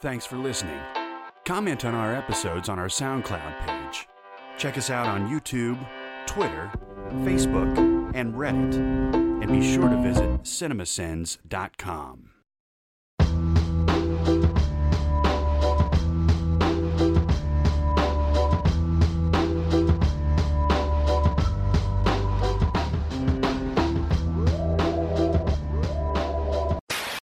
Thanks 0.00 0.24
for 0.24 0.36
listening. 0.36 0.78
Comment 1.44 1.84
on 1.84 1.94
our 1.96 2.14
episodes 2.14 2.68
on 2.68 2.78
our 2.78 2.86
SoundCloud 2.86 3.66
page. 3.66 4.06
Check 4.58 4.78
us 4.78 4.90
out 4.90 5.06
on 5.06 5.28
YouTube, 5.28 5.84
Twitter, 6.26 6.70
Facebook, 7.24 7.76
and 8.14 8.34
Reddit. 8.34 8.74
And 9.42 9.50
be 9.50 9.74
sure 9.74 9.88
to 9.88 9.96
visit 10.00 10.42
cinemasins.com. 10.42 12.30